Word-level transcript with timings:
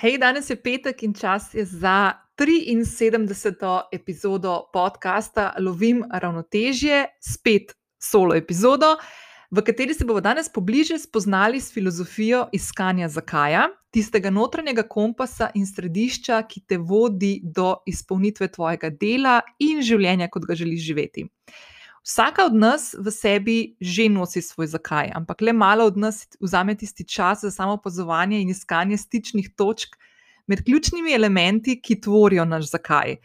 Hej, 0.00 0.16
danes 0.18 0.46
je 0.50 0.56
petek 0.56 1.02
in 1.02 1.12
čas 1.14 1.54
je 1.54 1.60
za 1.64 2.12
73. 2.38 3.80
epizodo 3.92 4.62
podcasta 4.72 5.52
Lovim 5.60 6.04
ravnotežje, 6.12 7.04
spet 7.20 7.74
solo 8.00 8.34
epizodo, 8.34 8.96
v 9.50 9.60
kateri 9.60 9.94
se 9.94 10.04
bomo 10.08 10.20
danes 10.24 10.48
pobliže 10.48 10.98
spoznali 10.98 11.60
s 11.60 11.68
filozofijo 11.72 12.46
iskanja 12.52 13.08
zakaja, 13.08 13.66
tistega 13.92 14.30
notranjega 14.30 14.86
kompasa 14.88 15.50
in 15.54 15.66
središča, 15.68 16.46
ki 16.48 16.64
te 16.64 16.78
vodi 16.78 17.42
do 17.44 17.74
izpolnitve 17.84 18.48
tvojega 18.48 18.88
dela 18.96 19.42
in 19.58 19.84
življenja, 19.84 20.30
kot 20.32 20.48
ga 20.48 20.56
želiš 20.56 20.80
živeti. 20.80 21.28
Vsaka 22.02 22.46
od 22.48 22.54
nas 22.56 22.94
v 22.98 23.12
sebi 23.12 23.76
že 23.80 24.08
nosi 24.08 24.40
svoj 24.42 24.72
zakaj, 24.72 25.12
ampak 25.14 25.40
le 25.44 25.52
malo 25.52 25.84
od 25.84 25.96
nas 25.96 26.24
vzame 26.40 26.74
tisti 26.74 27.04
čas 27.04 27.44
za 27.44 27.50
samo 27.50 27.76
opazovanje 27.76 28.40
in 28.40 28.48
iskanje 28.48 28.96
stičnih 28.96 29.50
točk 29.56 29.96
med 30.46 30.64
ključnimi 30.64 31.12
elementi, 31.12 31.76
ki 31.82 32.00
tvorijo 32.00 32.44
naš 32.44 32.70
zakaj. 32.70 33.16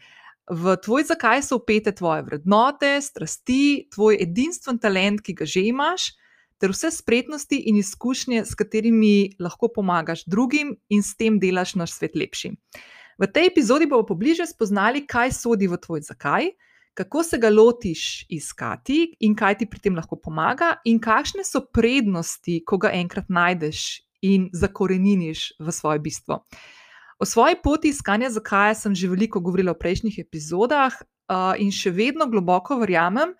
V 0.50 0.76
tvoj 0.84 1.08
zakaj 1.08 1.42
so 1.42 1.56
upete 1.56 1.90
tvoje 1.92 2.22
vrednote, 2.22 3.00
strasti, 3.02 3.88
tvoj 3.94 4.20
edinstven 4.22 4.78
talent, 4.78 5.24
ki 5.24 5.34
ga 5.34 5.48
že 5.48 5.64
imaš, 5.72 6.12
ter 6.60 6.70
vse 6.70 6.92
spretnosti 6.94 7.56
in 7.66 7.80
izkušnje, 7.80 8.44
s 8.44 8.54
katerimi 8.54 9.32
lahko 9.40 9.72
pomagaš 9.72 10.22
drugim 10.26 10.76
in 10.88 11.02
s 11.02 11.16
tem 11.16 11.40
delaš 11.40 11.74
naš 11.74 11.96
svet 11.96 12.14
lepši. 12.14 12.52
V 13.18 13.26
tej 13.32 13.48
epizodi 13.48 13.88
bomo 13.88 14.06
pobliže 14.06 14.46
spoznali, 14.46 15.06
kaj 15.08 15.32
sodi 15.32 15.66
v 15.66 15.80
tvoj 15.80 16.04
zakaj 16.06 16.52
kako 16.96 17.22
se 17.22 17.38
ga 17.38 17.50
lotiš 17.52 18.26
iskati 18.32 19.16
in 19.20 19.34
kaj 19.36 19.58
ti 19.60 19.68
pri 19.68 19.82
tem 19.84 19.96
lahko 19.96 20.16
pomaga, 20.16 20.78
in 20.84 21.00
kakšne 21.00 21.44
so 21.44 21.60
prednosti, 21.68 22.62
ko 22.64 22.80
ga 22.80 22.94
enkrat 22.96 23.28
najdeš 23.28 23.82
in 24.24 24.48
zakoreniniš 24.52 25.52
v 25.60 25.72
svoje 25.72 26.00
bistvo. 26.00 26.40
O 27.20 27.24
svoji 27.24 27.56
poti 27.62 27.92
iskanja 27.92 28.30
zakaja 28.32 28.74
sem 28.74 28.94
že 28.94 29.08
veliko 29.08 29.40
govorila 29.40 29.76
v 29.76 29.80
prejšnjih 29.84 30.18
epizodah, 30.24 30.96
in 31.58 31.72
še 31.74 31.90
vedno 31.90 32.26
globoko 32.30 32.78
verjamem, 32.78 33.34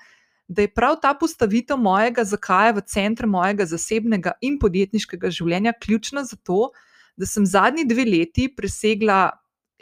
da 0.49 0.63
je 0.63 0.71
prav 0.71 0.99
ta 1.03 1.15
postavitev 1.15 1.79
mojega 1.79 2.25
zakaja 2.25 2.75
v 2.77 2.85
center 2.87 3.27
mojega 3.27 3.67
zasebnega 3.67 4.37
in 4.41 4.59
podjetniškega 4.63 5.31
življenja 5.31 5.75
ključna 5.83 6.23
za 6.25 6.37
to, 6.37 6.71
da 7.17 7.27
sem 7.27 7.47
zadnji 7.47 7.87
dve 7.89 8.05
leti 8.07 8.47
presegla 8.55 9.31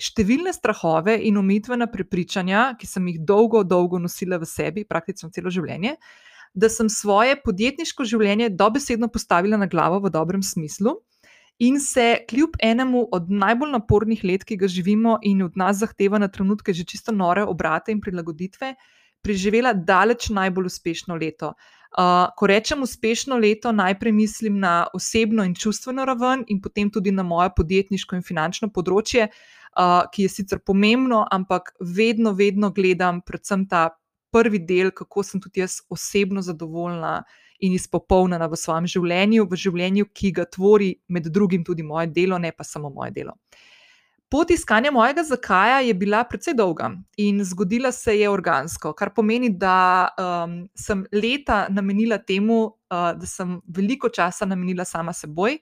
številne 0.00 0.52
strahove 0.52 1.14
in 1.28 1.38
umitvena 1.38 1.86
prepričanja, 1.90 2.74
ki 2.78 2.86
sem 2.88 3.06
jih 3.12 3.20
dolgo, 3.22 3.62
dolgo 3.62 4.00
nosila 4.02 4.40
v 4.42 4.48
sebi, 4.48 4.84
praktično 4.84 5.30
celo 5.34 5.52
življenje, 5.54 5.96
da 6.54 6.70
sem 6.70 6.90
svoje 6.90 7.36
podjetniško 7.42 8.06
življenje 8.06 8.50
dobesedno 8.54 9.08
postavila 9.10 9.58
na 9.58 9.66
glavo 9.70 10.00
v 10.04 10.12
dobrem 10.14 10.42
smislu. 10.42 10.98
In 11.62 11.78
se 11.78 12.24
kljub 12.26 12.56
enemu 12.62 13.04
od 13.14 13.30
najbolj 13.30 13.70
napornih 13.76 14.24
let, 14.26 14.42
ki 14.42 14.58
ga 14.58 14.66
živimo, 14.70 15.20
in 15.22 15.44
od 15.46 15.54
nas 15.58 15.78
zahteva 15.82 16.18
na 16.18 16.28
trenutke 16.28 16.74
že 16.74 16.82
čisto 16.84 17.14
nore 17.14 17.44
obrate 17.46 17.94
in 17.94 18.02
prilagoditve, 18.02 18.74
preživela 19.22 19.72
daleč 19.72 20.28
najbolj 20.34 20.66
uspešno 20.66 21.14
leto. 21.14 21.54
Uh, 21.94 22.26
ko 22.34 22.46
rečem 22.50 22.82
uspešno 22.82 23.38
leto, 23.38 23.70
najprej 23.70 24.12
mislim 24.12 24.58
na 24.58 24.88
osebno 24.94 25.44
in 25.46 25.54
čustveno 25.54 26.04
raven, 26.04 26.42
in 26.50 26.58
potem 26.60 26.90
tudi 26.90 27.12
na 27.14 27.22
moje 27.22 27.52
podjetniško 27.54 28.18
in 28.18 28.26
finančno 28.26 28.68
področje. 28.74 29.30
Uh, 29.30 29.63
uh, 29.78 30.04
ki 30.12 30.22
je 30.22 30.28
sicer 30.28 30.58
pomembno, 30.58 31.24
ampak 31.30 31.74
vedno, 31.80 32.32
vedno 32.32 32.70
gledam 32.70 33.20
predvsem 33.20 33.68
ta 33.68 33.90
prvi 34.34 34.58
del, 34.58 34.90
kako 34.90 35.22
sem 35.22 35.40
tudi 35.40 35.62
jaz 35.62 35.78
osebno 35.90 36.42
zadovoljna 36.42 37.22
in 37.62 37.74
izpopolnjena 37.74 38.48
v 38.50 38.58
svojem 38.58 38.88
življenju, 38.90 39.46
v 39.50 39.58
življenju, 39.58 40.08
ki 40.14 40.32
ga 40.34 40.44
tvori 40.50 40.94
med 41.08 41.30
drugim 41.32 41.64
tudi 41.64 41.86
moje 41.86 42.10
delo, 42.12 42.38
ne 42.38 42.50
pa 42.52 42.66
samo 42.66 42.90
moje 42.90 43.14
delo. 43.14 43.36
Pot 44.32 44.50
iskanja 44.50 44.90
mojega 44.90 45.22
zakaja 45.22 45.78
je 45.86 45.94
bila 45.94 46.24
precej 46.26 46.56
dolga 46.58 46.88
in 47.22 47.38
zgodila 47.46 47.92
se 47.94 48.16
je 48.18 48.30
organsko, 48.30 48.90
kar 48.98 49.12
pomeni, 49.14 49.52
da 49.52 50.10
um, 50.18 50.56
sem 50.74 51.04
leta 51.14 51.68
namenila 51.70 52.18
temu, 52.18 52.64
uh, 52.90 53.12
da 53.14 53.28
sem 53.30 53.60
veliko 53.70 54.10
časa 54.10 54.48
namenila 54.50 54.84
sama 54.88 55.14
seboj, 55.14 55.60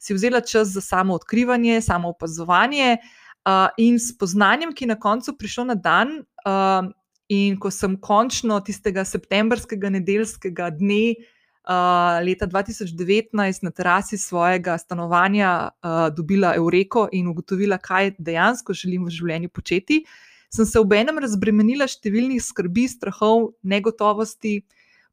si 0.00 0.16
vzela 0.16 0.40
čas 0.40 0.72
za 0.72 0.80
samo 0.80 1.18
odkrivanje, 1.20 1.82
samo 1.84 2.14
opazovanje, 2.14 2.96
uh, 2.96 3.23
uh, 3.46 3.68
in 3.78 3.98
spoznanjem, 4.00 4.72
ki 4.74 4.84
je 4.84 4.88
na 4.88 4.98
koncu 5.00 5.36
prišlo 5.38 5.64
na 5.64 5.74
dan. 5.74 6.24
Uh, 6.44 6.92
in 7.28 7.56
ko 7.56 7.70
sem 7.72 7.96
končno 7.96 8.58
tistega 8.60 9.04
septembrskega 9.08 9.88
nedeljskega 9.94 10.68
dne 10.76 11.14
uh, 11.16 12.20
leta 12.24 12.46
2019 12.46 13.64
na 13.64 13.70
terasi 13.70 14.18
svojega 14.18 14.76
stanovanja 14.78 15.70
uh, 15.70 16.08
dobila 16.14 16.54
Eureko 16.56 17.08
in 17.12 17.28
ugotovila, 17.28 17.78
kaj 17.78 18.14
dejansko 18.18 18.76
želim 18.76 19.06
v 19.08 19.14
življenju 19.16 19.48
početi, 19.48 20.04
sem 20.52 20.66
se 20.66 20.78
ob 20.78 20.92
enem 20.92 21.18
razbremenila 21.18 21.88
številnih 21.88 22.42
skrbi, 22.42 22.86
strahov, 22.88 23.54
negotovosti. 23.62 24.60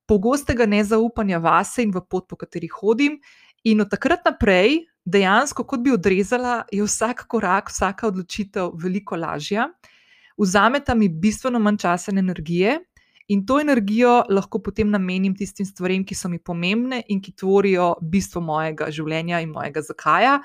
Pogostega 0.10 0.66
nezaupanja 0.68 1.40
vase 1.40 1.86
in 1.86 1.94
v 1.96 2.02
pot, 2.04 2.26
po 2.28 2.36
kateri 2.36 2.68
hodim, 2.68 3.22
in 3.64 3.80
od 3.80 3.88
takrat 3.88 4.26
naprej 4.28 4.91
dejansko, 5.06 5.66
kot 5.68 5.82
bi 5.84 5.94
odrezala, 5.94 6.62
je 6.72 6.84
vsak 6.86 7.26
korak, 7.28 7.72
vsaka 7.72 8.08
odločitev 8.08 8.72
veliko 8.78 9.16
lažja, 9.16 9.68
vzameta 10.38 10.96
mi 10.96 11.10
bistveno 11.10 11.60
manj 11.60 11.82
časa 11.82 12.12
in 12.12 12.22
energije, 12.22 12.80
in 13.32 13.46
to 13.46 13.60
energijo 13.62 14.24
lahko 14.30 14.60
potem 14.60 14.90
namenim 14.90 15.36
tistim 15.36 15.66
stvarem, 15.66 16.06
ki 16.06 16.16
so 16.16 16.30
mi 16.30 16.40
pomembne 16.40 17.04
in 17.10 17.22
ki 17.22 17.36
tvorijo 17.38 17.94
bistvo 18.02 18.42
mojega 18.42 18.90
življenja 18.92 19.42
in 19.42 19.54
mojega 19.54 19.82
zakaja. 19.82 20.40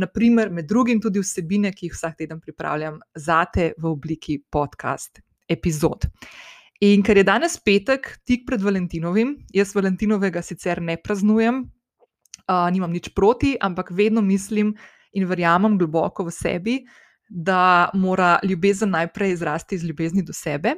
Naprimer, 0.00 0.50
med 0.50 0.68
drugim 0.70 1.00
tudi 1.02 1.20
vsebine, 1.20 1.72
ki 1.74 1.88
jih 1.88 1.96
vsak 1.96 2.16
teden 2.22 2.40
pripravljam 2.40 3.00
za 3.14 3.42
te 3.52 3.72
v 3.76 3.90
obliki 3.90 4.38
podcast 4.50 5.20
epizod. 5.50 6.06
In 6.80 7.02
ker 7.04 7.18
je 7.20 7.26
danes 7.26 7.58
petek, 7.60 8.06
tik 8.24 8.46
pred 8.48 8.62
Valentinovim, 8.64 9.34
jaz 9.52 9.74
Valentinovega 9.76 10.40
sicer 10.40 10.80
ne 10.80 10.96
praznujem, 10.96 11.66
uh, 12.50 12.66
nimam 12.72 12.90
nič 12.90 13.14
proti, 13.14 13.54
ampak 13.60 13.94
vedno 13.94 14.20
mislim 14.20 14.74
in 15.12 15.26
verjamem 15.26 15.78
globoko 15.78 16.26
v 16.26 16.34
sebi, 16.34 16.76
da 17.28 17.90
mora 17.94 18.38
ljubezen 18.42 18.90
najprej 18.90 19.32
izrasti 19.32 19.74
iz 19.74 19.84
ljubezni 19.84 20.22
do 20.22 20.32
sebe. 20.32 20.74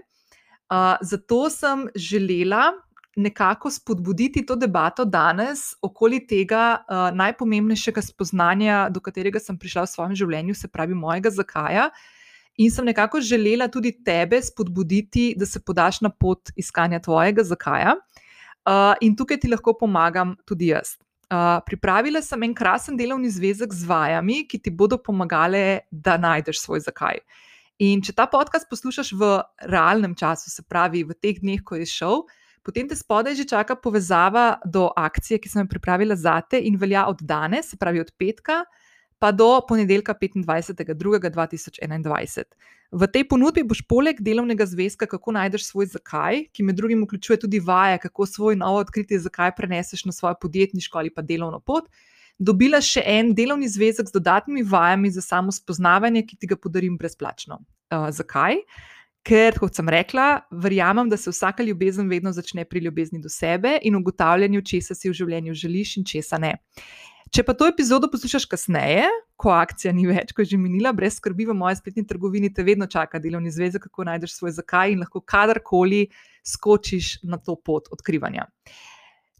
Uh, 0.69 0.97
zato 1.01 1.51
sem 1.51 1.89
želela 1.97 2.73
nekako 3.17 3.71
spodbuditi 3.71 4.47
to 4.47 4.57
debato 4.57 5.05
danes 5.05 5.75
okoli 5.83 6.27
tega 6.27 6.79
uh, 6.81 7.11
najpomembnejšega 7.17 8.03
spoznanja, 8.03 8.89
do 8.89 9.01
katerega 9.01 9.41
sem 9.41 9.59
prišla 9.59 9.85
v 9.85 9.93
svojem 9.93 10.17
življenju, 10.17 10.57
se 10.57 10.69
pravi 10.69 10.97
mojega 10.97 11.31
zakaja. 11.31 11.91
In 12.61 12.71
sem 12.71 12.85
nekako 12.85 13.21
želela 13.21 13.69
tudi 13.73 13.95
tebe 14.05 14.41
spodbuditi, 14.43 15.33
da 15.37 15.49
se 15.49 15.61
podaš 15.61 16.01
na 16.05 16.11
pot 16.13 16.53
iskanja 16.57 17.01
tvojega 17.01 17.45
zakaja. 17.45 17.97
Uh, 18.63 18.93
in 19.01 19.17
tukaj 19.17 19.41
ti 19.41 19.49
lahko 19.49 19.73
pomagam 19.77 20.37
tudi 20.47 20.69
jaz 20.73 20.97
pripravila 21.67 22.23
sem 22.23 22.43
en 22.43 22.55
krasen 22.55 22.97
delovni 22.99 23.31
zvezek 23.31 23.73
z 23.73 23.89
vajami, 23.89 24.43
ki 24.49 24.59
ti 24.59 24.71
bodo 24.71 24.99
pomagale, 24.99 25.87
da 25.91 26.19
najdeš 26.21 26.61
svoj 26.61 26.85
zakaj. 26.85 27.23
In 27.83 28.03
če 28.05 28.15
ta 28.15 28.29
podcast 28.31 28.69
poslušaš 28.71 29.15
v 29.19 29.33
realnem 29.71 30.15
času, 30.15 30.53
se 30.53 30.63
pravi 30.63 31.03
v 31.09 31.17
teh 31.17 31.41
dneh, 31.41 31.63
ko 31.65 31.81
je 31.81 31.89
šel, 31.89 32.23
potem 32.63 32.87
te 32.87 32.95
spodaj 32.95 33.35
že 33.35 33.49
čaka 33.49 33.75
povezava 33.75 34.61
do 34.65 34.87
akcije, 34.95 35.41
ki 35.43 35.51
sem 35.51 35.65
jo 35.65 35.73
pripravila 35.73 36.15
za 36.15 36.39
te 36.47 36.61
in 36.61 36.77
velja 36.79 37.09
od 37.11 37.25
danes, 37.25 37.73
se 37.73 37.81
pravi 37.81 38.05
od 38.05 38.13
petka 38.19 38.63
pa 39.23 39.31
do 39.33 39.61
ponedeljka 39.69 40.15
25.2.2021. 40.19 42.43
V 42.93 43.07
tej 43.07 43.25
ponudbi 43.31 43.63
boš 43.63 43.87
poleg 43.87 44.19
delovnega 44.19 44.67
zvezka, 44.67 45.07
kako 45.07 45.39
najdeš 45.39 45.71
svoj 45.71 45.87
zakaj, 45.95 46.51
ki 46.51 46.67
med 46.67 46.75
drugim 46.77 47.07
vključuje 47.07 47.39
tudi 47.45 47.63
vaje, 47.63 48.03
kako 48.03 48.27
svoj 48.27 48.59
novo 48.59 48.83
odkritje 48.83 49.23
zakaj 49.23 49.55
preneseš 49.57 50.05
na 50.11 50.13
svojo 50.13 50.35
podjetniško 50.43 50.99
ali 50.99 51.15
pa 51.15 51.23
delovno 51.23 51.61
pot, 51.61 51.85
dobila 52.39 52.81
še 52.83 53.03
en 53.07 53.35
delovni 53.35 53.69
zvezek 53.71 54.07
z 54.11 54.13
dodatnimi 54.19 54.63
vajami 54.67 55.11
za 55.15 55.23
samo 55.23 55.53
spoznavanje, 55.55 56.27
ki 56.27 56.37
ti 56.37 56.47
ga 56.51 56.57
podarim 56.59 56.99
brezplačno. 56.99 57.63
Uh, 57.95 58.11
zakaj? 58.11 58.59
Ker, 59.23 59.55
kot 59.55 59.79
sem 59.79 59.87
rekla, 59.87 60.43
verjamem, 60.51 61.07
da 61.07 61.15
se 61.17 61.31
vsaka 61.31 61.63
ljubezen 61.63 62.11
vedno 62.11 62.35
začne 62.35 62.67
pri 62.67 62.83
ljubezni 62.83 63.23
do 63.23 63.31
sebe 63.31 63.79
in 63.87 63.95
ugotavljanju, 63.95 64.67
česa 64.67 64.99
si 64.99 65.07
v 65.07 65.15
življenju 65.15 65.55
želiš 65.55 65.95
in 66.01 66.05
česa 66.11 66.43
ne. 66.43 66.59
Če 67.33 67.41
pa 67.49 67.55
to 67.57 67.65
epizodo 67.65 68.11
poslušaš 68.13 68.45
kasneje, 68.45 69.07
ko 69.41 69.55
akcija 69.57 69.89
ni 69.97 70.05
več, 70.05 70.35
ko 70.37 70.45
je 70.45 70.51
že 70.51 70.59
minila, 70.61 70.91
brez 70.93 71.17
skrbi, 71.17 71.47
v 71.49 71.55
moje 71.57 71.79
spletni 71.79 72.05
trgovini 72.05 72.51
te 72.53 72.61
vedno 72.67 72.85
čaka 72.85 73.17
delovni 73.25 73.49
zvezek, 73.49 73.87
kako 73.89 74.05
najdeš 74.05 74.35
svoj 74.37 74.53
zakaj 74.59 74.93
in 74.93 75.01
lahko 75.01 75.23
kadarkoli 75.25 76.03
skočiš 76.45 77.23
na 77.25 77.41
to 77.41 77.57
pot 77.57 77.89
odkrivanja. 77.97 78.45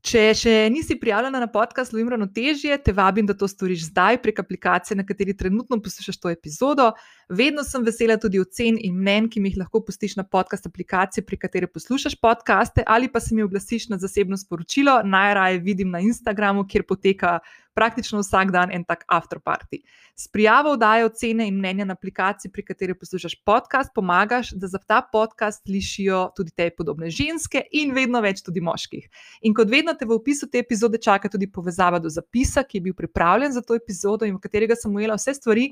Če 0.03 0.23
še 0.35 0.55
nisi 0.73 0.97
prijavljena 0.99 1.45
na 1.45 1.47
podcast 1.53 1.93
Lumino 1.93 2.27
Težje, 2.33 2.75
te 2.81 2.97
vabim, 2.97 3.29
da 3.29 3.37
to 3.39 3.47
storiš 3.47 3.85
zdaj 3.93 4.23
prek 4.25 4.41
aplikacije, 4.41 4.97
na 4.99 5.05
kateri 5.07 5.37
trenutno 5.37 5.77
poslušaš 5.85 6.17
to 6.19 6.33
epizodo. 6.33 6.89
Vedno 7.33 7.63
sem 7.65 7.81
vesela 7.81 8.19
tudi 8.21 8.37
ocen 8.37 8.77
in 8.77 8.99
mnen, 9.01 9.25
ki 9.33 9.41
mi 9.41 9.49
jih 9.49 9.63
lahko 9.63 9.81
pustiš 9.81 10.19
na 10.19 10.23
podcast 10.29 10.67
aplikaciji, 10.69 11.25
pri 11.25 11.39
kateri 11.41 11.67
poslušaš 11.67 12.19
podcaste, 12.21 12.83
ali 12.87 13.09
pa 13.09 13.23
se 13.25 13.33
mi 13.35 13.41
oglasiš 13.43 13.87
na 13.89 13.97
zasebno 13.97 14.37
sporočilo. 14.37 14.99
Najraje 15.05 15.63
vidim 15.65 15.89
na 15.91 16.03
Instagramu, 16.05 16.67
kjer 16.69 16.85
poteka 16.85 17.39
praktično 17.73 18.21
vsak 18.21 18.53
dan 18.53 18.69
en 18.77 18.85
tak 18.85 19.07
afterparty. 19.09 19.81
S 20.15 20.29
prijavo 20.29 20.75
vdaje 20.75 21.07
ocene 21.07 21.47
in 21.49 21.57
mnenja 21.57 21.87
na 21.89 21.97
aplikaciji, 21.97 22.53
pri 22.53 22.67
kateri 22.69 22.99
poslušaš 23.01 23.39
podcast, 23.49 23.95
pomagaš, 23.95 24.53
da 24.53 24.69
za 24.69 24.79
ta 24.79 25.01
podcast 25.13 25.63
slišijo 25.65 26.27
tudi 26.37 26.53
te 26.53 26.69
podobne 26.77 27.09
ženske 27.09 27.65
in 27.73 27.97
vedno 27.97 28.21
več 28.21 28.45
tudi 28.45 28.61
moških. 28.61 29.09
In 29.41 29.57
kot 29.57 29.73
vedno 29.73 29.97
te 29.97 30.05
v 30.05 30.19
opisu 30.21 30.51
te 30.53 30.61
epizode 30.61 31.01
čaka 31.01 31.33
tudi 31.33 31.49
povezava 31.49 31.99
do 31.99 32.13
zapisa, 32.13 32.61
ki 32.61 32.77
je 32.77 32.87
bil 32.91 32.95
pripravljen 33.01 33.57
za 33.57 33.65
to 33.65 33.81
epizodo 33.81 34.29
in 34.29 34.37
v 34.37 34.45
katerega 34.45 34.77
sem 34.77 34.93
ujela 34.93 35.17
vse 35.17 35.39
stvari 35.41 35.71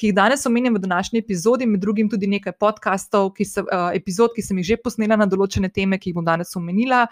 ki 0.00 0.08
jih 0.08 0.16
danes 0.16 0.46
omenjam 0.48 0.74
v 0.74 0.80
današnji 0.80 1.20
epizodi, 1.20 1.66
med 1.68 1.80
drugim 1.80 2.08
tudi 2.08 2.26
nekaj 2.30 2.54
podkastov, 2.56 3.34
ki 3.36 3.44
sem, 3.44 3.66
uh, 3.68 3.90
epizod, 3.96 4.32
ki 4.32 4.42
sem 4.42 4.56
jih 4.60 4.68
že 4.70 4.76
posnela 4.80 5.16
na 5.20 5.26
določene 5.28 5.68
teme, 5.68 5.98
ki 6.00 6.10
jih 6.10 6.16
bom 6.16 6.24
danes 6.24 6.56
omenila, 6.56 7.02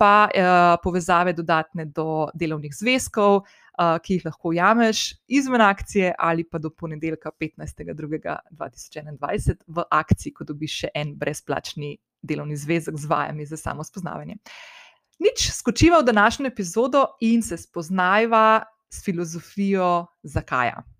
pa 0.00 0.28
uh, 0.28 0.76
povezave 0.80 1.32
dodatne 1.36 1.84
do 1.92 2.28
delovnih 2.40 2.72
zvezkov, 2.72 3.44
uh, 3.44 3.98
ki 4.00 4.16
jih 4.16 4.24
lahko 4.30 4.52
jameš 4.56 4.98
izven 5.28 5.60
akcije 5.66 6.14
ali 6.16 6.44
pa 6.48 6.58
do 6.58 6.72
ponedeljka 6.72 7.30
15.2.2021 7.36 9.60
v 9.68 9.84
akciji, 10.00 10.32
ko 10.32 10.48
dobiš 10.48 10.72
še 10.82 10.88
en 10.96 11.12
brezplačni 11.20 11.98
delovni 12.24 12.56
zvezek 12.56 12.96
z 12.96 13.06
vajami 13.12 13.44
za 13.46 13.60
samo 13.60 13.84
spoznavanje. 13.84 14.40
Nič, 15.20 15.50
skočiva 15.52 16.00
v 16.00 16.08
današnjo 16.08 16.46
epizodo 16.48 17.04
in 17.20 17.42
se 17.42 17.58
spoznajva 17.58 18.62
s 18.88 19.04
filozofijo 19.04 20.06
zakaj. 20.22 20.97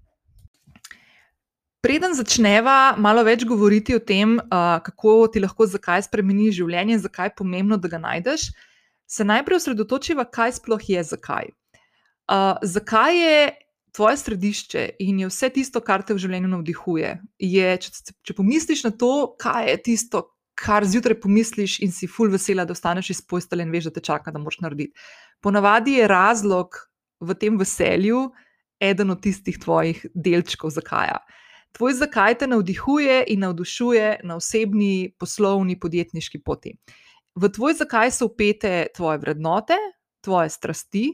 Preden 1.88 2.12
začneva 2.12 2.98
malo 3.00 3.22
več 3.24 3.46
govoriti 3.48 3.94
o 3.96 4.00
tem, 4.04 4.34
uh, 4.36 4.76
kako 4.84 5.22
ti 5.32 5.40
lahko 5.40 5.64
zakaj 5.64 6.02
spremeni 6.04 6.50
življenje, 6.52 6.98
zakaj 7.06 7.30
je 7.30 7.38
pomembno, 7.38 7.78
da 7.80 7.88
ga 7.88 8.00
najdeš, 8.02 8.50
se 9.08 9.24
najprej 9.24 9.56
osredotočiva, 9.56 10.26
kaj 10.28 10.58
sploh 10.58 10.84
je 10.84 11.04
zakaj. 11.08 11.48
Uh, 12.28 12.60
zakaj 12.60 13.16
je 13.16 13.38
tvoje 13.96 14.18
središče 14.20 14.82
in 15.00 15.22
je 15.22 15.30
vse 15.30 15.48
tisto, 15.54 15.80
kar 15.80 16.04
te 16.04 16.12
v 16.12 16.20
življenju 16.26 16.50
navdihuje? 16.58 17.14
Je, 17.40 17.72
če, 17.86 18.12
če 18.20 18.36
pomisliš 18.36 18.84
na 18.84 18.92
to, 18.92 19.32
kaj 19.40 19.70
je 19.70 19.80
tisto, 19.88 20.22
kar 20.60 20.84
zjutraj 20.84 21.16
pomisliš 21.24 21.78
in 21.88 21.96
si 21.96 22.04
full 22.04 22.28
vesela, 22.28 22.68
da 22.68 22.76
ostaneš 22.76 23.14
iz 23.16 23.24
postelje 23.24 23.64
in 23.64 23.72
veš, 23.72 23.88
da 23.88 23.96
te 23.96 24.04
čaka, 24.10 24.36
da 24.36 24.44
moraš 24.44 24.60
narediti. 24.66 24.92
Ponavadi 25.40 25.96
je 26.02 26.12
razlog 26.12 26.82
v 27.24 27.40
tem 27.40 27.56
veselju 27.56 28.26
eden 28.76 29.16
od 29.16 29.24
tistih 29.24 29.56
tvojih 29.56 30.04
delčkov 30.12 30.76
zakaj. 30.76 31.16
Tvoj 31.72 31.94
zakaj 31.94 32.38
te 32.38 32.46
navdihuje 32.46 33.24
in 33.28 33.40
navdušuje 33.40 34.20
na 34.24 34.36
osebni, 34.36 35.14
poslovni, 35.18 35.78
podjetniški 35.80 36.40
poti. 36.42 36.74
V 37.38 37.48
tvoj 37.54 37.76
zakaj 37.78 38.10
so 38.10 38.26
upete 38.26 38.86
tvoje 38.96 39.18
vrednote, 39.22 39.76
tvoje 40.24 40.50
strasti, 40.50 41.04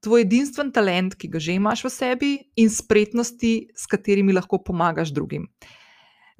tvoj 0.00 0.24
edinstven 0.24 0.72
talent, 0.72 1.14
ki 1.14 1.28
ga 1.28 1.42
že 1.42 1.58
imaš 1.58 1.84
v 1.84 1.90
sebi, 1.92 2.30
in 2.56 2.70
spretnosti, 2.72 3.68
s 3.76 3.86
katerimi 3.86 4.32
lahko 4.32 4.62
pomagaš 4.64 5.12
drugim. 5.12 5.50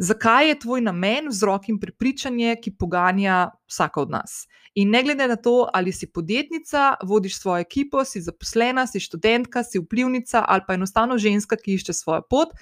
Zakaj 0.00 0.48
je 0.48 0.58
tvoj 0.62 0.80
namen, 0.80 1.28
vzrok 1.28 1.68
in 1.68 1.76
prepričanje, 1.76 2.54
ki 2.62 2.72
poganja 2.80 3.50
vsaka 3.68 4.00
od 4.00 4.10
nas? 4.10 4.46
In 4.74 4.88
ne 4.88 5.02
glede 5.04 5.26
na 5.28 5.36
to, 5.36 5.68
ali 5.74 5.92
si 5.92 6.08
podjetnica, 6.08 6.94
vodiš 7.04 7.36
svojo 7.40 7.60
ekipo, 7.60 8.04
si 8.04 8.22
zaposlena, 8.24 8.86
si 8.86 9.00
študentka, 9.00 9.60
si 9.62 9.78
vplivnica 9.78 10.44
ali 10.48 10.64
pa 10.66 10.78
enostavno 10.78 11.18
ženska, 11.18 11.56
ki 11.60 11.76
išče 11.76 11.92
svojo 11.92 12.22
pot, 12.30 12.56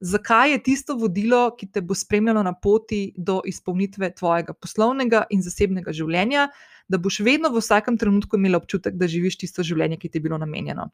zakaj 0.00 0.52
je 0.52 0.62
tisto 0.62 0.94
vodilo, 0.96 1.56
ki 1.56 1.66
te 1.72 1.80
bo 1.80 1.94
spremljalo 1.94 2.42
na 2.42 2.54
poti 2.54 3.12
do 3.16 3.40
izpolnitve 3.46 4.10
tvojega 4.14 4.52
poslovnega 4.52 5.24
in 5.30 5.42
zasebnega 5.42 5.92
življenja, 5.92 6.48
da 6.88 6.98
boš 6.98 7.20
vedno 7.24 7.50
v 7.52 7.62
vsakem 7.62 7.98
trenutku 7.98 8.36
imela 8.36 8.60
občutek, 8.60 8.96
da 9.00 9.08
živiš 9.08 9.38
tisto 9.44 9.64
življenje, 9.64 9.98
ki 10.00 10.08
ti 10.08 10.20
je 10.20 10.26
bilo 10.26 10.38
namenjeno 10.38 10.90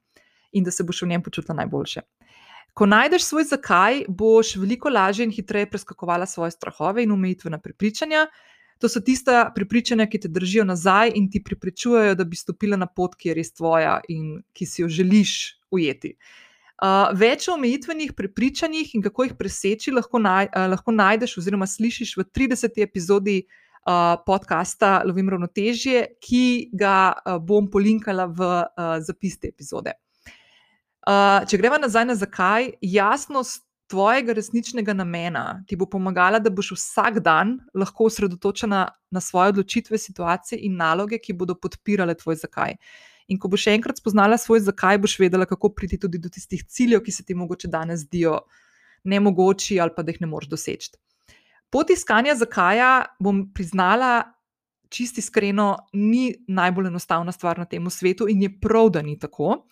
in 0.53 0.65
da 0.67 0.73
se 0.75 0.83
boš 0.83 1.05
v 1.05 1.13
njem 1.13 1.23
počutila 1.23 1.55
najboljše. 1.61 2.03
Ko 2.75 2.87
najdeš 2.87 3.23
svoj 3.27 3.45
zakaj, 3.51 4.05
boš 4.09 4.57
veliko 4.59 4.91
lažje 4.91 5.27
in 5.27 5.35
hitreje 5.35 5.69
preskakovala 5.71 6.27
svoje 6.27 6.51
strahove 6.55 7.03
in 7.03 7.13
omejitvena 7.15 7.59
prepričanja. 7.59 8.27
To 8.83 8.89
so 8.89 9.03
tista 9.05 9.45
prepričanja, 9.55 10.07
ki 10.11 10.21
te 10.25 10.29
držijo 10.29 10.65
nazaj 10.65 11.13
in 11.15 11.29
ti 11.31 11.43
pripričujejo, 11.45 12.15
da 12.19 12.25
bi 12.25 12.39
stopila 12.39 12.79
na 12.81 12.87
pot, 12.87 13.15
ki 13.15 13.31
je 13.31 13.35
res 13.39 13.53
tvoja 13.53 14.01
in 14.09 14.41
ki 14.55 14.67
si 14.67 14.83
jo 14.83 14.89
želiš 14.89 15.35
ujeti. 15.71 16.15
Uh, 16.15 16.50
več 17.13 17.49
o 17.49 17.55
omejitvenih 17.55 18.13
prepričanjih 18.17 18.95
in 18.95 19.03
kako 19.05 19.27
jih 19.27 19.35
preseči, 19.39 19.93
lahko, 19.93 20.19
naj, 20.19 20.49
uh, 20.49 20.69
lahko 20.73 20.93
najdeš 20.93 21.39
oziroma 21.43 21.67
slišiš 21.69 22.17
v 22.17 22.25
30. 22.25 22.79
epizodi 22.83 23.43
uh, 23.43 24.17
podcasta 24.27 25.03
Lovim 25.05 25.29
ravnotežje, 25.29 26.07
ki 26.21 26.71
ga 26.73 27.13
uh, 27.13 27.39
bom 27.39 27.69
polinkala 27.71 28.27
v 28.27 28.47
uh, 28.47 28.97
zapis 29.05 29.39
te 29.39 29.53
epizode. 29.53 29.93
Uh, 31.05 31.45
če 31.49 31.61
gremo 31.61 31.81
nazaj 31.81 32.07
na 32.09 32.17
zakaj, 32.17 32.73
jasnost 32.81 33.65
tvojega 33.91 34.33
resničnega 34.37 34.95
namena 34.95 35.65
ti 35.67 35.77
bo 35.77 35.89
pomagala, 35.91 36.39
da 36.39 36.51
boš 36.51 36.75
vsak 36.77 37.19
dan 37.25 37.57
lahko 37.75 38.07
osredotočena 38.07 38.85
na 39.11 39.21
svoje 39.21 39.55
odločitve, 39.55 39.99
situacije 39.99 40.61
in 40.63 40.77
naloge, 40.79 41.19
ki 41.19 41.35
bodo 41.35 41.57
podpirale 41.59 42.15
tvoj 42.15 42.39
zakaj. 42.45 42.77
In 43.31 43.39
ko 43.39 43.49
boš 43.49 43.69
enkrat 43.71 44.01
spoznala 44.01 44.39
svoj 44.39 44.65
zakaj, 44.67 44.99
boš 44.99 45.19
vedela, 45.23 45.47
kako 45.47 45.71
priti 45.75 46.01
tudi 46.03 46.19
do 46.19 46.29
tistih 46.29 46.65
ciljev, 46.67 47.05
ki 47.07 47.15
se 47.15 47.25
ti 47.25 47.35
mogoče 47.35 47.71
danes 47.71 48.03
zdijo 48.09 48.41
nemogoči 49.05 49.79
ali 49.81 49.95
pa 49.97 50.03
da 50.03 50.13
jih 50.13 50.21
ne 50.21 50.27
moreš 50.27 50.51
doseči. 50.51 50.91
Pot 51.71 51.91
iskanja 51.95 52.35
zakaj, 52.35 52.81
bom 53.23 53.45
priznala, 53.55 54.25
čisti 54.91 55.23
iskreno, 55.23 55.77
ni 55.93 56.35
najbolj 56.49 56.91
enostavna 56.91 57.33
stvar 57.33 57.59
na 57.59 57.65
tem 57.65 57.87
svetu 57.91 58.27
in 58.29 58.43
je 58.43 58.51
prav, 58.61 58.91
da 58.91 59.03
ni 59.03 59.19
tako. 59.19 59.63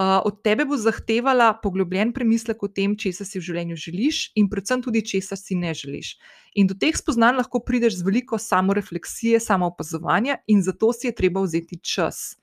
Od 0.00 0.40
tebe 0.42 0.64
bo 0.64 0.76
zahtevala 0.80 1.52
poglobljen 1.62 2.12
premislek 2.12 2.62
o 2.62 2.68
tem, 2.68 2.96
če 2.96 3.12
si 3.12 3.38
v 3.38 3.42
življenju 3.44 3.76
želiš, 3.78 4.22
in 4.34 4.48
predvsem 4.50 4.80
tudi, 4.82 5.04
če 5.04 5.20
si 5.36 5.54
ne 5.54 5.74
želiš. 5.74 6.16
In 6.58 6.66
do 6.66 6.74
teh 6.74 6.96
spoznanj 6.96 7.36
lahko 7.36 7.60
prideš 7.60 8.00
z 8.00 8.08
veliko 8.08 8.38
samorefleksije, 8.38 9.38
samoopazovanja, 9.38 10.40
in 10.48 10.64
zato 10.66 10.90
si 10.92 11.06
je 11.06 11.14
treba 11.14 11.44
vzeti 11.44 11.78
čas 11.78 12.40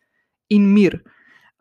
in 0.51 0.67
mir. 0.73 0.99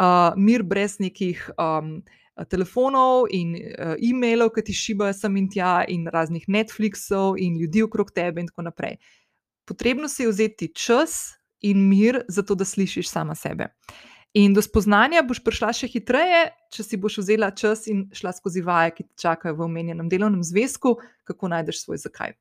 Uh, 0.00 0.32
mir 0.36 0.64
brez 0.64 0.98
nekih 0.98 1.42
um, 1.60 2.00
telefonov 2.48 3.28
in 3.30 3.54
uh, 3.54 3.96
e-mailov, 4.00 4.54
ki 4.54 4.64
ti 4.70 4.76
šibajo 4.76 5.14
sem 5.16 5.36
in 5.36 5.48
tja, 5.52 5.80
in 5.88 6.06
raznih 6.08 6.46
Netflixov 6.48 7.36
in 7.38 7.58
ljudi 7.60 7.84
okrog 7.84 8.12
tebe, 8.16 8.40
in 8.40 8.48
tako 8.48 8.68
naprej. 8.70 8.96
Potrebno 9.68 10.08
si 10.08 10.24
je 10.24 10.32
vzeti 10.32 10.72
čas 10.74 11.36
in 11.60 11.84
mir, 11.88 12.22
zato 12.28 12.56
da 12.56 12.64
slišiš 12.64 13.10
sama 13.10 13.34
sebe. 13.34 13.68
In 14.34 14.54
do 14.54 14.62
spoznanja 14.62 15.24
boš 15.26 15.40
prišla 15.42 15.72
še 15.74 15.88
hitreje, 15.90 16.44
če 16.70 16.84
si 16.86 16.98
boš 17.02 17.18
vzela 17.18 17.50
čas 17.50 17.88
in 17.90 18.04
šla 18.14 18.30
skozi 18.32 18.62
vaje, 18.62 18.94
ki 18.94 19.06
te 19.08 19.26
čakajo 19.26 19.56
v 19.58 19.66
omenjenem 19.66 20.08
delovnem 20.08 20.44
zvezku, 20.46 20.94
kako 21.26 21.50
najdeš 21.50 21.82
svoj 21.82 21.98
zakaj. 22.06 22.36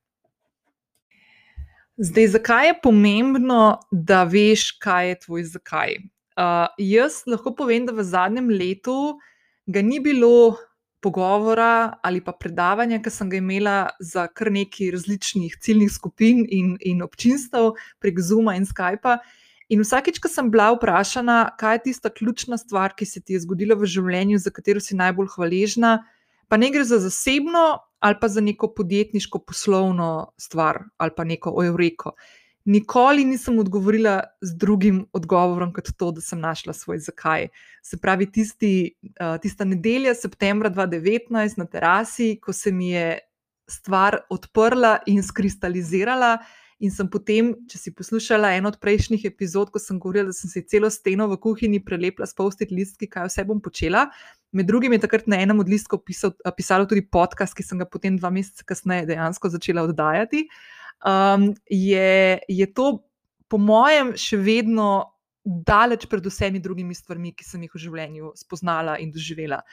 Zdaj, 2.00 2.28
zakaj 2.38 2.68
je 2.70 2.76
pomembno, 2.84 3.64
da 3.92 4.22
veš, 4.24 4.70
kaj 4.80 5.10
je 5.10 5.20
tvoj 5.26 5.44
zakaj? 5.50 5.98
Uh, 6.40 6.72
jaz 6.80 7.26
lahko 7.28 7.52
povem, 7.52 7.84
da 7.84 7.92
v 7.92 8.04
zadnjem 8.08 8.48
letu 8.48 9.18
ga 9.68 9.82
ni 9.84 10.00
bilo 10.00 10.56
pogovora 11.04 12.00
ali 12.04 12.22
pa 12.24 12.32
predavanja, 12.32 13.02
ki 13.04 13.12
sem 13.12 13.30
ga 13.32 13.40
imela 13.40 13.76
za 14.00 14.28
kar 14.32 14.52
nekaj 14.52 14.94
različnih 14.96 15.58
ciljnih 15.60 15.92
skupin 15.92 16.46
in, 16.48 16.78
in 16.80 17.04
občinstv 17.04 17.74
prek 18.00 18.24
Zuma 18.24 18.56
in 18.56 18.68
Skypa. 18.68 19.20
In 19.70 19.84
vsakeč, 19.84 20.18
ko 20.24 20.32
sem 20.32 20.48
bila 20.50 20.72
vprašana, 20.74 21.58
kaj 21.60 21.76
je 21.76 21.84
tista 21.90 22.10
ključna 22.10 22.58
stvar, 22.58 22.96
ki 22.98 23.06
se 23.06 23.22
ti 23.22 23.36
je 23.36 23.44
zgodila 23.44 23.76
v 23.78 23.86
življenju, 23.86 24.40
za 24.42 24.50
katero 24.50 24.82
si 24.82 24.98
najbolj 24.98 25.30
hvaležna, 25.36 26.00
pa 26.50 26.58
ne 26.58 26.72
gre 26.74 26.88
za 26.88 26.98
zasebno 27.04 27.84
ali 28.00 28.16
pa 28.16 28.28
za 28.32 28.42
neko 28.42 28.72
podjetniško 28.74 29.44
poslovno 29.44 30.32
stvar 30.40 30.86
ali 30.98 31.12
pa 31.16 31.24
neko 31.24 31.52
eureko. 31.66 32.16
Nikoli 32.70 33.24
nisem 33.26 33.58
odgovorila 33.60 34.20
z 34.42 34.54
drugim 34.62 35.00
odgovorom, 35.14 35.72
kot 35.74 35.88
to, 35.98 36.12
da 36.14 36.22
sem 36.22 36.38
našla 36.38 36.74
svoj 36.78 37.00
zakaj. 37.02 37.48
Se 37.82 37.98
pravi, 37.98 38.28
tisti, 38.30 38.74
uh, 39.18 39.40
tista 39.42 39.66
nedelja, 39.66 40.14
septembra 40.14 40.70
2019, 40.70 41.58
na 41.58 41.66
terasi, 41.66 42.36
ko 42.38 42.54
se 42.54 42.72
mi 42.72 42.92
je 42.92 43.18
stvar 43.70 44.20
odprla 44.30 45.00
in 45.10 45.24
skristalizirala, 45.26 46.36
in 46.80 46.94
sem 46.94 47.10
potem, 47.10 47.56
če 47.68 47.82
si 47.82 47.96
poslušala 47.96 48.54
eno 48.60 48.70
od 48.70 48.78
prejšnjih 48.80 49.26
epizod, 49.26 49.74
ko 49.74 49.82
sem 49.82 49.98
govorila, 49.98 50.30
da 50.30 50.38
sem 50.38 50.54
si 50.54 50.62
celo 50.70 50.94
steno 50.94 51.26
v 51.32 51.42
kuhinji 51.42 51.82
prelepila 51.82 52.30
s 52.30 52.38
povstit 52.38 52.70
listki, 52.70 53.10
kaj 53.10 53.32
vse 53.32 53.50
bom 53.50 53.60
počela. 53.66 54.12
Med 54.54 54.70
drugim 54.70 54.94
je 54.94 55.02
takrat 55.08 55.26
na 55.26 55.42
enem 55.42 55.66
od 55.66 55.70
listkov 55.70 56.06
pisal, 56.06 56.38
pisalo 56.54 56.86
tudi 56.86 57.02
podcast, 57.02 57.58
ki 57.58 57.66
sem 57.66 57.82
ga 57.82 57.90
potem 57.90 58.22
dva 58.22 58.30
meseca 58.30 58.62
kasneje 58.62 59.10
dejansko 59.10 59.58
začela 59.58 59.90
oddajati. 59.90 60.46
Uh, 60.46 60.79
um, 61.06 61.54
je, 61.70 62.40
je 62.48 62.68
to, 62.74 63.00
po 63.50 63.58
mojem, 63.58 64.14
še 64.20 64.38
vedno 64.38 64.90
daleč 65.46 66.06
pred 66.10 66.26
vsemi 66.26 66.62
drugimi 66.62 66.96
stvarmi, 66.96 67.34
ki 67.34 67.46
sem 67.46 67.64
jih 67.66 67.74
v 67.74 67.84
življenju 67.86 68.34
spoznala 68.38 69.00
in 69.02 69.14
doživela. 69.14 69.64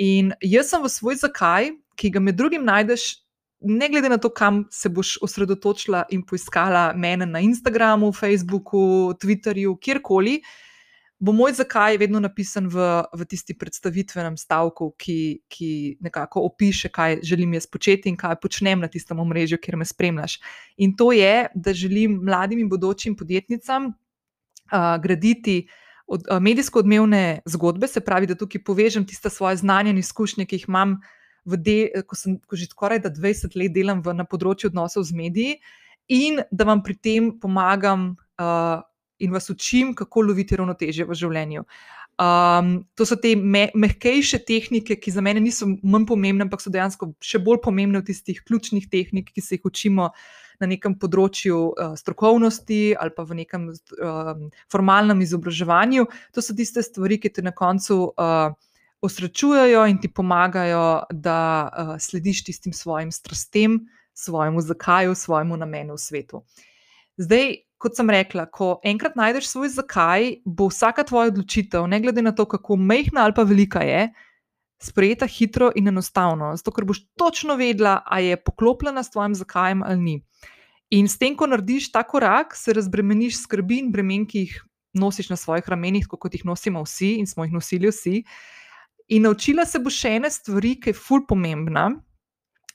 In 0.00 0.32
jaz 0.40 0.72
sem 0.72 0.82
v 0.82 0.90
svoj 0.90 1.20
zakaj, 1.20 1.70
ki 2.00 2.10
ga 2.14 2.22
med 2.24 2.38
drugim 2.38 2.64
najdeš 2.64 3.22
ne 3.62 3.88
glede 3.88 4.08
na 4.08 4.18
to, 4.18 4.30
kam 4.30 4.64
se 4.70 4.88
boš 4.88 5.16
osredotočila 5.22 6.04
in 6.10 6.24
poiskala 6.26 6.92
mene 6.96 7.26
na 7.26 7.40
Instagramu, 7.40 8.12
Facebooku, 8.12 9.14
Twitterju, 9.22 9.76
kjerkoli, 9.78 10.40
bo 11.22 11.32
moj 11.32 11.52
zakaj 11.54 12.00
vedno 12.02 12.18
napisan 12.20 12.66
v, 12.66 12.82
v 13.14 13.26
tisti 13.30 13.54
predstavitvenem 13.54 14.34
stavku, 14.36 14.88
ki, 14.98 15.46
ki 15.46 15.70
nekako 16.02 16.42
opiše, 16.48 16.90
kaj 16.90 17.20
želim 17.22 17.54
jaz 17.54 17.68
početi 17.70 18.10
in 18.10 18.18
kaj 18.18 18.40
počnem 18.42 18.82
na 18.82 18.90
tistem 18.90 19.22
omrežju, 19.22 19.60
kjer 19.62 19.78
me 19.78 19.86
spremljaš. 19.86 20.40
In 20.82 20.96
to 20.98 21.12
je, 21.14 21.46
da 21.54 21.76
želim 21.78 22.18
mladim 22.26 22.64
in 22.64 22.68
bodočim 22.68 23.14
podjetnicam 23.16 23.92
uh, 23.92 24.98
graditi. 25.02 25.68
Od, 26.10 26.26
medijsko 26.42 26.82
odmevne 26.82 27.40
zgodbe, 27.46 27.86
se 27.88 28.02
pravi, 28.02 28.26
da 28.26 28.34
tukaj 28.34 28.64
povežem 28.66 29.06
tiste 29.06 29.30
svoje 29.30 29.62
znanje 29.62 29.94
in 29.94 30.02
izkušnje, 30.02 30.46
ki 30.50 30.58
jih 30.58 30.68
imam 30.68 30.98
de, 31.46 32.02
ko 32.06 32.18
sem 32.18 32.40
ko 32.46 32.58
že 32.58 32.66
skoraj 32.74 33.06
20 33.06 33.54
let 33.56 33.70
delam 33.70 34.02
v, 34.02 34.18
na 34.18 34.26
področju 34.26 34.74
odnosov 34.74 35.06
z 35.06 35.14
mediji, 35.14 35.60
in 36.10 36.42
da 36.50 36.66
vam 36.66 36.82
pri 36.82 36.98
tem 36.98 37.30
pomagam 37.38 38.16
uh, 38.42 38.82
in 39.22 39.32
vas 39.34 39.50
učim, 39.50 39.94
kako 39.98 40.26
loviti 40.28 40.58
ravnotežje 40.58 41.06
v 41.08 41.16
življenju. 41.18 41.64
Um, 42.20 42.84
to 42.94 43.06
so 43.08 43.16
te 43.16 43.32
me, 43.36 43.70
mehkejše 43.74 44.42
tehnike, 44.44 44.98
ki 45.00 45.14
za 45.14 45.24
mene 45.24 45.40
niso 45.40 45.66
manj 45.80 46.04
pomembne, 46.10 46.44
ampak 46.44 46.60
so 46.60 46.70
dejansko 46.70 47.14
še 47.24 47.40
bolj 47.42 47.62
pomembne 47.64 48.02
od 48.02 48.08
tistih 48.10 48.42
ključnih 48.44 48.90
tehnik, 48.92 49.32
ki 49.32 49.42
se 49.42 49.56
jih 49.56 49.70
učimo 49.70 50.10
na 50.60 50.68
nekem 50.70 50.94
področju 51.00 51.56
uh, 51.72 51.94
strokovnosti 51.98 52.92
ali 52.94 53.14
pa 53.16 53.24
v 53.26 53.40
nekem 53.40 53.70
uh, 53.72 54.34
formalnem 54.70 55.24
izobraževanju. 55.24 56.04
To 56.36 56.44
so 56.44 56.54
tiste 56.54 56.84
stvari, 56.84 57.18
ki 57.18 57.32
te 57.32 57.46
na 57.46 57.54
koncu. 57.56 58.12
Uh, 58.12 58.52
osrečujejo 59.02 59.82
in 59.90 59.96
ti 59.98 60.06
pomagajo, 60.06 61.02
da 61.10 61.38
uh, 61.66 61.88
slediš 61.98 62.44
tistim 62.46 62.72
svojim 62.72 63.10
strastem, 63.10 63.80
svojemu 64.14 64.60
zakaju, 64.62 65.14
svojemu 65.14 65.56
namenu 65.56 65.96
v 65.96 65.98
svetu. 65.98 66.42
Zdaj, 67.18 67.56
kot 67.82 67.98
sem 67.98 68.10
rekla, 68.10 68.46
ko 68.46 68.76
enkrat 68.86 69.16
najdeš 69.18 69.48
svoj 69.50 69.72
zakaj, 69.74 70.28
bo 70.46 70.68
vsaka 70.70 71.04
tvoja 71.08 71.32
odločitev, 71.32 71.88
ne 71.90 71.98
glede 72.02 72.22
na 72.22 72.32
to, 72.32 72.46
kako 72.46 72.78
mehna 72.78 73.26
ali 73.26 73.34
pa 73.34 73.42
velika 73.42 73.82
je, 73.82 74.06
sprejeta 74.82 75.26
hitro 75.26 75.70
in 75.78 75.88
enostavno, 75.90 76.52
zato 76.58 76.74
ker 76.74 76.86
boš 76.86 77.04
točno 77.18 77.56
vedela, 77.58 78.00
ali 78.06 78.32
je 78.32 78.42
poklopljena 78.44 79.02
s 79.02 79.10
tvojim 79.10 79.34
zakajem 79.34 79.82
ali 79.82 80.00
ni. 80.00 80.16
In 80.92 81.08
s 81.08 81.18
tem, 81.18 81.36
ko 81.36 81.46
narediš 81.48 81.88
ta 81.92 82.02
korak, 82.04 82.56
se 82.56 82.74
razbremeniš 82.76 83.38
skrbi 83.42 83.78
in 83.80 83.92
bremen, 83.92 84.26
ki 84.28 84.44
jih 84.44 84.58
nosiš 84.92 85.30
na 85.32 85.38
svojih 85.40 85.68
ramenih, 85.68 86.06
kot 86.06 86.34
jih 86.34 86.44
nosimo 86.44 86.82
vsi 86.84 87.14
in 87.18 87.26
smo 87.26 87.46
jih 87.46 87.54
nosili 87.54 87.88
vsi. 87.88 88.22
In 89.08 89.24
naučila 89.24 89.64
se 89.66 89.80
bo 89.80 89.90
še 89.90 90.18
ene 90.18 90.30
stvari, 90.30 90.74
ki 90.80 90.92
je 90.92 90.98
ful 90.98 91.24
pomembna. 91.28 91.88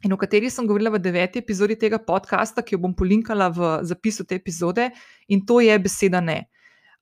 In 0.05 0.13
o 0.13 0.17
kateri 0.17 0.49
sem 0.53 0.67
govorila 0.69 0.91
v 0.93 1.01
deveti 1.01 1.41
epizodi 1.41 1.77
tega 1.79 1.97
podcasta, 1.97 2.61
ki 2.61 2.75
jo 2.75 2.83
bom 2.83 2.93
polinkala 2.93 3.49
v 3.49 3.69
zapisu 3.87 4.27
te 4.29 4.37
epizode, 4.37 4.91
in 5.27 5.41
to 5.45 5.57
je 5.63 5.73
beseda 5.81 6.21
ne. 6.21 6.43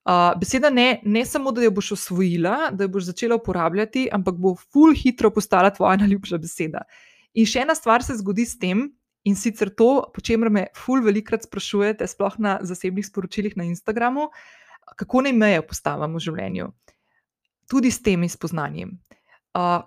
Uh, 0.05 0.31
beseda 0.39 0.69
ne, 0.69 1.01
ne 1.03 1.23
samo, 1.25 1.51
da 1.51 1.65
jo 1.65 1.73
boš 1.75 1.95
osvojila, 1.97 2.69
da 2.71 2.85
jo 2.85 2.93
boš 2.93 3.09
začela 3.09 3.35
uporabljati, 3.35 4.05
ampak 4.13 4.37
bo 4.39 4.53
ful 4.55 4.93
hitro 4.95 5.31
postala 5.33 5.73
tvoja 5.75 5.97
najljubša 6.03 6.39
beseda. 6.39 6.85
In 7.35 7.49
še 7.49 7.65
ena 7.65 7.75
stvar 7.75 8.05
se 8.05 8.15
zgodi 8.21 8.45
s 8.47 8.55
tem, 8.61 8.87
in 9.25 9.35
sicer 9.35 9.73
to, 9.73 10.05
po 10.13 10.21
čemer 10.23 10.53
me 10.53 10.67
ful 10.77 11.01
velikrat 11.03 11.43
sprašujete, 11.43 12.07
sploh 12.07 12.37
na 12.39 12.59
zasebnih 12.63 13.09
sporočilih 13.09 13.57
na 13.59 13.65
Instagramu, 13.67 14.29
kako 14.95 15.25
naj 15.25 15.33
meje 15.35 15.65
postavimo 15.67 16.15
v 16.15 16.23
življenju. 16.29 16.69
Tudi 17.67 17.91
s 17.91 17.99
tem 18.05 18.23
spoznanjem. 18.29 18.93
Uh, 18.93 19.24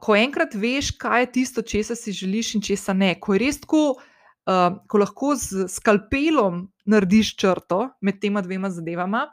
ko 0.00 0.16
enkrat 0.16 0.54
veš, 0.56 0.94
kaj 0.96 1.22
je 1.22 1.32
tisto, 1.32 1.62
česa 1.62 1.96
si 1.96 2.12
želiš 2.12 2.54
in 2.54 2.62
česa 2.64 2.94
ne, 2.96 3.12
ko 3.20 3.36
res 3.36 3.60
tako, 3.60 3.98
uh, 4.48 4.78
ko 4.88 5.00
lahko 5.02 5.34
z 5.36 5.66
skalpelom 5.68 6.66
narediš 6.88 7.34
črto 7.36 7.90
med 8.00 8.20
tema 8.20 8.40
dvema 8.40 8.70
zadevama, 8.72 9.26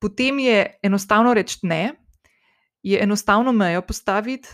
potem 0.00 0.42
je 0.44 0.66
enostavno 0.82 1.32
reči 1.34 1.62
ne, 1.62 1.94
je 2.82 3.00
enostavno 3.00 3.52
mejo 3.52 3.82
postaviti, 3.82 4.48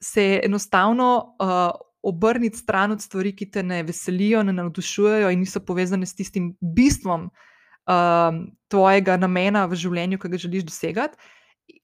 se 0.00 0.22
je 0.22 0.40
enostavno 0.44 1.34
uh, 1.42 1.74
obrniti 2.02 2.58
stran 2.58 2.92
od 2.92 3.02
stvari, 3.02 3.34
ki 3.36 3.50
te 3.50 3.62
ne 3.62 3.82
veselijo, 3.82 4.42
ne 4.42 4.52
navdušujejo 4.52 5.30
in 5.30 5.40
niso 5.42 5.60
povezane 5.60 6.06
s 6.06 6.14
tistim 6.14 6.52
bistvom 6.60 7.26
uh, 7.26 8.38
tvojega 8.68 9.16
namena 9.16 9.66
v 9.66 9.74
življenju, 9.74 10.18
ki 10.22 10.30
ga 10.30 10.38
želiš 10.38 10.68
dosegati 10.70 11.18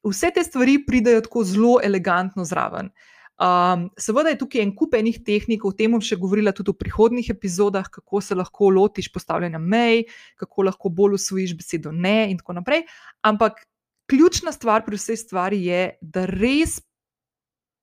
vse 0.05 0.31
te 0.33 0.43
stvari 0.43 0.79
pridejo 0.85 1.21
tako 1.25 1.43
zelo 1.43 1.79
elegantno 1.83 2.45
zraven. 2.45 2.89
Um, 3.35 3.89
seveda 3.99 4.31
je 4.31 4.37
tukaj 4.39 4.61
en 4.63 4.71
kup 4.75 4.93
enih 4.95 5.17
tehnik, 5.27 5.65
o 5.67 5.73
tem 5.75 5.91
bom 5.91 5.99
še 5.99 6.15
govorila 6.15 6.53
tudi 6.55 6.71
v 6.71 6.79
prihodnih 6.85 7.33
epizodah, 7.33 7.89
kako 7.91 8.21
se 8.23 8.35
lahko 8.37 8.69
lotiš 8.71 9.09
postavljanja 9.11 9.59
mej, 9.59 10.05
kako 10.39 10.69
lahko 10.69 10.89
bolj 10.89 11.17
usvojiš 11.17 11.55
besedo 11.59 11.91
ne, 11.91 12.31
in 12.31 12.39
tako 12.39 12.55
naprej. 12.61 12.85
Ampak 13.27 13.65
ključna 14.07 14.55
stvar 14.55 14.85
pri 14.85 14.95
vsej 14.95 15.19
stvari 15.19 15.59
je, 15.67 15.81
da 15.99 16.23
res 16.31 16.79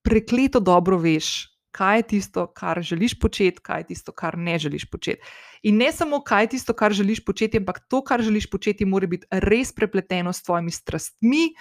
prekleto 0.03 0.63
dobro 0.65 0.97
veš, 0.97 1.53
kaj 1.73 1.99
je 1.99 2.09
tisto, 2.17 2.47
kar 2.57 2.81
želiš 2.81 3.19
početi, 3.21 3.61
kaj 3.61 3.85
je 3.85 3.87
tisto, 3.93 4.13
kar 4.13 4.39
ne 4.39 4.57
želiš 4.59 4.89
početi. 4.89 5.21
In 5.69 5.77
ne 5.85 5.93
samo, 5.93 6.21
kaj 6.25 6.45
je 6.45 6.53
tisto, 6.57 6.73
kar 6.73 6.97
želiš 6.97 7.25
početi, 7.25 7.61
ampak 7.61 7.85
to, 7.89 8.01
kar 8.05 8.25
želiš 8.25 8.49
početi, 8.51 8.89
mora 8.89 9.07
biti 9.07 9.29
res 9.31 9.73
prepleteno 9.73 10.33
s 10.33 10.43
tvojimi 10.43 10.71
strastmi 10.73 11.53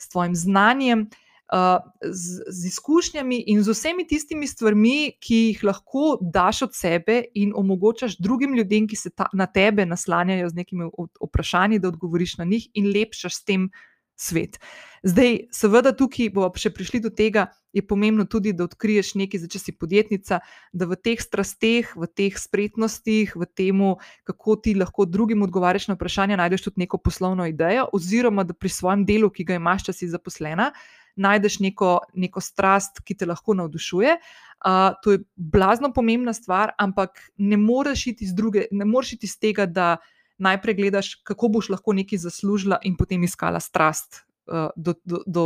s 0.00 0.08
tvojim 0.08 0.34
znanjem, 0.36 1.06
uh, 1.52 1.78
z, 2.02 2.42
z 2.48 2.66
izkušnjami 2.66 3.44
in 3.52 3.62
z 3.62 3.74
vsemi 3.74 4.06
tistimi 4.08 4.48
stvarmi, 4.48 5.12
ki 5.20 5.40
jih 5.50 5.64
lahko 5.64 6.16
daš 6.20 6.62
od 6.68 6.74
sebe 6.74 7.22
in 7.34 7.52
omogočaš 7.56 8.16
drugim 8.18 8.54
ljudem, 8.56 8.88
ki 8.88 8.96
se 8.96 9.10
ta, 9.10 9.28
na 9.32 9.46
tebe 9.46 9.86
naslanjajo 9.86 10.48
z 10.48 10.62
nekimi 10.62 10.90
vprašanji, 11.20 11.78
da 11.78 11.88
odgovoriš 11.88 12.38
na 12.38 12.44
njih 12.44 12.68
in 12.74 12.92
lepšaš 12.94 13.42
s 13.42 13.44
tem 13.44 13.70
svet. 14.20 14.60
Zdaj, 15.00 15.46
seveda, 15.56 15.94
tukaj 15.96 16.28
bomo 16.34 16.52
še 16.60 16.68
prišli 16.76 17.00
do 17.00 17.08
tega, 17.08 17.46
je 17.72 17.80
pomembno 17.80 18.26
tudi, 18.28 18.52
da 18.52 18.66
odkriješ 18.66 19.14
nekaj, 19.16 19.46
če 19.48 19.60
si 19.62 19.72
podjetnica, 19.72 20.42
da 20.76 20.88
v 20.90 20.98
teh 21.00 21.22
strasteh, 21.22 21.94
v 21.96 22.04
teh 22.04 22.36
spretnostih, 22.36 23.32
v 23.32 23.48
tem, 23.48 23.80
kako 24.28 24.58
ti 24.60 24.74
lahko 24.76 25.06
drugim 25.08 25.46
odgovarjaš 25.46 25.88
na 25.88 25.96
vprašanja, 25.96 26.36
najdeš 26.36 26.68
tudi 26.68 26.84
neko 26.84 27.00
poslovno 27.00 27.48
idejo, 27.48 27.88
oziroma 27.96 28.44
da 28.44 28.52
pri 28.52 28.68
svojem 28.68 29.06
delu, 29.08 29.32
ki 29.32 29.48
ga 29.48 29.56
imaš, 29.56 29.88
če 29.88 29.96
si 29.96 30.10
zaposlena, 30.12 30.68
najdeš 31.16 31.60
neko, 31.64 31.96
neko 32.20 32.44
strast, 32.44 33.00
ki 33.00 33.16
te 33.16 33.28
lahko 33.30 33.56
navdušuje. 33.56 34.20
Uh, 34.60 34.92
to 35.00 35.16
je 35.16 35.24
blazno 35.36 35.88
pomembna 35.96 36.36
stvar, 36.36 36.74
ampak 36.76 37.16
ne 37.40 37.56
moreš 37.56 38.10
iti 38.12 38.28
iz, 38.28 38.36
druge, 38.36 38.68
ne 38.70 38.84
moreš 38.84 39.16
iti 39.16 39.30
iz 39.30 39.38
tega, 39.40 39.64
da 39.64 39.96
najprej 40.40 40.76
gledaš, 40.78 41.14
kako 41.26 41.48
boš 41.56 41.70
lahko 41.72 41.94
nekaj 41.96 42.24
zaslužila, 42.24 42.80
in 42.84 42.96
potem 42.96 43.22
iskala 43.24 43.60
strast 43.60 44.22
uh, 44.50 44.70
do, 44.76 44.94
do, 45.04 45.22
do 45.26 45.44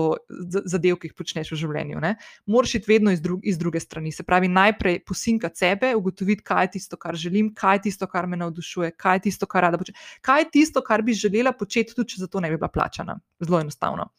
zadev, 0.65 0.99
ki 1.01 1.11
jih 1.11 1.17
počneš 1.17 1.53
v 1.53 1.59
življenju. 1.61 2.01
Ne? 2.03 2.15
Moraš 2.51 2.77
iti 2.81 2.91
vedno 2.91 3.13
iz, 3.15 3.23
dru 3.25 3.39
iz 3.45 3.59
druge 3.61 3.81
strani. 3.83 4.13
Se 4.15 4.25
pravi, 4.27 4.49
najprej 4.49 5.01
posinkati 5.07 5.63
sebe, 5.63 5.93
ugotoviti, 5.99 6.45
kaj 6.47 6.69
je 6.69 6.73
tisto, 6.79 6.99
kar 7.01 7.19
želim, 7.19 7.53
kaj 7.55 7.79
je 7.79 7.85
tisto, 7.89 8.09
kar 8.11 8.29
me 8.31 8.41
navdušuje, 8.41 8.95
kaj 8.97 9.21
je 9.21 9.25
tisto, 9.29 9.49
kar 9.51 9.69
rada 9.69 9.81
počnem. 9.81 9.99
Kaj 10.25 10.47
je 10.47 10.51
tisto, 10.59 10.85
kar 10.85 11.03
bi 11.03 11.17
želela 11.19 11.53
početi, 11.53 11.95
tudi 11.95 12.15
če 12.15 12.25
za 12.25 12.31
to 12.31 12.43
ne 12.45 12.53
bi 12.53 12.61
bila 12.61 12.71
plačana. 12.73 13.19
Zelo 13.43 13.61
enostavno. 13.61 14.11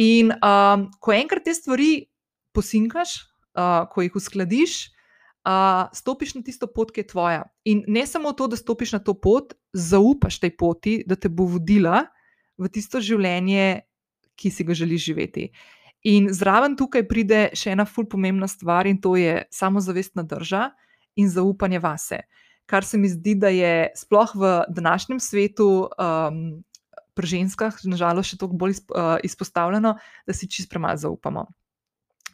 In 0.00 0.32
um, 0.32 0.88
ko 1.00 1.12
enkrat 1.12 1.44
te 1.44 1.54
stvari 1.54 1.92
posinkaš, 2.56 3.18
uh, 3.56 3.84
ko 3.92 4.04
jih 4.04 4.16
uskladiš, 4.16 4.80
uh, 5.46 5.88
stopiš 5.92 6.34
na 6.34 6.42
tisto 6.42 6.66
pot, 6.66 6.90
ki 6.92 7.02
je 7.02 7.10
tvoja. 7.12 7.42
In 7.64 7.84
ne 7.86 8.06
samo 8.06 8.32
to, 8.32 8.48
da 8.48 8.56
stopiš 8.56 8.96
na 8.96 9.00
to 9.02 9.14
pot, 9.14 9.54
zaupaš 9.72 10.40
tej 10.42 10.56
poti, 10.56 10.94
da 11.06 11.16
te 11.16 11.28
bo 11.28 11.46
vodila 11.50 12.06
v 12.58 12.70
tisto 12.72 13.00
življenje, 13.00 13.82
ki 14.36 14.50
si 14.50 14.64
ga 14.64 14.74
želiš 14.74 15.04
živeti. 15.04 15.50
In 16.08 16.32
zraven 16.34 16.74
tukaj 16.78 17.04
pride 17.06 17.42
še 17.54 17.76
ena 17.76 17.86
fulp 17.86 18.10
pomembna 18.14 18.48
stvar, 18.50 18.88
in 18.90 18.98
to 18.98 19.14
je 19.16 19.44
samozavestna 19.54 20.24
drža 20.26 20.70
in 21.16 21.30
zaupanje 21.30 21.78
vase. 21.82 22.22
Kar 22.66 22.86
se 22.86 22.98
mi 22.98 23.10
zdi, 23.10 23.36
da 23.38 23.50
je 23.52 23.92
sploh 23.98 24.34
v 24.38 24.52
današnjem 24.72 25.20
svetu, 25.20 25.86
um, 25.98 26.62
pri 27.12 27.28
ženskah, 27.28 27.76
nažalost, 27.84 28.32
še 28.32 28.38
toliko 28.40 28.58
bolj 28.58 28.78
uh, 28.88 29.18
izpostavljeno, 29.26 29.96
da 30.26 30.34
si 30.34 30.48
čist 30.48 30.70
premalo 30.72 30.96
zaupamo. 30.96 31.44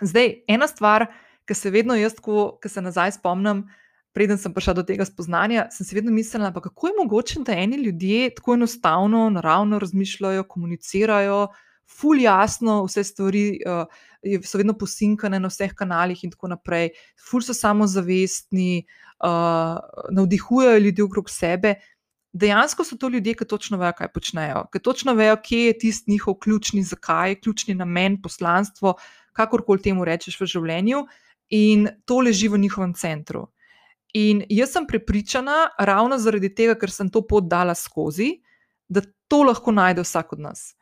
Zdaj, 0.01 0.45
ena 0.47 0.69
stvar, 0.71 1.09
ki 1.49 1.57
se 1.57 1.73
vedno 1.73 1.97
jaz, 1.97 2.19
ko 2.21 2.59
se 2.67 2.83
nazaj 2.85 3.17
spomnim, 3.17 3.65
preden 4.13 4.39
sem 4.41 4.53
prišla 4.55 4.75
do 4.81 4.85
tega 4.85 5.07
spoznanja, 5.09 5.69
sem 5.73 5.87
si 5.87 5.97
vedno 5.97 6.13
mislila, 6.13 6.53
kako 6.53 6.91
je 6.91 6.99
mogoče, 6.99 7.41
da 7.47 7.57
eni 7.57 7.81
ljudje 7.85 8.35
tako 8.37 8.59
enostavno, 8.59 9.29
naravno 9.31 9.79
razmišljajo, 9.79 10.45
komunicirajo, 10.49 11.47
ful 11.89 12.21
jasno, 12.21 12.83
vse 12.85 13.05
stvari 13.05 13.45
uh, 13.65 13.87
so 14.45 14.59
vedno 14.59 14.75
posinkane 14.77 15.41
na 15.41 15.49
vseh 15.49 15.73
kanalih 15.75 16.25
in 16.25 16.33
tako 16.35 16.51
naprej, 16.53 16.91
ful 17.31 17.45
so 17.45 17.55
samozavestni, 17.57 18.83
uh, 19.25 19.79
navdihujejo 20.13 20.83
ljudi 20.85 21.07
okrog 21.07 21.31
sebe. 21.31 21.79
Dejansko 22.33 22.85
so 22.85 22.99
to 23.01 23.09
ljudje, 23.09 23.33
ki 23.39 23.47
točno 23.49 23.79
vejo, 23.81 23.95
kaj 23.97 24.11
počnejo, 24.13 24.67
ki 24.73 24.83
točno 24.85 25.15
vejo, 25.17 25.39
kje 25.43 25.63
je 25.71 25.79
tisti 25.87 26.13
njihov 26.13 26.37
ključni 26.45 26.83
zakaj, 26.85 27.39
ključni 27.41 27.75
namen, 27.75 28.21
poslanstvo, 28.23 28.99
kakorkoli 29.33 29.83
temu 29.83 30.05
rečeš 30.05 30.37
v 30.41 30.51
življenju 30.51 31.07
in 31.51 31.89
to 32.05 32.21
leži 32.21 32.49
v 32.49 32.59
njihovem 32.59 32.95
centru. 32.95 33.49
In 34.17 34.43
jaz 34.49 34.73
sem 34.73 34.87
prepričana, 34.89 35.69
ravno 35.79 36.19
zaradi 36.19 36.49
tega, 36.55 36.75
ker 36.79 36.91
sem 36.91 37.11
to 37.13 37.23
pot 37.27 37.49
dala 37.49 37.75
skozi, 37.77 38.39
da 38.89 39.03
to 39.29 39.43
lahko 39.45 39.73
najde 39.73 40.05
vsak 40.05 40.33
od 40.33 40.45
nas. 40.49 40.73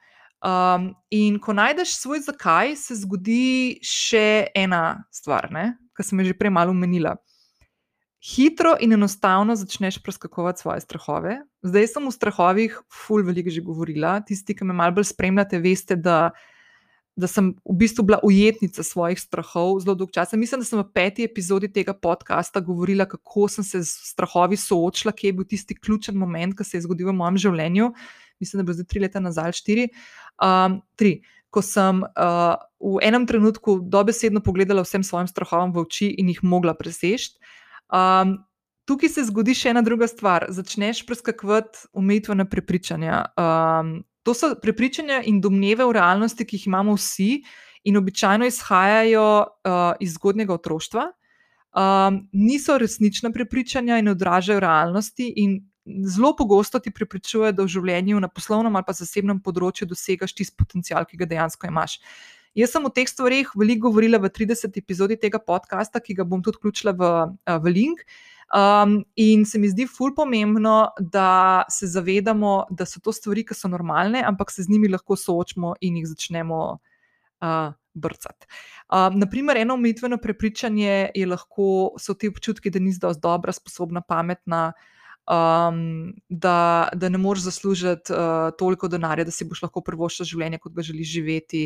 Um, 0.47 0.93
in 1.11 1.41
ko 1.43 1.57
najdeš 1.57 1.97
svoj 1.99 2.23
zakaj, 2.29 2.77
se 2.79 2.95
zgodi 3.01 3.81
še 3.83 4.53
ena 4.55 5.03
stvar, 5.11 5.49
ki 5.97 6.05
sem 6.05 6.21
jo 6.21 6.31
že 6.31 6.39
prej 6.39 6.53
malo 6.55 6.77
omenila. 6.77 7.17
Hitro 8.27 8.75
in 8.81 8.93
enostavno 8.93 9.55
začneš 9.57 9.99
preskakovati 10.03 10.61
svoje 10.61 10.81
strahove. 10.83 11.39
Zdaj 11.63 11.87
sem 11.87 12.07
v 12.07 12.15
strahovih, 12.15 12.79
ful, 12.91 13.23
veliko 13.23 13.51
že 13.51 13.63
govorila. 13.63 14.21
Tisti, 14.27 14.55
ki 14.55 14.67
me 14.67 14.75
malo 14.75 14.97
bolj 14.99 15.13
spremljate, 15.13 15.61
veste, 15.63 15.97
da 15.97 16.33
da 17.17 17.27
sem 17.27 17.55
v 17.65 17.75
bistvu 17.81 18.05
bila 18.05 18.19
ujetnica 18.23 18.83
svojih 18.85 19.21
strahov 19.21 19.81
zelo 19.81 19.95
dolgo 19.97 20.13
časa. 20.13 20.37
Mislim, 20.37 20.61
da 20.61 20.69
sem 20.69 20.79
v 20.79 20.85
peti 20.93 21.25
epizodi 21.25 21.71
tega 21.73 21.95
podcasta 21.97 22.61
govorila, 22.61 23.07
kako 23.09 23.49
sem 23.49 23.65
se 23.65 23.81
s 23.85 24.13
strahovi 24.13 24.57
soočila, 24.61 25.15
kje 25.17 25.29
je 25.29 25.37
bil 25.39 25.49
tisti 25.49 25.77
ključen 25.81 26.17
moment, 26.21 26.53
ki 26.57 26.65
se 26.65 26.77
je 26.77 26.85
zgodil 26.85 27.09
v 27.09 27.17
mojem 27.17 27.41
življenju. 27.49 27.89
Mislim, 28.41 28.59
da 28.59 28.61
je 28.61 28.69
bilo 28.69 28.77
zdaj 28.77 28.89
tri 28.93 29.03
leta 29.07 29.23
nazaj, 29.25 29.57
štiri. 29.57 29.89
Um, 30.45 30.83
tri. 31.01 31.23
Ko 31.49 31.63
sem 31.65 32.03
uh, 32.05 32.59
v 32.85 33.01
enem 33.07 33.25
trenutku 33.25 33.79
dobesedno 33.81 34.43
pogledala 34.45 34.85
vsem 34.85 35.01
svojim 35.07 35.31
strahovom 35.31 35.73
v 35.73 35.87
oči 35.87 36.11
in 36.21 36.29
jih 36.29 36.43
mogla 36.45 36.77
preseči. 36.77 37.39
Um, 37.89 38.43
tukaj 38.87 39.11
se 39.13 39.25
zgodi 39.29 39.55
še 39.55 39.75
ena 39.75 39.83
druga 39.83 40.09
stvar. 40.09 40.47
Začneš 40.49 41.05
preskakovati 41.07 41.91
umetvene 41.93 42.49
prepričanja. 42.51 43.25
Um, 43.37 43.99
To 44.27 44.35
so 44.35 44.57
prepričanja 44.59 45.21
in 45.23 45.39
domneve 45.41 45.85
v 45.87 45.93
realnosti, 45.95 46.43
ki 46.43 46.59
jih 46.59 46.67
imamo 46.67 46.97
vsi, 46.97 47.45
in 47.87 47.97
običajno 47.97 48.49
izhajajo 48.51 49.27
uh, 49.39 49.93
iz 50.03 50.17
zgodnega 50.19 50.55
otroštva. 50.55 51.05
Um, 51.77 52.25
niso 52.33 52.75
resnična 52.79 53.31
prepričanja 53.31 54.01
in 54.03 54.11
odražajo 54.11 54.61
realnosti, 54.61 55.29
in 55.37 55.61
zelo 56.11 56.35
pogosto 56.37 56.83
ti 56.83 56.91
prepričujejo, 56.91 57.53
da 57.55 57.63
v 57.63 57.71
življenju 57.71 58.21
na 58.21 58.29
poslovnem 58.29 58.75
ali 58.75 58.87
pa 58.89 58.97
zasebnem 58.99 59.39
področju 59.39 59.87
dosegaš 59.87 60.35
tisti 60.35 60.59
potencial, 60.59 61.07
ki 61.07 61.23
ga 61.23 61.31
dejansko 61.31 61.71
imaš. 61.71 62.01
Jaz 62.59 62.75
sem 62.75 62.83
o 62.83 62.91
teh 62.91 63.07
stvarih 63.07 63.55
veliko 63.55 63.93
govorila 63.93 64.19
v 64.19 64.33
30. 64.33 64.75
epizodi 64.75 65.21
tega 65.23 65.39
podcasta, 65.39 66.03
ki 66.03 66.19
ga 66.19 66.27
bom 66.27 66.43
tudi 66.43 66.59
vključila 66.59 66.97
v, 66.99 67.13
v 67.47 67.77
link. 67.79 68.03
Uh, 68.03 68.36
Um, 68.55 69.01
in 69.17 69.45
se 69.45 69.59
mi 69.59 69.69
zdi 69.69 69.89
ful 69.91 70.15
pomembno, 70.15 70.93
da 71.01 71.65
se 71.69 71.87
zavedamo, 71.91 72.67
da 72.71 72.87
so 72.87 73.01
to 73.03 73.13
stvari, 73.13 73.43
ki 73.45 73.55
so 73.55 73.69
normalne, 73.69 74.23
ampak 74.23 74.51
se 74.55 74.63
z 74.63 74.71
njimi 74.71 74.89
lahko 74.89 75.17
soočimo 75.17 75.75
in 75.81 75.97
jih 75.99 76.07
začnemo 76.07 76.61
uh, 77.43 77.73
brcati. 77.95 78.47
Um, 78.87 79.19
naprimer, 79.19 79.57
eno 79.57 79.75
umitveno 79.75 80.19
prepričanje 80.23 81.11
je 81.15 81.27
lahko, 81.27 81.97
so 81.99 82.15
ti 82.15 82.31
občutki, 82.31 82.71
da 82.71 82.79
nisi 82.79 83.03
dovolj 83.03 83.19
dobra, 83.23 83.53
sposobna, 83.53 84.01
pametna. 84.01 84.73
Uh, 84.77 84.96
um, 85.27 86.15
da, 86.29 86.89
da 86.95 87.09
ne 87.09 87.19
moreš 87.19 87.43
zaslužiti 87.43 88.13
uh, 88.13 88.51
toliko 88.59 88.89
denarja, 88.89 89.25
da 89.25 89.31
si 89.31 89.45
boš 89.45 89.63
lahko 89.67 89.83
prvoščil 89.85 90.29
življenje, 90.31 90.61
kot 90.63 90.75
ga 90.77 90.85
želiš 90.87 91.11
živeti, 91.13 91.63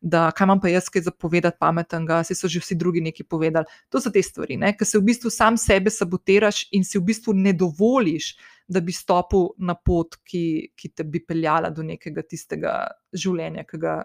da 0.00 0.28
kaj 0.36 0.46
imam 0.46 0.62
pa 0.62 0.70
jaz, 0.70 0.88
kaj 0.92 1.08
zapovedati 1.08 1.58
pametnega, 1.60 2.22
si 2.26 2.36
so 2.38 2.48
že 2.48 2.62
vsi 2.62 2.78
drugi 2.78 3.02
nekaj 3.04 3.26
povedali. 3.26 3.78
To 3.90 4.00
so 4.00 4.12
te 4.14 4.22
stvari, 4.22 4.58
ki 4.78 4.86
se 4.86 4.98
v 4.98 5.06
bistvu 5.10 5.30
sam 5.34 5.58
sebe 5.58 5.90
sabotiraš 5.90 6.68
in 6.72 6.86
si 6.86 6.98
v 6.98 7.08
bistvu 7.10 7.34
ne 7.34 7.52
dovoliš, 7.52 8.34
da 8.70 8.80
bi 8.80 8.94
stopil 8.94 9.50
na 9.58 9.74
pot, 9.74 10.20
ki, 10.22 10.70
ki 10.78 10.92
te 10.94 11.04
bi 11.04 11.22
peljala 11.26 11.72
do 11.74 11.82
nekega 11.82 12.22
tistega 12.22 12.74
življenja, 13.12 13.66
ga, 13.72 14.04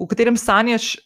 v 0.00 0.08
katerem 0.08 0.40
sanjaš. 0.40 0.96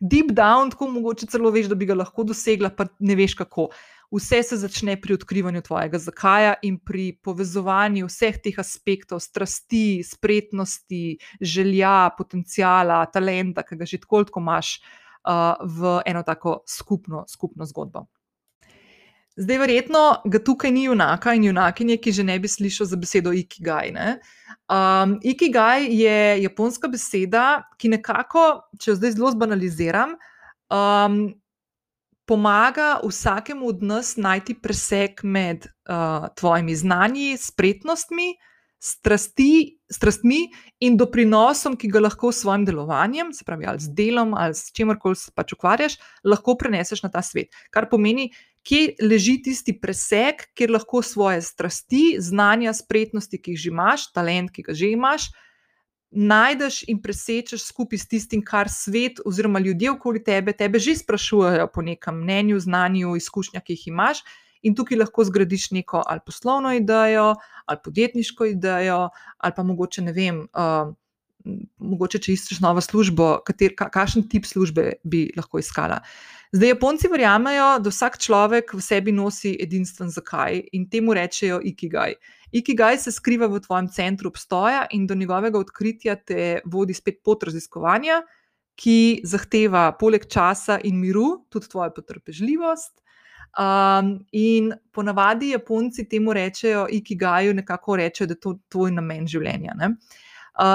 Deep 0.00 0.32
down, 0.34 0.72
tako 0.72 0.88
mogoče 0.90 1.28
celo 1.30 1.52
veš, 1.54 1.68
da 1.70 1.76
bi 1.78 1.86
ga 1.86 1.94
lahko 1.94 2.24
dosegla, 2.26 2.72
pa 2.74 2.88
ne 2.98 3.14
veš 3.14 3.36
kako 3.38 3.68
vse 4.12 4.42
se 4.42 4.56
začne 4.56 4.96
pri 5.00 5.14
odkrivanju 5.14 5.62
tvojega 5.62 5.98
zakaja 5.98 6.54
in 6.62 6.78
pri 6.78 7.12
povezovanju 7.22 8.06
vseh 8.06 8.38
teh 8.42 8.58
aspektov, 8.58 9.20
strasti, 9.20 10.02
spretnosti, 10.06 11.18
želja, 11.40 12.10
potencijala, 12.18 13.04
talenta, 13.12 13.62
ki 13.66 13.76
ga 13.76 13.88
že 13.88 14.02
tako 14.02 14.24
tako 14.24 14.40
imaš 14.40 14.76
uh, 14.78 15.56
v 15.60 16.00
eno 16.06 16.22
tako 16.22 16.60
skupno, 16.66 17.24
skupno 17.28 17.66
zgodbo. 17.66 18.06
Zdaj, 19.36 19.58
verjetno 19.60 20.02
ga 20.24 20.38
tukaj 20.40 20.70
ni 20.72 20.86
junaka 20.86 21.34
in 21.36 21.44
junakinje, 21.44 21.98
ki 22.00 22.12
že 22.12 22.24
ne 22.24 22.38
bi 22.40 22.48
slišal 22.48 22.88
za 22.88 22.96
besedo 22.96 23.34
ikigai. 23.36 23.90
Ne? 23.92 24.14
Um, 24.72 25.18
ikigai 25.20 25.90
je 25.92 26.42
japonska 26.42 26.88
beseda, 26.88 27.66
ki 27.76 27.92
nekako, 27.92 28.46
če 28.80 28.90
jo 28.90 28.94
zdaj 28.96 29.12
zelo 29.18 29.34
zbanaliziram, 29.34 30.14
um, 30.72 31.18
pomaga 32.26 33.00
vsakemu 33.04 33.68
od 33.68 33.82
nas 33.82 34.16
najti 34.16 34.56
presek 34.62 35.22
med 35.22 35.66
uh, 35.66 36.28
tvojimi 36.34 36.74
znanji, 36.74 37.36
spretnostmi, 37.38 38.34
strasti, 38.82 39.78
strastmi 39.90 40.48
in 40.80 40.96
doprinosom, 40.98 41.76
ki 41.78 41.88
ga 41.90 42.02
lahko 42.04 42.32
s 42.32 42.42
svojim 42.44 42.66
delovanjem, 42.66 43.32
se 43.32 43.46
pravi, 43.46 43.66
ali 43.66 43.80
z 43.80 43.94
delom 43.94 44.34
ali 44.34 44.54
s 44.54 44.72
čemkoli 44.74 45.16
se 45.16 45.32
pač 45.34 45.54
ukvarjaš, 45.56 45.96
lahko 46.24 46.56
preneseš 46.58 47.02
na 47.06 47.10
ta 47.10 47.22
svet. 47.22 47.54
Kar 47.70 47.88
pomeni, 47.90 48.28
kje 48.66 48.98
leži 49.02 49.38
tisti 49.42 49.76
presek, 49.80 50.48
kjer 50.58 50.74
lahko 50.74 51.02
svoje 51.02 51.40
strasti, 51.42 52.16
znanja, 52.18 52.74
spretnosti, 52.74 53.38
ki 53.38 53.54
jih 53.54 53.64
že 53.64 53.70
imaš, 53.72 54.10
talent, 54.12 54.52
ki 54.52 54.66
ga 54.66 54.74
že 54.74 54.92
imaš 54.92 55.30
najdeš 56.10 56.82
in 56.88 57.00
presečeš 57.02 57.64
skupaj 57.66 57.98
s 57.98 58.08
tistim, 58.08 58.42
kar 58.44 58.70
svet 58.70 59.20
oziroma 59.24 59.58
ljudje 59.58 59.90
okoli 59.90 60.22
tebe, 60.24 60.52
tebe 60.52 60.78
že 60.78 60.96
sprašujejo 60.96 61.68
po 61.74 61.82
nekem 61.82 62.20
mnenju, 62.22 62.60
znanju, 62.60 63.16
izkušnjah, 63.16 63.62
ki 63.62 63.72
jih 63.72 63.88
imaš. 63.88 64.22
In 64.62 64.74
tukaj 64.74 64.98
lahko 64.98 65.24
zgradiš 65.24 65.70
neko 65.70 66.02
ali 66.06 66.20
poslovno 66.26 66.72
idejo, 66.74 67.34
ali 67.66 67.78
podjetniško 67.84 68.44
idejo, 68.44 69.08
ali 69.38 69.52
pa 69.56 69.62
mogoče 69.62 70.02
ne 70.02 70.12
vem. 70.12 70.46
Uh, 70.52 70.94
Mogoče, 71.78 72.18
če 72.18 72.32
iščeš 72.32 72.58
novo 72.58 72.82
službo, 72.82 73.26
kakšen 73.46 74.24
tip 74.26 74.48
službe 74.50 74.96
bi 75.06 75.28
lahko 75.36 75.60
iskala. 75.62 76.00
Zdaj, 76.56 76.68
Japonci 76.68 77.08
verjamejo, 77.12 77.64
da 77.84 77.90
vsak 77.92 78.14
človek 78.16 78.70
v 78.72 78.78
sebi 78.80 79.12
nosi 79.12 79.50
edinstven 79.60 80.08
zakaj 80.08 80.62
in 80.72 80.86
temu 80.88 81.12
rečejo 81.12 81.58
ikigai. 81.60 82.14
Ikigai 82.48 82.96
se 82.96 83.12
skriva 83.12 83.44
v 83.52 83.60
tvojem 83.60 83.90
centru 83.92 84.30
obstoja 84.32 84.86
in 84.96 85.04
do 85.06 85.14
njegovega 85.14 85.60
odkritja 85.60 86.14
te 86.16 86.46
vodi 86.64 86.96
spet 86.96 87.18
pot 87.24 87.44
raziskovanja, 87.44 88.22
ki 88.72 89.20
zahteva 89.28 89.90
poleg 90.00 90.24
časa 90.32 90.78
in 90.84 90.96
miru 90.96 91.44
tudi 91.52 91.68
tvojo 91.68 91.92
potrpežljivost. 91.98 93.02
Um, 93.60 94.14
in 94.32 94.72
ponavadi 94.96 95.50
Japonci 95.52 96.08
temu 96.08 96.32
rečejo, 96.32 96.86
ikigaju, 96.88 97.52
nekako 97.60 98.00
rečejo, 98.00 98.32
da 98.32 98.32
je 98.32 98.40
to 98.40 98.54
tvoj 98.72 98.96
namen 98.96 99.28
življenja. 99.28 99.76
Ne? 99.76 99.92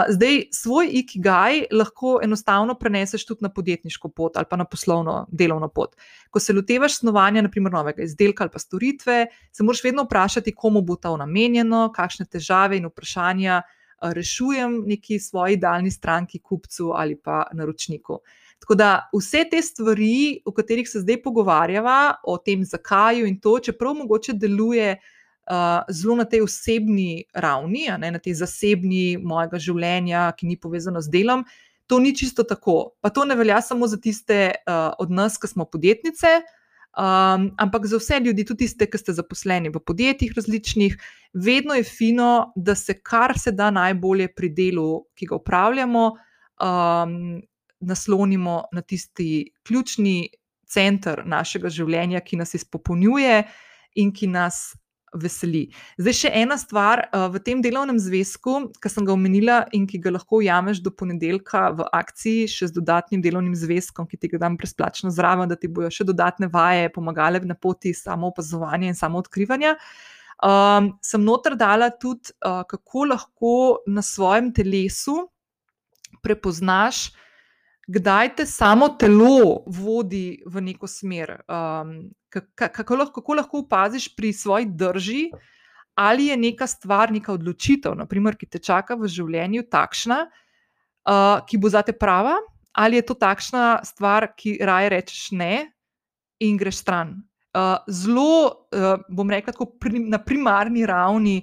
Zdaj, 0.09 0.43
svoj 0.51 0.89
ikigai 0.91 1.65
lahko 1.71 2.19
enostavno 2.23 2.75
preneseš 2.79 3.25
tudi 3.25 3.43
na 3.43 3.49
podjetniško 3.49 4.09
pot 4.09 4.37
ali 4.37 4.45
pa 4.49 4.55
na 4.55 4.65
poslovno 4.65 5.27
delovno 5.31 5.67
pot. 5.67 5.95
Ko 6.29 6.39
se 6.39 6.53
lotevaš 6.53 6.99
snovanja, 6.99 7.41
naprimer, 7.41 7.71
novega 7.71 8.03
izdelka 8.03 8.43
ali 8.43 8.51
pa 8.53 8.59
storitve, 8.59 9.25
se 9.51 9.63
moraš 9.63 9.83
vedno 9.83 10.03
vprašati, 10.03 10.55
komu 10.55 10.81
bo 10.81 10.95
to 10.95 11.17
namenjeno, 11.17 11.91
kakšne 11.95 12.25
težave 12.25 12.77
in 12.77 12.85
vprašanja 12.85 13.61
rešujem 14.01 14.83
neki 14.87 15.19
svoji 15.19 15.57
daljni 15.57 15.91
stranki, 15.91 16.39
kupcu 16.39 16.91
ali 16.95 17.15
pa 17.15 17.43
naročniku. 17.53 18.19
Tako 18.59 18.75
da 18.75 19.09
vse 19.17 19.45
te 19.51 19.61
stvari, 19.61 20.41
o 20.45 20.51
katerih 20.51 20.89
se 20.89 20.99
zdaj 20.99 21.21
pogovarjava, 21.21 22.15
o 22.23 22.37
tem, 22.37 22.65
zakaj 22.65 23.23
in 23.25 23.39
to, 23.39 23.59
čeprav 23.59 23.93
mogoče 23.97 24.33
deluje 24.33 24.99
uh, 25.49 25.81
zelo 25.89 26.15
na 26.15 26.25
tej 26.25 26.45
osebni 26.45 27.25
ravni, 27.33 27.87
ne, 27.97 28.11
na 28.11 28.19
tej 28.19 28.37
zasebni 28.41 29.17
mojega 29.17 29.59
življenja, 29.59 30.29
ki 30.37 30.47
ni 30.47 30.57
povezano 30.59 31.01
z 31.01 31.11
delom. 31.11 31.45
To 31.91 31.99
ni 31.99 32.15
čisto 32.15 32.43
tako. 32.47 32.95
Pa 33.01 33.11
to 33.11 33.25
ne 33.27 33.35
velja 33.35 33.59
samo 33.61 33.87
za 33.87 33.99
tiste 33.99 34.53
uh, 34.63 34.93
od 34.99 35.11
nas, 35.11 35.37
ki 35.37 35.49
smo 35.51 35.67
podjetnice, 35.67 36.39
um, 36.95 37.49
ampak 37.59 37.85
za 37.85 37.99
vse 37.99 38.19
ljudi, 38.23 38.45
tudi 38.47 38.65
tiste, 38.65 38.87
ki 38.87 38.97
ste 39.01 39.15
zaposleni 39.17 39.71
v 39.73 39.81
podjetjih 39.83 40.33
različnih. 40.35 40.97
Vedno 41.33 41.75
je 41.75 41.83
fino, 41.83 42.51
da 42.55 42.75
se 42.75 42.95
kar 43.01 43.35
se 43.39 43.51
da 43.51 43.71
najbolje 43.71 44.29
pri 44.35 44.49
delu, 44.55 45.05
ki 45.15 45.31
ga 45.31 45.35
upravljamo, 45.35 46.05
um, 46.11 47.41
naslonimo 47.81 48.63
na 48.71 48.81
tisti 48.81 49.51
ključni 49.67 50.29
center 50.71 51.23
našega 51.25 51.69
življenja, 51.69 52.21
ki 52.23 52.39
nas 52.39 52.53
izpopolnjuje 52.55 53.43
in 53.99 54.13
ki 54.15 54.29
nas 54.31 54.71
veseli. 55.13 55.65
Zdaj, 55.99 56.15
še 56.15 56.31
ena 56.41 56.57
stvar 56.59 57.03
uh, 57.09 57.27
v 57.33 57.41
tem 57.43 57.61
delovnem 57.63 57.99
zvezku, 57.99 58.71
ki 58.81 58.91
sem 58.91 59.07
ga 59.07 59.15
omenila 59.15 59.57
in 59.75 59.87
ki 59.89 59.99
ga 60.03 60.13
lahko 60.15 60.39
ujameš 60.39 60.81
do 60.83 60.93
ponedeljka 60.93 61.67
v 61.79 61.87
akciji, 62.01 62.47
še 62.51 62.71
z 62.71 62.77
dodatnim 62.79 63.23
delovnim 63.23 63.55
zvezkom, 63.57 64.07
ki 64.07 64.19
ti 64.21 64.31
ga 64.31 64.41
dam 64.45 64.55
brezplačno 64.59 65.11
zraven, 65.13 65.51
da 65.51 65.59
ti 65.59 65.71
bojo 65.71 65.91
še 65.91 66.07
dodatne 66.07 66.51
vaje 66.51 66.91
pomagale 66.95 67.43
na 67.43 67.57
poti 67.57 67.93
samo 67.95 68.31
opazovanja 68.31 68.91
in 68.91 68.97
samo 68.97 69.21
odkrivanja. 69.23 69.75
Um, 70.41 70.95
sem 71.05 71.21
noter 71.21 71.53
dala 71.59 71.91
tudi, 71.93 72.33
uh, 72.41 72.63
kako 72.65 73.09
lahko 73.11 73.55
na 73.87 74.01
svojem 74.01 74.49
telesu 74.55 75.27
prepoznaš. 76.21 77.11
kdaj 77.91 78.35
te 78.35 78.45
samo 78.45 78.89
telo 78.99 79.63
vodi 79.67 80.41
v 80.45 80.61
neko 80.61 80.87
smer. 80.87 81.41
Um, 81.49 82.11
kako, 82.31 82.95
lahko, 82.95 83.13
kako 83.19 83.37
lahko 83.39 83.63
opaziš 83.65 84.09
pri 84.15 84.33
svoji 84.33 84.65
drži, 84.65 85.23
ali 85.95 86.29
je 86.31 86.37
neka 86.37 86.67
stvar, 86.67 87.11
neka 87.11 87.33
odločitev, 87.33 87.95
naprimer, 87.99 88.37
ki 88.39 88.47
te 88.47 88.61
čaka 88.63 88.95
v 88.95 89.09
življenju, 89.11 89.67
takšna, 89.71 90.23
uh, 90.27 91.41
ki 91.47 91.59
bo 91.61 91.69
za 91.69 91.83
te 91.85 91.93
prava, 91.93 92.37
ali 92.71 93.01
je 93.01 93.05
to 93.09 93.17
takšna 93.19 93.81
stvar, 93.85 94.31
ki 94.37 94.57
raje 94.63 94.93
rečeš 94.95 95.25
ne 95.35 95.71
in 96.39 96.57
greš 96.57 96.81
stran. 96.85 97.19
Uh, 97.51 97.83
zelo, 97.91 98.67
uh, 98.71 99.03
bom 99.11 99.29
rekel, 99.29 99.53
prim, 99.79 100.07
na 100.09 100.21
primarni 100.23 100.87
ravni 100.87 101.41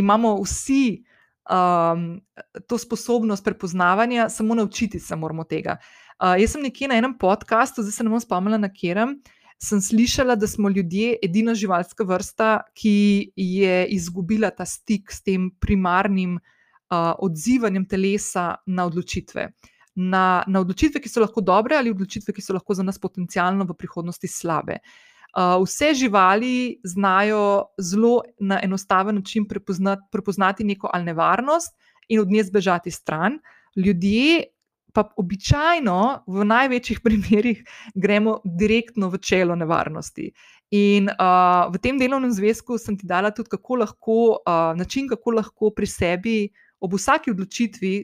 imamo 0.00 0.38
vsi 0.40 1.02
um, 1.50 2.20
to 2.66 2.78
sposobnost 2.78 3.44
prepoznavanja, 3.44 4.28
samo 4.28 4.54
naučiti 4.54 5.00
se 5.00 5.16
moramo 5.16 5.44
tega. 5.44 5.76
Uh, 6.16 6.40
jaz 6.40 6.56
sem 6.56 6.64
nekje 6.64 6.88
na 6.88 6.96
enem 6.96 7.12
podkastu, 7.18 7.82
zdaj 7.82 7.92
se 7.92 8.04
ne 8.04 8.10
bom 8.10 8.20
spomnila, 8.20 8.58
na 8.58 8.68
katerem. 8.72 9.18
Sem 9.60 9.80
slišala, 9.80 10.38
da 10.40 10.48
smo 10.48 10.70
ljudje 10.72 11.18
edina 11.22 11.54
živalska 11.54 12.04
vrsta, 12.08 12.62
ki 12.74 13.32
je 13.36 13.86
izgubila 13.92 14.48
ta 14.50 14.64
stik 14.64 15.12
s 15.12 15.20
tem 15.22 15.50
primarnim 15.60 16.38
uh, 16.38 17.12
odzivanjem 17.18 17.84
telesa 17.88 18.54
na 18.66 18.86
odločitve. 18.88 19.50
Na, 20.00 20.42
na 20.48 20.62
odločitve, 20.64 21.02
ki 21.04 21.12
so 21.12 21.20
lahko 21.20 21.44
dobre, 21.44 21.76
ali 21.76 21.92
odločitve, 21.92 22.32
ki 22.32 22.44
so 22.44 22.56
lahko 22.56 22.78
za 22.78 22.86
nas 22.86 22.98
potencialno 22.98 23.66
v 23.68 23.76
prihodnosti 23.76 24.30
slabe. 24.32 24.78
Uh, 25.30 25.60
vse 25.62 25.92
živali 25.94 26.80
znajo 26.84 27.68
zelo 27.78 28.22
na 28.40 28.62
enostaven 28.64 29.20
način 29.20 29.44
prepoznati, 29.48 30.08
prepoznati 30.10 30.64
neko 30.64 30.90
ali 30.92 31.04
nevarnost 31.04 31.76
in 32.08 32.20
od 32.20 32.32
nje 32.32 32.48
zbežati 32.48 32.90
stran. 32.90 33.38
Ljudje 33.76 34.44
pa 34.94 35.06
običajno, 35.16 36.24
v 36.26 36.46
največjih 36.46 37.00
primerih, 37.06 37.64
gremo 37.94 38.40
direktno 38.44 39.10
v 39.10 39.18
čelo 39.18 39.56
nevarnosti. 39.56 40.30
In 40.70 41.10
uh, 41.10 41.66
v 41.72 41.82
tem 41.82 41.98
delovnem 41.98 42.30
zvezku 42.30 42.78
sem 42.78 42.94
ti 42.94 43.06
dala 43.06 43.32
tudi 43.34 43.50
kako 43.50 43.82
lahko, 43.82 44.18
uh, 44.38 44.70
način, 44.78 45.08
kako 45.10 45.34
lahko 45.40 45.72
pri 45.74 45.86
sebi 45.86 46.36
ob 46.80 46.94
vsaki 46.94 47.34
odločitvi 47.34 47.94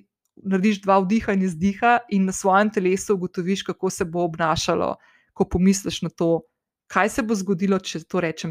narediš 0.45 0.83
dva 0.83 0.99
vdiha 1.01 1.33
in 1.33 1.43
izdiha, 1.43 1.99
in 2.11 2.27
na 2.27 2.33
svojem 2.33 2.71
telesu 2.71 3.15
ugotoviš, 3.15 3.63
kako 3.63 3.91
se 3.91 4.05
bo 4.05 4.25
obnašalo, 4.25 4.97
ko 5.33 5.45
pomisliš 5.45 6.03
na 6.03 6.11
to, 6.11 6.43
kaj 6.87 7.09
se 7.09 7.23
bo 7.23 7.35
zgodilo, 7.35 7.79
če, 7.79 8.03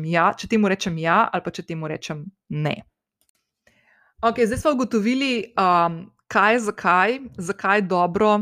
ja, 0.09 0.33
če 0.37 0.47
temu 0.47 0.67
rečem 0.67 0.97
ja, 0.97 1.29
ali 1.31 1.43
pa 1.45 1.51
če 1.51 1.63
temu 1.63 1.87
rečem 1.87 2.25
ne. 2.49 2.81
Okay, 4.23 4.47
zdaj 4.47 4.57
smo 4.57 4.71
ugotovili, 4.73 5.53
um, 5.59 6.05
kaj 6.27 6.59
zakaj, 6.59 7.19
zakaj 7.37 7.77
je 7.77 7.87
dobro, 7.89 8.39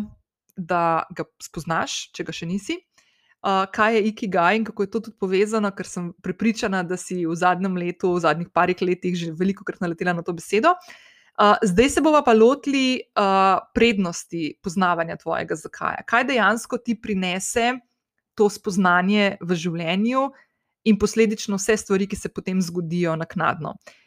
da 0.58 1.04
ga 1.16 1.26
spoznaš, 1.42 2.12
če 2.14 2.26
ga 2.28 2.36
še 2.36 2.48
nisi. 2.50 2.78
Uh, 3.44 3.66
kaj 3.76 3.98
je 3.98 4.04
ikigai 4.08 4.56
in 4.56 4.64
kako 4.64 4.86
je 4.86 4.90
to 4.92 5.00
tudi 5.04 5.18
povezano, 5.20 5.68
ker 5.76 5.88
sem 5.88 6.14
prepričana, 6.24 6.80
da 6.88 6.96
si 6.98 7.26
v 7.28 7.36
zadnjem 7.36 7.76
letu, 7.76 8.14
v 8.14 8.22
zadnjih 8.24 8.48
parih 8.56 8.80
letih 8.80 9.18
že 9.20 9.34
veliko 9.36 9.66
krat 9.68 9.82
naletela 9.84 10.14
na 10.16 10.24
to 10.24 10.32
besedo. 10.32 10.72
Uh, 11.34 11.58
zdaj 11.66 11.90
se 11.90 12.02
bomo 12.06 12.22
pa 12.24 12.32
lotili 12.38 13.02
uh, 13.20 13.60
prednosti 13.76 14.54
poznavanja 14.64 15.18
tvojega 15.20 15.58
zakaja. 15.60 16.06
Kaj 16.08 16.30
dejansko 16.30 16.78
ti 16.78 16.96
prinese 16.96 17.74
to 18.38 18.48
spoznanje 18.50 19.36
v 19.42 19.58
življenju 19.58 20.30
in 20.88 20.96
posledično 21.00 21.60
vse 21.60 21.76
stvari, 21.82 22.08
ki 22.08 22.16
se 22.16 22.32
potem 22.32 22.62
zgodijo 22.64 23.18
naknadno. 23.20 23.76
Uh, 23.76 24.03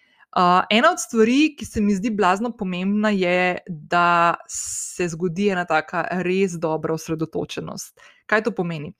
ena 0.70 0.90
od 0.92 1.00
stvari, 1.00 1.54
ki 1.58 1.64
se 1.64 1.80
mi 1.80 1.94
zdi 1.94 2.10
blazno 2.10 2.50
pomembna, 2.56 3.10
je, 3.10 3.58
da 3.68 4.34
se 4.48 5.08
zgodi 5.08 5.48
ena 5.48 5.64
taka 5.64 6.06
res 6.24 6.58
dobra 6.60 6.94
osredotočenost. 6.94 8.00
Kaj 8.26 8.42
to 8.44 8.52
pomeni? 8.52 8.92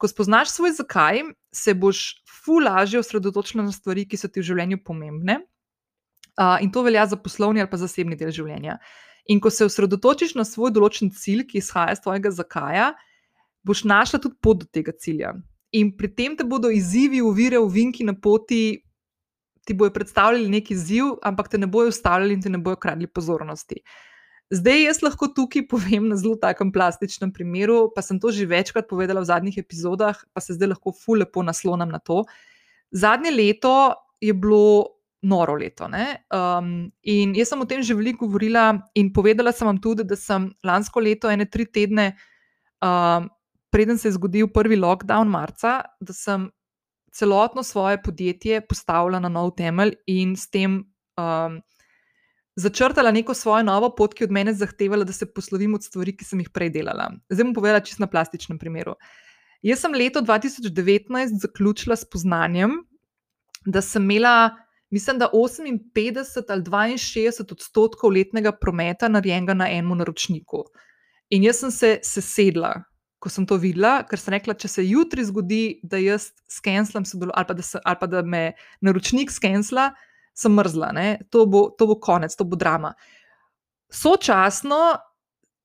Ko 0.00 0.08
spoznaš 0.08 0.50
svoj 0.50 0.72
zakaj, 0.72 1.22
se 1.52 1.74
boš 1.74 2.22
fulaže 2.44 2.98
osredotočila 2.98 3.64
na 3.64 3.72
stvari, 3.72 4.06
ki 4.08 4.16
so 4.16 4.28
ti 4.28 4.40
v 4.40 4.48
življenju 4.48 4.80
pomembne. 4.84 5.42
Uh, 6.40 6.56
in 6.64 6.70
to 6.72 6.82
velja 6.82 7.04
za 7.06 7.18
poslovni 7.20 7.60
ali 7.60 7.68
pa 7.68 7.76
zasebni 7.76 8.16
del 8.16 8.32
življenja. 8.32 8.78
In 9.28 9.40
ko 9.40 9.50
se 9.52 9.66
osredotočiš 9.68 10.34
na 10.38 10.46
svoj 10.48 10.72
določen 10.72 11.10
cilj, 11.12 11.44
ki 11.50 11.60
izhaja 11.60 11.92
iz 11.94 12.00
tvojega 12.00 12.32
zakaja, 12.32 12.92
boš 13.66 13.84
našla 13.84 14.22
tudi 14.24 14.38
pot 14.40 14.62
do 14.62 14.70
tega 14.72 14.94
cilja. 14.96 15.34
In 15.76 15.92
pri 15.96 16.08
tem 16.16 16.36
te 16.38 16.46
bodo 16.48 16.70
izzivi, 16.72 17.20
uvire, 17.22 17.60
uvinki 17.60 18.06
na 18.08 18.16
poti, 18.16 18.80
ti 19.64 19.74
bojo 19.74 19.92
predstavljali 19.94 20.48
neki 20.48 20.74
izziv, 20.74 21.16
ampak 21.22 21.48
te 21.48 21.58
ne 21.58 21.66
bojo 21.66 21.88
ustavljali 21.88 22.34
in 22.34 22.42
te 22.42 22.50
ne 22.50 22.58
bojo 22.58 22.76
kradli 22.76 23.06
pozornosti. 23.06 23.82
Zdaj, 24.50 24.82
jaz 24.82 25.02
lahko 25.02 25.28
tukaj 25.34 25.66
povem 25.72 26.08
na 26.10 26.18
zelo 26.18 26.36
takem 26.40 26.72
plastičnem 26.72 27.32
primeru, 27.32 27.90
pa 27.94 28.02
sem 28.02 28.20
to 28.20 28.32
že 28.34 28.48
večkrat 28.50 28.88
povedala 28.90 29.22
v 29.22 29.30
zadnjih 29.30 29.58
epizodah, 29.62 30.24
pa 30.34 30.40
se 30.40 30.56
zdaj 30.58 30.74
lahko 30.74 30.92
fu 30.92 31.14
lepo 31.14 31.42
naslonam 31.42 31.88
na 31.88 31.98
to. 31.98 32.24
Zadnje 32.90 33.30
leto 33.30 33.94
je 34.20 34.34
bilo 34.34 35.00
noro 35.22 35.54
leto. 35.54 35.86
Um, 35.86 36.90
in 37.02 37.34
jaz 37.36 37.52
sem 37.52 37.60
o 37.60 37.68
tem 37.68 37.82
že 37.82 37.94
veliko 37.94 38.26
govorila 38.26 38.80
in 38.94 39.12
povedala 39.12 39.52
sem 39.52 39.68
vam 39.68 39.78
tudi, 39.78 40.04
da 40.04 40.16
sem 40.16 40.50
lansko 40.64 41.00
leto, 41.00 41.30
ene 41.30 41.46
tri 41.46 41.66
tedne, 41.66 42.16
um, 42.82 43.28
preden 43.70 43.98
se 43.98 44.08
je 44.08 44.16
zgodil 44.16 44.48
prvi 44.48 44.76
lockdown 44.80 45.28
marca, 45.28 45.82
da 46.00 46.12
sem 46.16 46.48
celotno 47.12 47.62
svoje 47.62 48.02
podjetje 48.02 48.60
postavila 48.60 49.18
na 49.20 49.28
nov 49.28 49.54
temelj 49.56 49.94
in 50.06 50.36
s 50.36 50.50
tem 50.50 50.80
um, 51.18 51.60
začrtala 52.56 53.10
neko 53.10 53.34
svojo 53.34 53.64
novo 53.64 53.90
pot, 53.96 54.14
ki 54.14 54.24
od 54.24 54.34
mene 54.34 54.54
zahtevala, 54.54 55.04
da 55.04 55.12
se 55.12 55.28
poslovim 55.34 55.74
od 55.74 55.84
stvari, 55.84 56.14
ki 56.16 56.24
sem 56.24 56.42
jih 56.44 56.50
prej 56.54 56.72
delala. 56.74 57.10
Zdaj 57.30 57.48
bom 57.48 57.54
povedala 57.56 57.80
čisto 57.84 58.04
na 58.04 58.10
plastičnem 58.10 58.58
primeru. 58.58 58.96
Jaz 59.62 59.82
sem 59.84 59.94
leto 59.94 60.22
2019 60.24 61.40
zaključila 61.40 61.96
s 61.96 62.08
poznanjem, 62.08 62.78
da 63.66 63.82
sem 63.84 64.04
imela, 64.04 64.50
mislim, 64.90 65.18
da 65.20 65.28
58 65.34 66.44
ali 66.48 66.62
62 66.62 67.52
odstotkov 67.52 68.10
letnega 68.10 68.52
prometa 68.52 69.08
narejenega 69.08 69.54
na 69.54 69.68
enem 69.68 69.98
naročniku. 69.98 70.64
In 71.30 71.44
jaz 71.44 71.60
sem 71.60 71.70
se 71.70 71.98
sesedla, 72.02 72.72
ko 73.20 73.28
sem 73.28 73.44
to 73.46 73.58
videla, 73.60 74.00
ker 74.08 74.18
sem 74.18 74.34
rekla, 74.34 74.56
če 74.56 74.68
se 74.72 74.84
jutri 74.88 75.24
zgodi, 75.28 75.64
da 75.84 76.00
jaz 76.00 76.30
skenslam 76.48 77.04
ali, 77.04 77.32
ali 77.84 77.98
pa 78.00 78.08
da 78.08 78.22
me 78.24 78.42
naročnik 78.80 79.30
skensla, 79.30 79.90
sem 80.34 80.54
mrzla, 80.56 80.92
to 81.28 81.44
bo, 81.46 81.68
to 81.76 81.86
bo 81.86 81.98
konec, 82.00 82.34
to 82.34 82.48
bo 82.48 82.56
drama. 82.56 82.94
Sočasno 83.92 84.96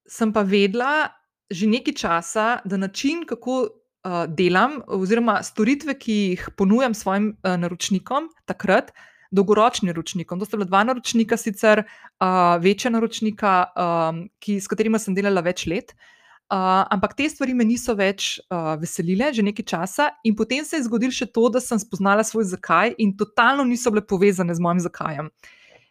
sem 0.05 0.33
pa 0.33 0.43
vedela 0.43 1.09
že 1.45 1.69
nekaj 1.69 1.93
časa, 1.93 2.45
da 2.65 2.77
način, 2.77 3.21
kako 3.29 3.55
uh, 3.61 4.25
delam, 4.25 4.79
oziroma 4.89 5.43
storitve, 5.45 5.93
ki 5.93 6.15
jih 6.33 6.47
ponujam 6.57 6.95
svojim 6.97 7.35
uh, 7.37 7.53
naročnikom, 7.61 8.31
takrat. 8.49 8.89
Dolgoročni 9.35 9.91
naročnikom. 9.91 10.39
To 10.39 10.45
sta 10.47 10.57
bila 10.57 10.65
dva 10.69 10.81
naročnika, 10.89 11.37
sicer 11.37 11.83
uh, 11.83 12.57
večja 12.61 12.89
naročnika, 12.93 13.53
um, 13.77 14.23
ki, 14.41 14.57
s 14.57 14.69
katerima 14.71 14.97
sem 15.01 15.13
delala 15.17 15.43
več 15.45 15.67
let. 15.69 15.93
Uh, 15.93 16.14
Uh, 16.45 16.85
ampak 16.93 17.15
te 17.17 17.25
stvari 17.25 17.55
me 17.57 17.65
niso 17.65 17.95
več 17.97 18.35
uh, 18.53 18.75
veselile, 18.77 19.31
že 19.33 19.41
nekaj 19.41 19.65
časa, 19.65 20.11
in 20.29 20.35
potem 20.37 20.61
se 20.61 20.77
je 20.77 20.85
zgodilo 20.85 21.15
še 21.15 21.25
to, 21.33 21.47
da 21.49 21.57
sem 21.57 21.79
spoznala 21.81 22.21
svoj 22.21 22.45
zakaj, 22.51 22.93
in 23.01 23.15
totalno 23.17 23.65
niso 23.65 23.89
bile 23.89 24.03
povezane 24.05 24.53
z 24.53 24.61
mojim 24.61 24.83
zakajem. 24.85 25.31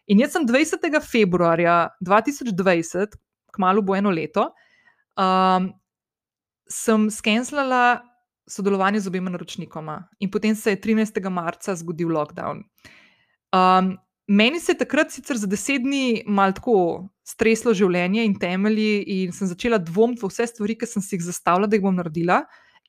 In 0.07 0.21
jaz 0.23 0.31
sem 0.37 0.47
20. 0.47 0.87
februarja 1.03 1.89
2020, 1.99 3.19
kmalo 3.51 3.83
bo 3.83 3.97
eno 3.99 4.13
leto, 4.15 4.47
um, 5.19 5.73
sem 6.71 7.09
skenslala 7.11 7.99
sodelovanje 8.47 9.03
z 9.03 9.11
obema 9.11 9.35
naročnikoma, 9.35 10.05
in 10.23 10.31
potem 10.31 10.55
se 10.55 10.71
je 10.71 10.79
13. 10.79 11.19
marca 11.27 11.75
zgodil 11.75 12.15
lockdown. 12.15 12.63
Um, 13.51 13.97
Meni 14.27 14.59
se 14.59 14.71
je 14.71 14.77
takrat 14.77 15.11
sicer 15.11 15.37
za 15.37 15.47
deset 15.47 15.83
dni 15.83 16.23
malo 16.25 16.55
tako 16.57 16.77
streslo 17.25 17.73
življenje 17.77 18.23
in 18.25 18.33
temelji, 18.41 19.03
in 19.21 19.33
sem 19.33 19.49
začela 19.49 19.77
dvomiti 19.77 20.23
v 20.23 20.29
vse 20.31 20.47
stvari, 20.49 20.75
ki 20.81 20.87
sem 20.89 21.03
si 21.05 21.13
jih 21.13 21.27
zastavila, 21.27 21.69
da 21.69 21.77
jih 21.77 21.83
bom 21.85 21.93
naredila, 21.93 22.39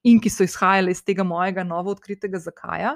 in 0.04 0.20
ki 0.20 0.32
so 0.32 0.46
izhajale 0.48 0.94
iz 0.94 1.02
tega 1.04 1.26
mojega 1.28 1.64
novo 1.64 1.92
odkritega 1.92 2.40
zakaja. 2.40 2.94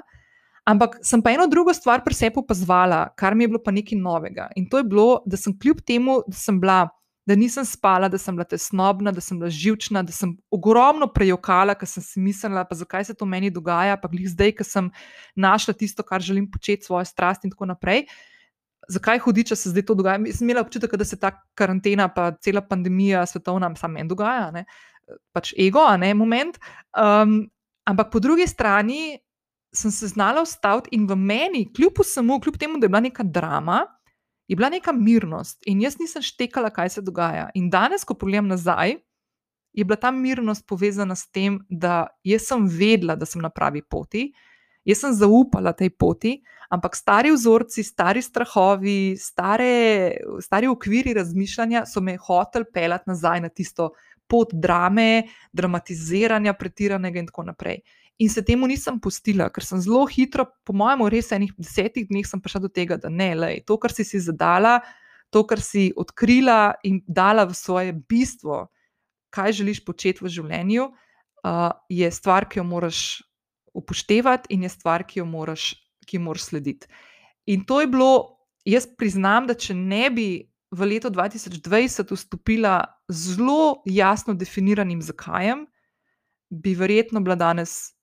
Ampak 0.65 0.97
sem 1.05 1.21
pa 1.21 1.33
eno 1.35 1.45
drugo 1.49 1.73
stvar 1.73 2.01
pri 2.05 2.17
sebi 2.17 2.41
opazvala, 2.41 3.11
kar 3.17 3.37
mi 3.37 3.45
je 3.45 3.51
bilo 3.53 3.61
pa 3.61 3.73
nekaj 3.73 3.97
novega. 3.97 4.47
In 4.57 4.65
to 4.69 4.81
je 4.81 4.89
bilo, 4.89 5.21
da 5.25 5.37
sem 5.37 5.53
kljub 5.57 5.85
temu, 5.85 6.21
da 6.27 6.37
sem 6.37 6.57
bila. 6.61 6.87
Da 7.29 7.35
nisem 7.37 7.61
spala, 7.69 8.07
da 8.09 8.17
sem 8.17 8.33
bila 8.33 8.47
tesnobna, 8.49 9.11
da 9.13 9.21
sem 9.21 9.37
bila 9.37 9.51
živčna, 9.53 10.01
da 10.01 10.11
sem 10.11 10.31
ogromno 10.49 11.05
prejokala, 11.13 11.75
ker 11.77 11.85
sem 11.87 12.01
si 12.01 12.19
mislila, 12.19 12.63
pa 12.65 12.73
zakaj 12.75 13.05
se 13.05 13.13
to 13.13 13.27
meni 13.29 13.51
dogaja, 13.53 13.93
pa 14.01 14.09
glih 14.09 14.25
zdaj, 14.25 14.55
ker 14.57 14.65
sem 14.65 14.87
našla 15.37 15.75
tisto, 15.77 16.01
kar 16.03 16.25
želim 16.25 16.49
početi, 16.49 16.89
svoje 16.89 17.05
strasti 17.05 17.45
in 17.45 17.53
tako 17.53 17.69
naprej. 17.69 18.07
Uh, 18.09 18.30
zakaj 18.91 19.19
hudiča 19.23 19.55
se 19.55 19.71
zdaj 19.71 19.85
to 19.87 19.95
dogaja. 19.95 20.19
Sem 20.35 20.49
imela 20.49 20.61
občutek, 20.65 20.95
da 20.99 21.05
se 21.07 21.19
ta 21.19 21.31
karantena, 21.57 22.09
pa 22.11 22.31
cela 22.43 22.61
pandemija 22.61 23.25
svetovna, 23.25 23.73
samo 23.75 23.97
meni 23.97 24.09
dogaja, 24.09 24.51
ne? 24.51 24.65
pač 25.35 25.53
ego, 25.59 25.83
a 25.83 25.97
ne 25.99 26.13
moment. 26.15 26.59
Um, 26.95 27.49
ampak 27.87 28.11
po 28.13 28.19
drugi 28.23 28.47
strani 28.47 29.19
sem 29.75 29.91
se 29.91 30.07
znala 30.11 30.43
ustaviti 30.43 30.91
in 30.95 31.07
v 31.07 31.15
meni, 31.15 31.65
kljub 31.75 31.99
vsemu, 31.99 32.39
kljub 32.43 32.57
temu, 32.59 32.79
da 32.79 32.85
je 32.85 32.91
bila 32.93 33.03
neka 33.07 33.23
drama. 33.23 33.85
Je 34.47 34.55
bila 34.55 34.69
neka 34.69 34.91
mirnost 34.91 35.63
in 35.65 35.81
jaz 35.81 35.95
nisem 35.99 36.23
štekala, 36.23 36.69
kaj 36.75 36.97
se 36.97 37.01
dogaja. 37.01 37.49
In 37.55 37.69
danes, 37.71 38.03
ko 38.03 38.17
pogledam 38.19 38.51
nazaj 38.51 38.97
je 39.73 39.85
bila 39.85 39.95
ta 39.95 40.11
mirnost 40.11 40.67
povezana 40.67 41.15
s 41.15 41.31
tem, 41.31 41.61
da 41.69 42.07
jaz 42.23 42.49
sem 42.49 42.65
vedela, 42.67 43.15
da 43.15 43.25
sem 43.25 43.41
na 43.41 43.49
pravi 43.49 43.81
poti, 43.81 44.31
jaz 44.85 45.03
sem 45.03 45.13
zaupala 45.13 45.73
tej 45.77 45.91
poti, 45.93 46.35
ampak 46.71 46.95
stari 46.95 47.31
vzorci, 47.31 47.83
stari 47.83 48.21
strahovi, 48.21 49.15
stare, 49.19 50.15
stari 50.41 50.69
okviri 50.71 51.13
razmišljanja 51.13 51.85
so 51.85 52.01
me 52.01 52.17
hoteli 52.17 52.65
pelati 52.73 53.09
nazaj 53.11 53.41
na 53.41 53.49
tisto 53.49 53.91
pot 54.31 54.53
drame, 54.53 55.27
dramatiziranja, 55.51 56.53
pretiranega 56.55 57.19
in 57.19 57.27
tako 57.27 57.43
naprej. 57.51 57.81
In 58.21 58.29
se 58.29 58.43
temu 58.45 58.67
nisem 58.69 58.99
pustila, 59.01 59.49
ker 59.49 59.65
sem 59.65 59.81
zelo 59.81 60.05
hitro, 60.07 60.45
po 60.63 60.75
mojem, 60.77 61.03
res 61.09 61.31
enih 61.35 61.51
desetih 61.57 62.05
dneh, 62.07 62.27
prišla 62.27 62.61
do 62.61 62.69
tega, 62.69 62.99
da 63.01 63.09
ne, 63.09 63.33
lej, 63.35 63.63
to, 63.65 63.79
kar 63.81 63.91
si 63.91 64.05
si 64.05 64.21
zadala, 64.21 64.79
to, 65.33 65.43
kar 65.47 65.59
si 65.63 65.89
odkrila 65.97 66.75
in 66.87 67.01
dala 67.07 67.47
v 67.49 67.57
svoje 67.57 67.95
bistvo, 67.95 68.67
kaj 69.33 69.57
želiš 69.63 69.83
početi 69.87 70.23
v 70.23 70.31
življenju, 70.31 70.85
uh, 70.91 71.71
je 71.89 72.11
stvar, 72.11 72.45
ki 72.45 72.61
jo 72.61 72.67
moraš 72.67 73.23
upoštevati 73.73 74.53
in 74.53 74.63
je 74.63 74.69
stvar, 74.69 75.03
ki 75.07 75.19
jo 75.19 75.25
moraš, 75.25 75.73
ki 76.05 76.17
jo 76.17 76.21
moraš 76.27 76.49
slediti. 76.51 76.87
In 77.45 77.65
to 77.65 77.81
je 77.81 77.87
bilo, 77.87 78.37
jaz 78.65 78.87
priznam, 78.97 79.47
da 79.47 79.55
če 79.57 79.75
ne 79.77 80.09
bi 80.13 80.27
v 80.71 80.87
leto 80.87 81.09
2020 81.11 82.13
vstopila 82.15 82.85
z 83.09 83.35
zelo 83.35 83.81
jasno 83.85 84.33
definiranim 84.33 85.01
zakajem, 85.01 85.65
bi 86.49 86.75
verjetno 86.75 87.19
bila 87.21 87.35
danes 87.35 87.93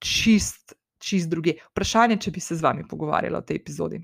čist, 0.00 0.74
čist 1.00 1.28
druge. 1.30 1.58
Vprašanje, 1.72 2.18
če 2.24 2.32
bi 2.32 2.40
se 2.40 2.56
z 2.56 2.64
vami 2.64 2.86
pogovarjala 2.88 3.40
v 3.40 3.48
tej 3.48 3.60
epizodi. 3.60 4.00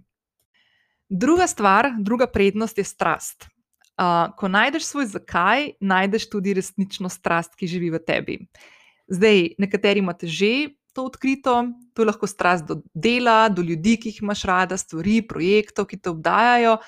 Druga 1.08 1.46
stvar, 1.46 1.92
druga 2.00 2.26
prednost 2.26 2.78
je 2.78 2.84
strast. 2.84 3.48
Uh, 3.94 4.32
ko 4.34 4.48
najdeš 4.50 4.88
svoj 4.88 5.06
zakaj, 5.12 5.76
najdeš 5.80 6.26
tudi 6.32 6.54
resnično 6.56 7.08
strast, 7.12 7.54
ki 7.54 7.68
živi 7.70 7.92
v 7.94 8.00
tebi. 8.02 8.38
Zdaj, 9.06 9.54
nekateri 9.60 10.02
imate 10.02 10.26
že 10.26 10.74
to 10.94 11.04
odkrito, 11.10 11.54
to 11.92 12.02
je 12.02 12.06
lahko 12.06 12.26
strast 12.30 12.66
do 12.68 12.78
dela, 12.94 13.48
do 13.48 13.62
ljudi, 13.62 13.96
ki 14.00 14.12
jih 14.12 14.22
imaš 14.22 14.44
rada, 14.48 14.78
stvari, 14.78 15.20
projektov, 15.26 15.88
ki 15.90 15.98
te 15.98 16.12
obdajajo. 16.12 16.78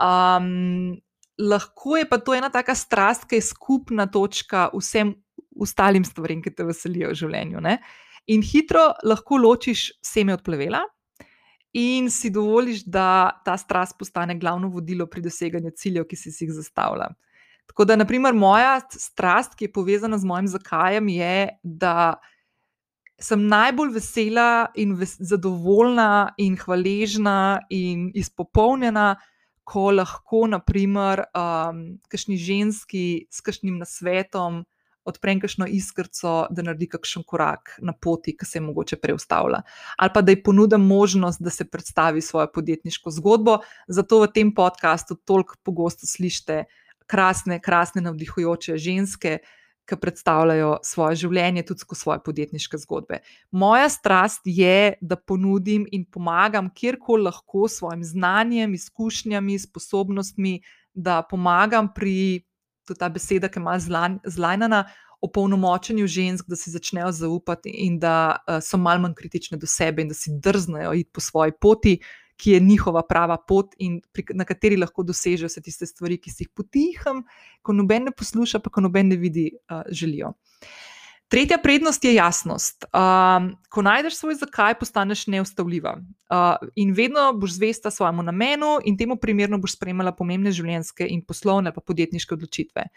Um, 0.00 0.96
lahko 1.40 1.96
je 2.00 2.08
pa 2.08 2.18
to 2.18 2.34
ena 2.36 2.50
taka 2.50 2.74
strast, 2.74 3.28
ki 3.28 3.40
je 3.40 3.48
skupna 3.50 4.06
točka 4.10 4.68
vsem 4.74 5.14
ostalim 5.60 6.04
stvarem, 6.04 6.40
ki 6.42 6.54
te 6.54 6.64
veselijo 6.64 7.12
v 7.12 7.18
življenju. 7.20 7.60
Ne? 7.64 7.78
In 8.32 8.44
hitro 8.46 8.90
lahko 9.04 9.40
ločiš 9.40 9.90
seme 10.04 10.34
od 10.36 10.44
plevela. 10.46 10.82
In 11.76 12.08
si 12.10 12.32
dovoliš, 12.34 12.82
da 12.90 13.30
ta 13.46 13.54
strast 13.58 13.94
postane 13.98 14.34
glavno 14.38 14.68
vodilo 14.68 15.06
pri 15.06 15.22
doseganju 15.22 15.70
ciljev, 15.78 16.08
ki 16.10 16.16
si 16.18 16.32
jih 16.34 16.50
zastavlja. 16.56 17.12
Tako 17.70 17.86
da, 17.86 17.94
naprimer, 17.94 18.34
moja 18.34 18.80
strast, 18.90 19.54
ki 19.54 19.68
je 19.68 19.72
povezana 19.72 20.18
z 20.18 20.26
mojim 20.26 20.48
zakajem, 20.50 21.08
je, 21.14 21.36
da 21.62 22.18
sem 23.20 23.46
najbolj 23.46 23.92
vesela 23.94 24.70
in 24.74 24.94
ves 24.98 25.16
zadovoljna 25.20 26.34
in 26.38 26.56
hvaležna 26.56 27.60
in 27.70 28.10
izpopolnjena, 28.14 29.14
ko 29.64 29.90
lahko, 29.94 30.46
naprimer, 30.50 31.26
um, 31.36 31.82
kakšni 32.10 32.36
ženski 32.40 33.04
s 33.30 33.44
kakšnim 33.44 33.78
nasvetom 33.78 34.64
odprem 35.04 35.40
kakšno 35.40 35.66
iskrco, 35.70 36.32
da 36.50 36.64
naredi 36.64 36.88
kakšen 36.90 37.24
korak 37.26 37.74
na 37.84 37.92
poti, 37.92 38.34
ki 38.36 38.46
se 38.46 38.58
je 38.58 38.64
mogoče 38.64 38.98
preustavila. 39.00 39.62
Ali 39.96 40.12
pa 40.14 40.22
da 40.22 40.34
ji 40.34 40.42
ponudim 40.42 40.84
možnost, 40.86 41.42
da 41.42 41.50
se 41.50 41.64
predstavi 41.64 42.20
svojo 42.22 42.50
podjetniško 42.54 43.10
zgodbo. 43.10 43.58
Zato 43.88 44.20
v 44.20 44.30
tem 44.34 44.54
podkastu 44.54 45.16
toliko 45.24 45.56
pogosto 45.64 46.06
slišite 46.06 46.64
krasne, 47.10 47.60
krasne, 47.60 48.02
navdihujoče 48.06 48.76
ženske, 48.78 49.38
ki 49.88 49.98
predstavljajo 50.00 50.76
svoje 50.86 51.16
življenje, 51.24 51.64
tudi 51.66 51.84
skozi 51.84 52.00
svoje 52.00 52.20
podjetniške 52.24 52.78
zgodbe. 52.84 53.20
Moja 53.50 53.88
strast 53.90 54.44
je, 54.44 54.94
da 55.00 55.16
ponudim 55.16 55.86
in 55.90 56.04
pomagam 56.06 56.70
kjerkoli 56.74 57.26
lahko 57.26 57.68
s 57.68 57.80
svojim 57.80 58.04
znanjem, 58.04 58.74
izkušnjami, 58.74 59.58
sposobnostmi, 59.58 60.60
da 60.94 61.22
pomagam 61.22 61.90
pri, 61.94 62.44
to 62.86 62.94
je 62.94 63.00
ta 63.02 63.08
beseda, 63.08 63.50
ki 63.50 63.62
ima 63.62 63.78
zlajnana, 64.24 64.84
opolnomočenju 65.20 66.06
žensk, 66.06 66.46
da 66.48 66.56
si 66.56 66.70
začnejo 66.70 67.10
zaupati 67.12 67.70
in 67.84 67.98
da 68.00 68.40
so 68.64 68.78
malo 68.80 69.02
manj 69.04 69.14
kritične 69.18 69.58
do 69.60 69.68
sebe 69.68 70.02
in 70.02 70.08
da 70.08 70.16
si 70.16 70.32
drznejo 70.32 70.94
iti 70.96 71.10
po 71.12 71.20
svoji 71.20 71.52
poti, 71.60 71.98
ki 72.40 72.56
je 72.56 72.60
njihova 72.64 73.02
prava 73.08 73.36
pot 73.36 73.74
in 73.78 73.98
pri, 74.12 74.24
na 74.34 74.46
kateri 74.48 74.78
lahko 74.80 75.04
dosežejo 75.04 75.50
vse 75.50 75.60
tiste 75.64 75.88
stvari, 75.88 76.16
ki 76.20 76.32
si 76.32 76.46
jih 76.46 76.52
potiham, 76.56 77.24
ko 77.62 77.76
noben 77.76 78.08
ne 78.08 78.14
posluša, 78.16 78.62
pa 78.64 78.72
ko 78.72 78.84
noben 78.86 79.12
ne 79.12 79.20
vidi, 79.20 79.50
uh, 79.68 79.84
želijo. 79.92 80.32
Tretja 81.30 81.60
prednost 81.62 82.04
je 82.04 82.14
jasnost. 82.14 82.88
Um, 82.90 83.52
ko 83.70 83.84
najdeš 83.86 84.16
svoj 84.18 84.34
zakaj, 84.40 84.74
postaneš 84.80 85.28
neustavljiva 85.30 85.92
uh, 86.00 86.70
in 86.74 86.90
vedno 86.96 87.28
boš 87.38 87.54
zvesta 87.60 87.90
svojemu 87.90 88.24
namenu, 88.26 88.78
in 88.84 88.96
temu 88.98 89.16
primerno 89.16 89.60
boš 89.62 89.76
sprejemala 89.76 90.10
pomembne 90.16 90.50
življenjske 90.50 91.06
in 91.06 91.22
poslovne, 91.22 91.70
pa 91.76 91.84
podjetniške 91.86 92.34
odločitve. 92.34 92.88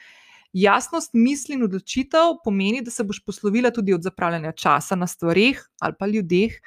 Jasnost 0.54 1.14
misli 1.14 1.60
in 1.60 1.68
odločitev 1.68 2.40
pomeni, 2.46 2.82
da 2.82 2.92
se 2.94 3.06
boš 3.06 3.22
poslovila 3.26 3.70
tudi 3.74 3.94
od 3.94 4.02
zapravljanja 4.06 4.52
časa 4.58 4.96
na 4.96 5.08
stvarih 5.08 5.62
ali 5.82 5.94
pa 6.00 6.10
ljudeh, 6.10 6.58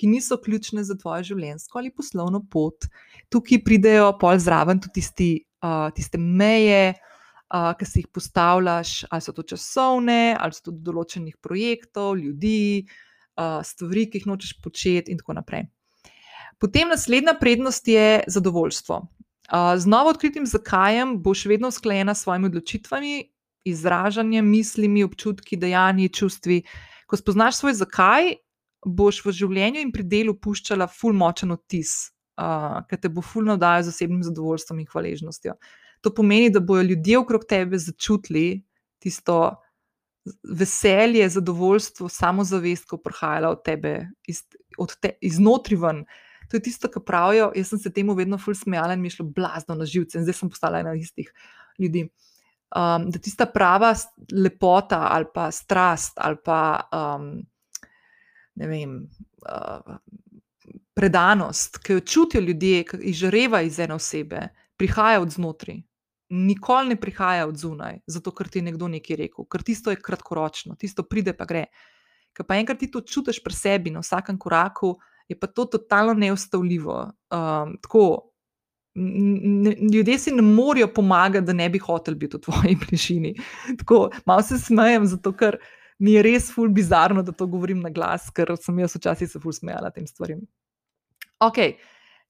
ki 0.00 0.08
niso 0.08 0.38
ključne 0.40 0.84
za 0.86 0.96
tvojo 0.96 1.26
življenjsko 1.32 1.78
ali 1.78 1.92
poslovno 1.92 2.40
pot. 2.50 2.88
Tukaj 3.28 3.60
pridejo 3.66 4.14
pol 4.20 4.40
zraven 4.40 4.80
tudi 4.80 5.00
tisti, 5.00 5.30
uh, 5.60 5.90
tiste 5.96 6.18
meje, 6.18 6.94
uh, 6.94 7.72
ki 7.76 7.88
si 7.88 8.02
jih 8.02 8.08
postavljaš, 8.08 8.94
ali 9.10 9.26
so 9.26 9.36
to 9.36 9.44
časovne, 9.52 10.36
ali 10.40 10.56
so 10.56 10.70
to 10.70 10.76
določenih 10.88 11.36
projektov, 11.44 12.16
ljudi, 12.22 12.86
uh, 13.36 13.60
stvari, 13.66 14.08
ki 14.08 14.22
jih 14.22 14.30
nočeš 14.32 14.56
početi, 14.64 15.12
in 15.12 15.20
tako 15.20 15.36
naprej. 15.36 15.68
Potem 16.60 16.90
naslednja 16.92 17.36
prednost 17.40 17.88
je 17.88 18.22
zadovoljstvo. 18.28 19.00
Z 19.50 19.88
novo 19.88 20.12
odkritim 20.12 20.44
zakajem 20.46 21.16
boš 21.24 21.46
vedno 21.50 21.70
usklajena 21.72 22.14
s 22.14 22.22
svojimi 22.22 22.50
odločitvami, 22.50 23.14
izražanjem, 23.64 24.46
mislimi, 24.46 25.02
občutki, 25.04 25.56
dejanji, 25.56 26.10
čustvi. 26.12 26.60
Ko 27.08 27.16
spoznaš 27.16 27.56
svoj 27.56 27.74
zakaj, 27.80 28.34
boš 28.86 29.20
v 29.24 29.34
življenju 29.36 29.84
in 29.84 29.92
pri 29.92 30.04
delu 30.08 30.34
puščala 30.40 30.88
ful 30.88 31.16
močen 31.16 31.52
odtis, 31.52 32.12
uh, 32.40 32.80
ki 32.88 33.00
te 33.00 33.10
bo 33.12 33.24
ful 33.24 33.44
navdajal 33.48 33.86
z 33.86 33.94
osebnim 33.94 34.22
zadovoljstvom 34.24 34.80
in 34.80 34.88
hvaležnostjo. 34.90 35.56
To 36.00 36.12
pomeni, 36.16 36.48
da 36.50 36.62
bodo 36.64 36.86
ljudje 36.88 37.18
okrog 37.18 37.44
tebe 37.48 37.78
začutili 37.78 38.62
tisto 39.00 39.60
veselje, 40.44 41.28
zadovoljstvo, 41.28 42.08
samozavest, 42.08 42.86
ko 42.88 42.98
prihaja 43.00 43.50
od 43.50 43.62
tebe, 43.64 43.94
iz, 44.28 44.42
te, 45.00 45.14
iznotri 45.20 45.76
ven. 45.80 46.04
To 46.50 46.58
je 46.58 46.64
tisto, 46.66 46.90
kar 46.90 47.04
pravijo. 47.06 47.50
Jaz 47.56 47.70
sem 47.72 47.78
se 47.78 47.92
temu 47.94 48.16
vedno 48.18 48.38
ful 48.38 48.56
smejala 48.56 48.96
in 48.96 49.00
mi 49.00 49.08
je 49.08 49.18
šlo 49.18 49.28
blazno 49.36 49.76
na 49.78 49.86
živce, 49.86 50.18
in 50.18 50.26
zdaj 50.26 50.40
sem 50.40 50.50
postala 50.50 50.80
ena 50.82 50.94
istih 50.98 51.30
ljudi. 51.78 52.08
Um, 52.70 53.08
da 53.10 53.18
tista 53.18 53.46
prava 53.50 53.94
lepota 54.30 55.08
ali 55.10 55.26
pa 55.34 55.48
strast 55.50 56.20
ali 56.22 56.36
pa 56.44 56.60
um, 56.94 57.40
vem, 58.54 58.96
uh, 59.46 59.96
predanost, 60.94 61.78
ki 61.78 61.92
jo 61.92 62.00
čutijo 62.00 62.40
ljudje, 62.44 62.84
ki 62.84 62.98
izžareva 63.12 63.62
iz 63.62 63.78
ene 63.78 63.94
osebe, 63.94 64.48
prihaja 64.76 65.20
od 65.20 65.30
znotraj. 65.30 65.82
Nikoli 66.30 66.92
ne 66.92 66.96
prihaja 67.00 67.46
od 67.46 67.56
zunaj, 67.58 67.98
zato 68.06 68.30
ker 68.34 68.48
ti 68.48 68.60
je 68.60 68.68
nekdo 68.68 68.88
nekaj 68.88 69.16
rekel, 69.16 69.46
ker 69.50 69.62
tisto 69.66 69.90
je 69.90 69.98
kratkoročno, 69.98 70.76
tisto 70.78 71.02
pride 71.02 71.34
pa 71.36 71.44
gre. 71.44 71.64
Ker 72.36 72.46
pa 72.46 72.58
enkrat 72.60 72.78
ti 72.78 72.90
to 72.90 73.00
čutiš 73.02 73.40
pri 73.42 73.54
sebi 73.54 73.90
na 73.90 74.04
vsakem 74.04 74.38
koraku, 74.38 74.94
je 75.28 75.38
pa 75.38 75.46
to 75.46 75.64
totalno 75.64 76.14
neustavljivo. 76.14 76.98
Um, 77.30 77.76
tako, 77.82 78.30
ljudje 79.92 80.18
si 80.18 80.30
ne 80.34 80.42
morejo 80.42 80.88
pomagati, 80.94 81.46
da 81.46 81.52
ne 81.52 81.68
bi 81.70 81.78
hotel 81.78 82.14
biti 82.14 82.36
v 82.36 82.40
tvoji 82.40 82.76
bližini. 82.76 83.34
Tako, 83.78 84.10
malo 84.26 84.42
se 84.42 84.58
smejem, 84.58 85.06
zato 85.06 85.32
ker 85.32 85.58
mi 86.00 86.16
je 86.16 86.24
res 86.24 86.50
ful 86.52 86.72
bizarno, 86.72 87.22
da 87.22 87.32
to 87.36 87.46
govorim 87.46 87.80
na 87.84 87.92
glas, 87.92 88.30
ker 88.34 88.54
sem 88.58 88.78
jaz 88.80 88.96
včasih 88.96 89.30
se 89.30 89.40
ful 89.40 89.52
smejala 89.52 89.92
tem 89.92 90.06
stvarem. 90.08 90.40
Ok, 91.44 91.58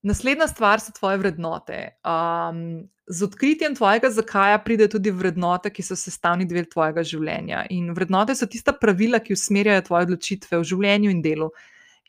naslednja 0.07 0.49
stvar 0.51 0.83
so 0.83 0.95
tvoje 0.97 1.21
vrednote. 1.23 1.79
Um, 2.07 2.89
z 3.11 3.27
odkritjem 3.27 3.75
tvojega 3.75 4.11
zakaja 4.15 4.59
pride 4.63 4.89
tudi 4.91 5.11
vrednote, 5.11 5.71
ki 5.71 5.83
so 5.83 5.97
sestavni 5.99 6.47
del 6.51 6.67
tvojega 6.71 7.03
življenja. 7.07 7.65
In 7.75 7.91
vrednote 7.95 8.35
so 8.39 8.47
tista 8.51 8.75
pravila, 8.75 9.23
ki 9.23 9.35
usmerjajo 9.39 9.87
tvoje 9.89 10.11
odločitve 10.11 10.59
v 10.59 10.69
življenju 10.73 11.15
in 11.15 11.23
delu 11.23 11.51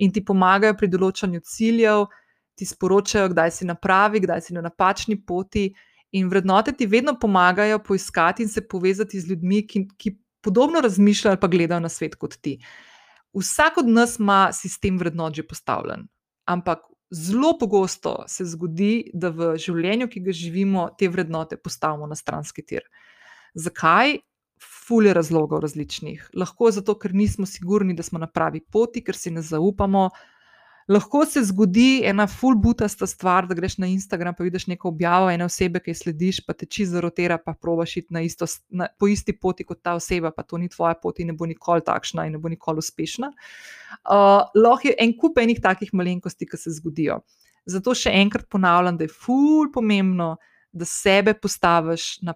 in 0.01 0.13
ti 0.13 0.23
pomagajo 0.25 0.73
pri 0.79 0.89
določanju 0.89 1.41
ciljev, 1.45 2.07
ti 2.57 2.65
sporočajo, 2.65 3.31
kdaj 3.33 3.53
si 3.53 3.67
na 3.69 3.75
pravi, 3.77 4.21
kdaj 4.23 4.47
si 4.47 4.55
na 4.57 4.63
napačni 4.65 5.17
poti. 5.17 5.71
In 6.17 6.29
vrednote 6.29 6.73
ti 6.75 6.85
vedno 6.89 7.13
pomagajo 7.19 7.79
poiskati 7.85 8.43
in 8.43 8.49
se 8.49 8.61
povezati 8.67 9.19
z 9.19 9.31
ljudmi, 9.31 9.61
ki, 9.67 9.85
ki 9.97 10.15
podobno 10.43 10.81
razmišljajo 10.81 11.31
ali 11.31 11.41
pa 11.41 11.47
gledajo 11.47 11.79
na 11.79 11.89
svet 11.89 12.15
kot 12.15 12.37
ti. 12.41 12.57
Vsak 13.33 13.77
od 13.77 13.87
nas 13.87 14.19
ima 14.19 14.49
sistem 14.53 14.97
vrednot 14.99 15.35
že 15.35 15.47
postavljen, 15.47 16.07
ampak 16.45 16.79
zelo 17.11 17.57
pogosto 17.59 18.23
se 18.27 18.45
zgodi, 18.45 19.11
da 19.13 19.29
v 19.29 19.55
življenju, 19.59 20.07
ki 20.07 20.19
ga 20.19 20.31
živimo, 20.31 20.89
te 20.99 21.09
vrednote 21.09 21.57
postavimo 21.57 22.07
na 22.07 22.15
stranski 22.15 22.65
tir. 22.65 22.87
Zakaj? 23.55 24.19
fulje 24.87 25.13
razlogov 25.13 25.59
različnih. 25.59 26.29
Lahko 26.37 26.67
je 26.67 26.71
zato, 26.71 26.95
ker 26.99 27.13
nismo 27.13 27.45
sigurni, 27.45 27.95
da 27.97 28.03
smo 28.03 28.19
na 28.19 28.27
pravi 28.27 28.61
poti, 28.61 29.03
ker 29.03 29.17
si 29.17 29.31
ne 29.31 29.41
zaupamo. 29.41 30.09
Lahko 30.91 31.21
se 31.25 31.39
zgodi 31.47 32.01
ena 32.03 32.25
full 32.27 32.57
butasta 32.59 33.07
stvar, 33.07 33.45
da 33.47 33.55
greš 33.55 33.77
na 33.79 33.87
Instagram, 33.87 34.35
pa 34.35 34.43
vidiš 34.43 34.65
neko 34.67 34.89
objavo 34.89 35.29
ene 35.31 35.45
osebe, 35.45 35.79
ki 35.79 35.93
jo 35.93 35.99
slediš, 35.99 36.41
pa 36.43 36.53
te 36.57 36.65
čisto 36.65 36.97
zarotira, 36.97 37.37
pa 37.39 37.53
probaš 37.53 37.93
iti 38.01 38.13
na 38.13 38.23
isto, 38.25 38.47
na, 38.69 38.89
po 38.99 39.07
isti 39.07 39.31
poti 39.37 39.63
kot 39.63 39.79
ta 39.85 39.93
oseba, 39.95 40.33
pa 40.35 40.43
to 40.43 40.59
ni 40.59 40.67
tvoja 40.69 40.97
pot 40.99 41.21
in 41.23 41.31
ne 41.31 41.35
bo 41.37 41.47
nikoli 41.47 41.85
takšna 41.87 42.25
in 42.27 42.35
ne 42.35 42.41
bo 42.43 42.51
nikoli 42.51 42.83
uspešna. 42.83 43.29
Uh, 44.01 44.41
lahko 44.57 44.89
je 44.89 44.97
en 45.05 45.13
kup 45.17 45.39
enih 45.39 45.61
takih 45.63 45.93
malenkosti, 45.95 46.49
ki 46.49 46.59
se 46.59 46.73
zgodijo. 46.81 47.21
Zato 47.69 47.93
še 47.95 48.11
enkrat 48.23 48.49
ponavljam, 48.51 48.97
da 48.99 49.07
je 49.07 49.13
full 49.13 49.71
pomembno, 49.71 50.33
da 50.71 50.87
sebe 50.87 51.37
postaviš 51.39 52.17
na 52.27 52.35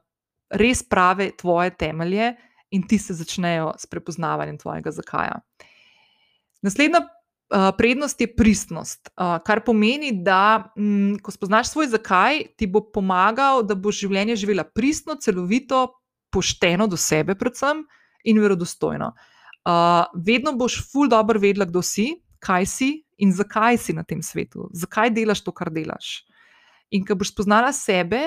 res 0.55 0.83
prave 0.85 1.31
tvoje 1.35 1.73
temelje 1.75 2.31
in 2.71 2.87
ti 2.87 3.01
se 3.01 3.17
začnejo 3.17 3.73
s 3.79 3.89
prepoznavanjem 3.91 4.61
tvojega 4.61 4.95
zakaja. 4.95 5.41
Naslednja 6.63 7.03
prednost 7.49 8.21
je 8.21 8.27
pristnost, 8.35 9.09
kar 9.45 9.61
pomeni, 9.65 10.11
da 10.23 10.71
m, 10.77 11.17
ko 11.21 11.31
spoznaš 11.31 11.69
svoj 11.69 11.87
zakaj, 11.93 12.41
ti 12.57 12.67
bo 12.67 12.81
pomagal, 12.91 13.63
da 13.63 13.75
boš 13.75 14.01
življenje 14.05 14.35
živela 14.35 14.63
pristno, 14.65 15.15
celovito, 15.21 15.87
pošteno 16.33 16.87
do 16.87 16.97
sebe, 16.97 17.35
predvsem 17.35 17.85
in 18.25 18.41
verodostojno. 18.41 19.13
Vedno 20.25 20.53
boš 20.57 20.81
ful 20.91 21.09
dobro 21.09 21.39
vedela, 21.39 21.65
kdo 21.69 21.81
si, 21.85 22.11
kaj 22.39 22.65
si 22.65 22.89
in 23.17 23.31
zakaj 23.33 23.77
si 23.77 23.93
na 23.93 24.03
tem 24.03 24.21
svetu, 24.21 24.67
zakaj 24.73 25.13
delaš 25.15 25.45
to, 25.45 25.53
kar 25.55 25.71
delaš. 25.73 26.25
In 26.93 27.05
ko 27.05 27.15
boš 27.17 27.31
spoznala 27.33 27.71
sebe, 27.73 28.21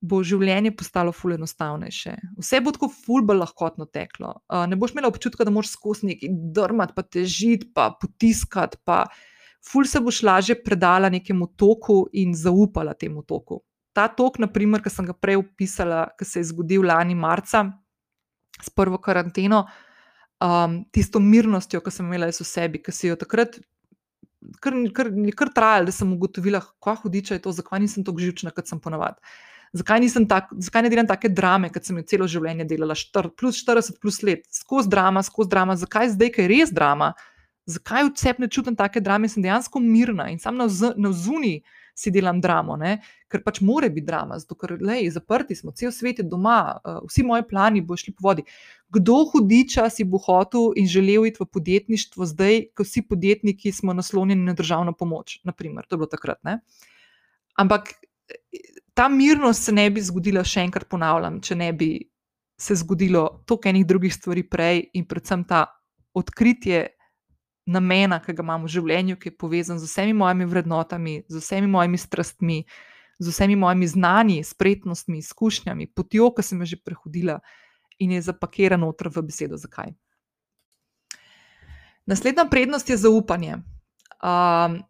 bo 0.00 0.22
življenje 0.24 0.72
postalo 0.76 1.12
ful 1.12 1.34
enostavnejše. 1.36 2.14
Vse 2.40 2.60
bo 2.64 2.72
tako 2.72 2.88
ful 2.92 3.24
bolj 3.26 3.42
lahkotno 3.42 3.86
teklo. 3.92 4.32
Uh, 4.48 4.64
ne 4.68 4.78
boš 4.80 4.94
imela 4.94 5.10
občutka, 5.12 5.44
da 5.44 5.52
moraš 5.52 5.74
skozi 5.74 6.08
nekaj 6.08 6.32
drmati, 6.56 6.96
pa 6.96 7.04
težiti, 7.04 7.68
pa 7.76 7.90
potiskati, 8.00 8.80
pa 8.84 9.02
ful 9.66 9.84
se 9.88 10.00
boš 10.00 10.22
lažje 10.24 10.56
predala 10.64 11.12
nekemu 11.12 11.50
toku 11.60 12.06
in 12.16 12.32
zaupala 12.36 12.96
temu 12.96 13.22
toku. 13.28 13.60
Ta 13.96 14.06
tok, 14.08 14.38
naprimer, 14.40 14.80
ki 14.80 14.92
sem 14.92 15.08
ga 15.08 15.16
prej 15.16 15.42
opisala, 15.42 16.06
ki 16.16 16.24
se 16.24 16.40
je 16.40 16.48
zgodil 16.54 16.86
lani 16.88 17.16
marca 17.18 17.66
s 18.60 18.72
prvo 18.72 19.00
karanteno, 19.02 19.66
um, 20.40 20.80
tisto 20.94 21.20
mirnostjo, 21.20 21.82
ki 21.84 21.92
sem 21.92 22.08
imela 22.08 22.30
v 22.32 22.48
sebi, 22.48 22.80
ki 22.80 22.94
si 22.94 23.12
jo 23.12 23.20
takrat. 23.20 23.60
Kar 24.64 24.72
kar, 24.96 25.10
kar 25.36 25.50
trajalo, 25.52 25.90
da 25.90 25.92
sem 25.92 26.12
ugotovila, 26.14 26.62
kako 26.64 27.02
hudiča 27.02 27.36
je 27.36 27.44
to, 27.44 27.52
zakaj 27.52 27.82
nisem 27.82 28.06
tako 28.06 28.24
živčna, 28.24 28.54
kot 28.56 28.70
sem 28.70 28.80
ponovadi 28.80 29.20
zakaj, 29.72 30.06
tak, 30.28 30.52
zakaj 30.58 30.82
ne 30.82 30.90
delam 30.90 31.06
take 31.06 31.28
drame, 31.28 31.70
kot 31.70 31.86
sem 31.86 31.98
jo 32.00 32.06
celo 32.06 32.28
življenje 32.30 32.66
delala, 32.70 32.96
štir, 32.98 33.30
plus 33.38 33.62
40 33.64 34.00
plus 34.02 34.22
let, 34.26 34.46
skozi 34.54 34.90
drama, 34.90 35.22
skozi 35.26 35.50
drama, 35.50 35.76
zakaj 35.78 36.14
zdaj, 36.16 36.32
ker 36.34 36.46
je 36.46 36.50
res 36.50 36.72
drama, 36.74 37.12
zakaj 37.70 38.08
v 38.08 38.14
sebi 38.18 38.44
ne 38.44 38.50
čutim 38.50 38.76
take 38.78 39.02
drame, 39.04 39.28
sem 39.30 39.44
dejansko 39.44 39.82
mirna 39.82 40.30
in 40.32 40.40
sam 40.42 40.58
na 40.58 40.66
vzuni 40.66 41.60
si 42.00 42.10
delam 42.10 42.40
dramo, 42.40 42.78
ne? 42.80 42.98
ker 43.30 43.42
pač 43.44 43.60
more 43.62 43.90
biti 43.92 44.08
drama, 44.08 44.38
zato 44.40 44.56
ker 44.58 44.72
lej, 44.80 45.10
zaprti 45.14 45.54
smo, 45.54 45.74
cel 45.76 45.92
svet 45.94 46.22
je 46.22 46.24
doma, 46.26 46.56
uh, 46.80 47.00
vsi 47.06 47.22
moji 47.26 47.44
plani 47.46 47.82
bo 47.84 47.98
šli 47.98 48.14
po 48.16 48.30
vodi. 48.30 48.42
Kdo 48.90 49.20
hudiča 49.30 49.84
si 49.92 50.06
bo 50.08 50.18
hotel 50.18 50.72
in 50.80 50.88
želel 50.90 51.28
iti 51.28 51.42
v 51.42 51.46
podjetništvo 51.46 52.26
zdaj, 52.32 52.62
ko 52.74 52.86
vsi 52.86 53.04
podjetniki 53.06 53.72
smo 53.76 53.94
naslonjeni 53.94 54.48
na 54.48 54.56
državno 54.58 54.96
pomoč, 54.98 55.38
naprimer, 55.46 55.86
to 55.86 55.94
je 55.94 56.00
bilo 56.02 56.10
takrat. 56.10 56.40
Ne? 56.48 56.58
Ampak 57.60 57.92
ta 59.00 59.08
mirnost 59.08 59.64
se 59.64 59.72
ne 59.72 59.86
bi 59.90 60.02
zgodila, 60.04 60.42
še 60.44 60.60
enkrat 60.66 60.84
ponavljam, 60.92 61.38
če 61.40 61.54
ne 61.56 61.70
bi 61.72 61.94
se 62.60 62.74
zgodilo 62.76 63.22
toliko 63.48 63.70
enih 63.70 63.86
drugih 63.88 64.12
stvari 64.12 64.42
prej 64.44 64.82
in 65.00 65.06
predvsem 65.08 65.46
ta 65.48 65.62
odkritje 66.12 66.82
namena, 67.72 68.18
ki 68.20 68.34
ga 68.36 68.44
imam 68.44 68.66
v 68.66 68.72
življenju, 68.74 69.16
ki 69.16 69.30
je 69.30 69.36
povezan 69.40 69.80
z 69.80 69.88
vsemi 69.88 70.12
mojimi 70.20 70.50
vrednotami, 70.50 71.14
z 71.32 71.40
vsemi 71.40 71.72
mojimi 71.72 72.02
strastmi, 72.02 72.58
z 73.16 73.32
vsemi 73.32 73.56
mojimi 73.56 73.88
znanji, 73.88 74.44
spretnostmi, 74.44 75.24
izkušnjami, 75.24 75.88
potjo, 75.96 76.28
ki 76.36 76.44
sem 76.44 76.60
jo 76.60 76.70
že 76.74 76.80
prehodila 76.84 77.40
in 78.04 78.12
je 78.18 78.20
zapakiran 78.28 78.84
noter 78.84 79.08
v 79.08 79.24
besedo, 79.24 79.56
zakaj. 79.56 79.96
Naslednja 82.04 82.44
prednost 82.52 82.92
je 82.92 83.00
zaupanje. 83.00 83.62
Um, 84.20 84.82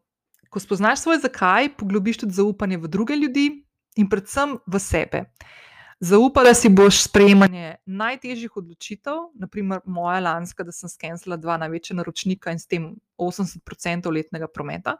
ko 0.50 0.58
spoznaš 0.58 1.06
svoj 1.06 1.22
zakaj, 1.22 1.76
poglobiš 1.78 2.24
tudi 2.26 2.42
zaupanje 2.42 2.82
v 2.82 2.90
druge 2.90 3.14
ljudi, 3.14 3.59
in 3.96 4.08
predvsem 4.08 4.58
v 4.66 4.78
sebe. 4.78 5.24
Zaupala 6.00 6.54
si 6.56 6.70
boš 6.72 7.02
sprejemanje 7.04 7.76
najtežjih 7.84 8.56
odločitev, 8.56 9.34
naprimer 9.36 9.82
moja 9.84 10.20
lanska, 10.24 10.64
da 10.64 10.72
sem 10.72 10.88
skenila 10.88 11.36
dva 11.36 11.58
največja 11.60 11.98
naročnika 11.98 12.54
in 12.54 12.60
s 12.60 12.64
tem 12.64 12.86
80% 13.20 14.08
letnega 14.08 14.48
prometa. 14.48 14.96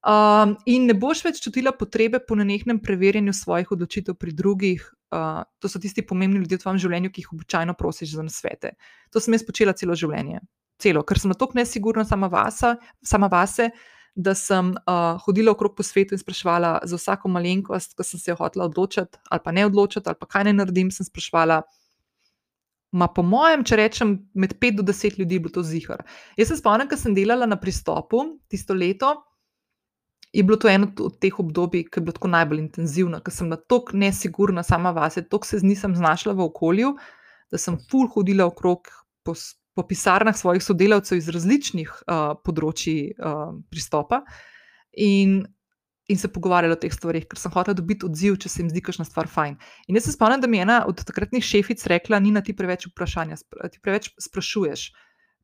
Um, 0.00 0.56
in 0.66 0.88
ne 0.88 0.96
boš 0.96 1.20
več 1.28 1.38
čutila 1.44 1.70
potrebe 1.76 2.18
po 2.24 2.34
nenehnem 2.34 2.80
preverjanju 2.82 3.36
svojih 3.36 3.70
odločitev 3.76 4.16
pri 4.18 4.32
drugih. 4.32 4.82
Uh, 5.14 5.44
to 5.60 5.68
so 5.68 5.78
tisti 5.78 6.02
pomembni 6.02 6.40
ljudje 6.42 6.58
v 6.58 6.62
tvojem 6.64 6.82
življenju, 6.82 7.12
ki 7.12 7.22
jih 7.22 7.32
običajno 7.36 7.76
prosiš 7.78 8.16
za 8.16 8.26
nasvete. 8.26 8.74
To 9.14 9.22
sem 9.22 9.36
jaz 9.36 9.46
počela 9.46 9.76
celo 9.78 9.94
življenje, 9.94 10.40
celo, 10.80 11.04
ker 11.06 11.22
sem 11.22 11.30
na 11.30 11.38
to 11.38 11.50
nesigurna 11.54 12.06
sama, 12.08 12.30
vasa, 12.32 12.78
sama 13.04 13.30
vase 13.30 13.70
da 14.22 14.34
sem 14.34 14.72
uh, 14.76 15.18
hodila 15.24 15.54
okrog 15.54 15.74
po 15.76 15.84
svetu 15.86 16.14
in 16.14 16.20
sprašvala 16.20 16.80
za 16.84 16.96
vsako 16.96 17.30
malenkost, 17.32 17.94
ko 17.96 18.04
sem 18.06 18.20
se 18.20 18.34
hotela 18.36 18.66
odločiti, 18.68 19.18
ali 19.30 19.40
pa 19.44 19.52
ne 19.52 19.66
odločiti, 19.66 20.08
ali 20.08 20.18
pa 20.20 20.26
kaj 20.26 20.48
naj 20.48 20.56
naredim. 20.60 20.90
Sem 20.94 21.06
sprašvala, 21.08 21.60
ma 22.92 23.08
po 23.14 23.22
mojem, 23.22 23.64
če 23.66 23.78
rečem, 23.80 24.14
med 24.34 24.56
5 24.60 24.80
do 24.80 24.86
10 24.90 25.18
ljudi 25.20 25.40
bo 25.42 25.52
to 25.54 25.62
zihar. 25.66 26.04
Jaz 26.38 26.50
se 26.50 26.60
spomnim, 26.60 26.88
ko 26.90 26.98
sem 26.98 27.14
delala 27.14 27.48
na 27.48 27.58
pristopu 27.60 28.24
tisto 28.50 28.74
leto. 28.74 29.14
Je 30.32 30.44
bilo 30.46 30.60
to 30.62 30.68
eno 30.70 30.86
od 31.02 31.16
teh 31.18 31.34
obdobij, 31.42 31.88
ki 31.90 31.98
je 31.98 32.04
bilo 32.06 32.14
tako 32.14 32.28
najbolj 32.30 32.60
intenzivno, 32.62 33.18
ker 33.18 33.34
sem 33.34 33.48
bila 33.50 33.58
tako 33.58 33.98
nesigurna 33.98 34.62
sama 34.62 34.92
vase, 34.94 35.24
tako 35.26 35.46
se 35.46 35.58
nisem 35.62 35.96
znašla 35.98 36.36
v 36.38 36.44
okolju, 36.46 36.92
da 37.50 37.58
sem 37.58 37.78
ful 37.90 38.06
hodila 38.12 38.46
okrog 38.46 38.86
po, 39.26 39.34
po 39.74 39.86
pisarnah 39.86 40.36
svojih 40.36 40.62
sodelavcev 40.64 41.18
iz 41.20 41.28
različnih 41.30 41.90
uh, 41.90 42.34
področji 42.44 43.12
uh, 43.14 43.54
pristopa 43.70 44.22
in, 44.92 45.40
in 46.10 46.18
se 46.18 46.30
pogovarjali 46.32 46.74
o 46.74 46.80
teh 46.80 46.92
stvarih, 46.94 47.28
ker 47.30 47.38
sem 47.38 47.54
hotel 47.54 47.76
dobiti 47.78 48.08
odziv, 48.08 48.40
če 48.42 48.50
se 48.50 48.62
jim 48.62 48.70
zdi 48.72 48.82
kakšna 48.84 49.06
stvar 49.06 49.30
fajn. 49.30 49.56
In 49.88 49.98
jaz 49.98 50.08
se 50.08 50.16
spomnim, 50.16 50.42
da 50.42 50.50
mi 50.50 50.58
je 50.58 50.66
ena 50.66 50.80
od 50.90 51.04
takratnih 51.06 51.46
šefic 51.46 51.86
rekla: 51.92 52.18
Nina, 52.22 52.42
ti 52.42 52.56
preveč 52.56 52.88
vprašanja, 52.90 53.38
ti 53.70 53.82
preveč 53.82 54.10
sprašuješ, 54.18 54.90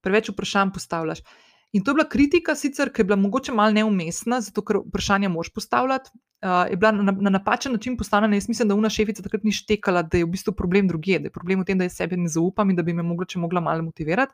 preveč 0.03 0.33
vprašanj 0.35 0.75
postavljaš. 0.75 1.23
In 1.77 1.85
to 1.85 1.93
je 1.93 1.99
bila 1.99 2.09
kritika, 2.09 2.55
sicer, 2.57 2.89
ki 2.93 3.03
je 3.03 3.09
bila 3.11 3.19
mogoče 3.21 3.53
malo 3.53 3.75
neumestna, 3.77 4.41
zato 4.41 4.63
ker 4.65 4.81
vprašanja 4.87 5.29
moš 5.29 5.51
postavljati. 5.53 6.11
Uh, 6.45 6.71
je 6.71 6.77
bila 6.77 6.93
na, 6.93 7.13
na 7.13 7.31
napačen 7.31 7.73
način 7.73 7.97
postavljena. 7.97 8.37
Jaz 8.37 8.49
mislim, 8.49 8.69
da 8.69 8.77
una 8.77 8.89
šefica 8.93 9.23
takrat 9.23 9.45
ni 9.45 9.53
štekala, 9.53 10.03
da 10.03 10.21
je 10.21 10.25
v 10.25 10.31
bistvu 10.33 10.55
problem 10.57 10.89
drugje, 10.89 11.19
da 11.21 11.29
je 11.29 11.35
problem 11.35 11.61
v 11.61 11.69
tem, 11.69 11.79
da 11.79 11.85
je 11.85 11.93
sebi 11.93 12.17
ne 12.17 12.29
zaupam 12.33 12.71
in 12.71 12.77
da 12.77 12.85
bi 12.87 12.95
me 12.97 13.03
mogoče 13.03 13.39
mogla 13.43 13.61
malo 13.61 13.83
motivirati. 13.83 14.33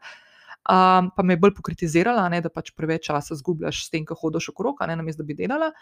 Um, 0.62 1.08
pa 1.16 1.22
me 1.24 1.34
je 1.34 1.40
bolj 1.42 1.54
pokritizirala, 1.56 2.28
ne, 2.30 2.38
da 2.40 2.50
pač 2.52 2.70
preveč 2.78 3.08
časa 3.08 3.34
zgubljaš 3.34 3.86
s 3.86 3.90
tem, 3.90 4.04
ko 4.06 4.14
hodiš 4.14 4.52
okrog, 4.52 4.84
ne 4.86 4.96
na 4.96 5.02
mestu, 5.02 5.24
da 5.24 5.26
bi 5.26 5.34
delala. 5.34 5.72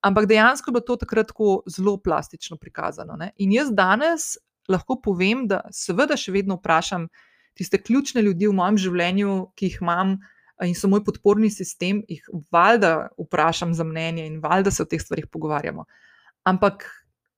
Ampak 0.00 0.26
dejansko 0.30 0.70
je 0.70 0.72
bilo 0.72 0.86
to 0.86 0.96
takrat 0.96 1.34
zelo 1.68 1.98
plastično 2.00 2.56
prikazano. 2.56 3.18
Ne. 3.20 3.32
In 3.36 3.52
jaz 3.52 3.68
danes 3.70 4.36
lahko 4.68 4.96
povem, 5.02 5.44
da 5.50 5.60
seveda 5.70 6.16
še 6.16 6.32
vedno 6.32 6.56
vprašam 6.56 7.10
tiste 7.58 7.76
ključne 7.76 8.22
ljudi 8.22 8.48
v 8.48 8.56
mojem 8.56 8.78
življenju, 8.80 9.34
ki 9.56 9.68
jih 9.68 9.82
imam 9.82 10.16
in 10.66 10.74
so 10.74 10.88
moj 10.88 11.04
podporni 11.04 11.50
sistem, 11.50 12.02
jih 12.08 12.24
valjda 12.52 13.08
vprašam 13.18 13.74
za 13.74 13.84
mnenje 13.84 14.26
in 14.26 14.40
valjda 14.40 14.70
se 14.70 14.82
o 14.82 14.86
teh 14.86 15.00
stvarih 15.00 15.26
pogovarjamo. 15.26 15.84
Ampak 16.44 16.86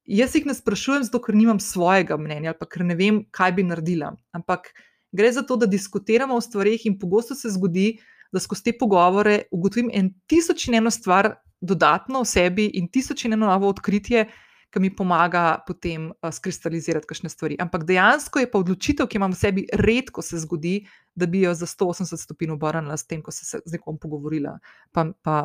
jaz 0.05 0.35
jih 0.35 0.47
ne 0.47 0.55
sprašujem, 0.55 1.05
zato 1.05 1.21
ker 1.23 1.35
nimam 1.35 1.61
svojega 1.61 2.17
mnenja 2.21 2.55
ali 2.55 2.71
ker 2.71 2.85
ne 2.85 2.95
vem, 2.95 3.25
kaj 3.31 3.53
bi 3.53 3.65
naredila. 3.65 4.15
Ampak 4.33 4.73
gre 5.13 5.33
za 5.33 5.43
to, 5.43 5.57
da 5.57 5.67
diskutiramo 5.67 6.35
o 6.35 6.41
stvarih 6.41 6.87
in 6.87 6.99
pogosto 6.99 7.35
se 7.35 7.51
zgodi, 7.51 7.99
da 8.33 8.41
skozi 8.41 8.65
te 8.65 8.73
pogovore 8.79 9.45
ugotovim 9.55 9.91
en 9.95 10.11
tisoč 10.27 10.69
in 10.69 10.81
eno 10.81 10.91
stvar 10.91 11.35
dodatno 11.61 12.21
o 12.21 12.25
sebi 12.25 12.67
in 12.75 12.89
tisoč 12.89 13.25
in 13.25 13.33
eno 13.33 13.47
novo 13.47 13.69
odkritje. 13.69 14.27
Ki 14.75 14.81
mi 14.83 14.91
pomaga 14.91 15.63
potem 15.63 16.09
uh, 16.11 16.33
skristalizirati 16.35 17.07
kakšne 17.07 17.31
stvari. 17.31 17.55
Ampak 17.63 17.85
dejansko 17.87 18.43
je 18.43 18.49
pa 18.51 18.59
odločitev, 18.59 19.07
ki 19.07 19.21
imam 19.21 19.31
v 19.31 19.39
sebi, 19.39 19.67
redko 19.71 20.23
se 20.23 20.41
zgodi, 20.43 20.81
da 21.15 21.29
bi 21.31 21.45
jo 21.45 21.53
za 21.55 21.69
180 21.71 22.19
stopinj 22.19 22.57
obrnila 22.57 22.97
s 22.99 23.07
tem, 23.07 23.23
ko 23.23 23.31
se 23.31 23.47
z 23.47 23.77
nekom 23.77 24.01
pogovorila, 24.03 24.57
pa, 24.91 25.07
pa 25.23 25.37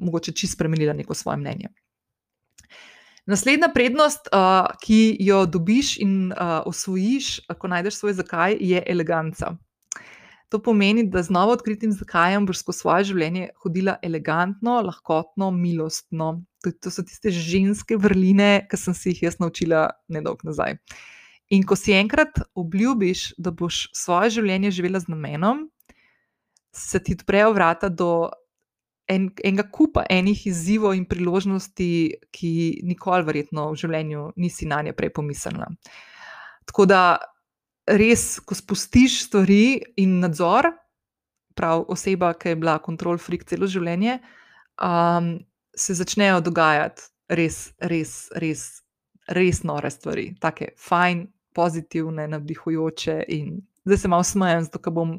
mogoče 0.00 0.32
čisto 0.32 0.56
spremenila 0.56 0.96
neko 0.96 1.12
svoje 1.14 1.42
mnenje. 1.44 1.68
Naslednja 3.26 3.68
prednost, 3.74 4.32
uh, 4.32 4.72
ki 4.80 5.16
jo 5.20 5.44
dobiš 5.46 5.98
in 6.00 6.32
uh, 6.32 6.64
osvojiš, 6.64 7.44
ko 7.58 7.68
najdeš 7.68 8.00
svoj 8.00 8.16
zakaj, 8.16 8.56
je 8.60 8.82
eleganca. 8.86 9.54
To 10.54 10.60
pomeni, 10.62 11.02
da 11.10 11.18
z 11.22 11.34
novo 11.34 11.52
odkritim 11.56 11.90
zakajem 11.90 12.44
boš 12.46 12.60
skozi 12.60 12.78
svoje 12.78 13.06
življenje 13.08 13.46
hodila 13.58 13.96
elegantno, 14.06 14.76
lahkotno, 14.86 15.48
milostno. 15.50 16.28
To, 16.62 16.70
to 16.70 16.92
so 16.94 17.02
tiste 17.02 17.32
ženske 17.34 17.98
vrline, 17.98 18.62
ki 18.70 18.78
sem 18.78 18.94
si 18.94 19.10
jih 19.10 19.24
jaz 19.24 19.40
naučila 19.42 19.88
nedolgo 20.06 20.46
nazaj. 20.46 20.76
In 21.58 21.66
ko 21.66 21.74
si 21.74 21.96
enkrat 21.98 22.38
obljubiš, 22.54 23.32
da 23.34 23.50
boš 23.50 23.88
svoje 23.98 24.36
življenje 24.36 24.70
živela 24.78 25.02
z 25.02 25.10
namenom, 25.10 25.66
se 26.70 27.02
ti 27.02 27.18
odprejo 27.18 27.50
vrata 27.58 27.90
do 27.90 28.30
en, 29.10 29.32
enega 29.42 29.66
kupa 29.74 30.06
enih 30.06 30.46
izzivov 30.54 30.94
in 30.94 31.10
priložnosti, 31.10 31.90
ki 32.30 32.54
nikoli, 32.86 33.26
verjetno, 33.26 33.72
v 33.74 33.82
življenju 33.82 34.30
nisi 34.38 34.70
na 34.70 34.84
nje 34.86 34.94
prej 34.94 35.16
pomislila. 35.18 35.66
Tako 36.70 36.86
da 36.86 37.04
res, 37.86 38.38
ko 38.40 38.56
spustiš 38.56 39.24
stvari 39.26 39.82
in 40.00 40.18
nadzor, 40.22 40.70
prav 41.54 41.84
oseba, 41.88 42.32
ki 42.34 42.54
je 42.54 42.58
bila 42.58 42.78
kontrol 42.82 43.18
freak 43.18 43.44
celo 43.48 43.68
življenje, 43.70 44.18
um, 44.82 45.36
se 45.76 45.94
začnejo 45.94 46.40
dogajati 46.44 47.10
res, 47.28 47.72
res, 47.80 48.28
res, 48.40 48.64
res 49.34 49.62
nore 49.66 49.90
stvari, 49.90 50.32
tako 50.42 50.72
fajn, 50.80 51.26
pozitivne, 51.54 52.26
navdihujoče. 52.32 53.20
In 53.36 53.60
zdaj 53.86 54.00
se 54.02 54.10
malo 54.10 54.26
smejem, 54.26 54.64
zato 54.66 54.90
bom, 54.90 55.16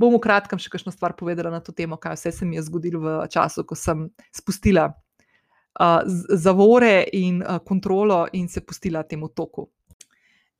bom 0.00 0.16
v 0.16 0.20
kratkem 0.22 0.60
še 0.60 0.72
kakšno 0.72 0.92
stvar 0.92 1.16
povedala 1.16 1.52
na 1.54 1.62
to 1.64 1.72
temo, 1.72 1.96
kaj 1.96 2.18
vse 2.18 2.34
se 2.36 2.48
mi 2.48 2.58
je 2.58 2.66
zgodilo 2.68 3.00
v 3.00 3.14
času, 3.32 3.64
ko 3.64 3.78
sem 3.78 4.04
spustila 4.36 4.90
uh, 4.92 6.02
zavore 6.36 7.06
in 7.16 7.40
uh, 7.40 7.62
kontrolo 7.64 8.26
in 8.36 8.48
se 8.48 8.60
pustila 8.60 9.06
temu 9.08 9.32
toku. 9.32 9.70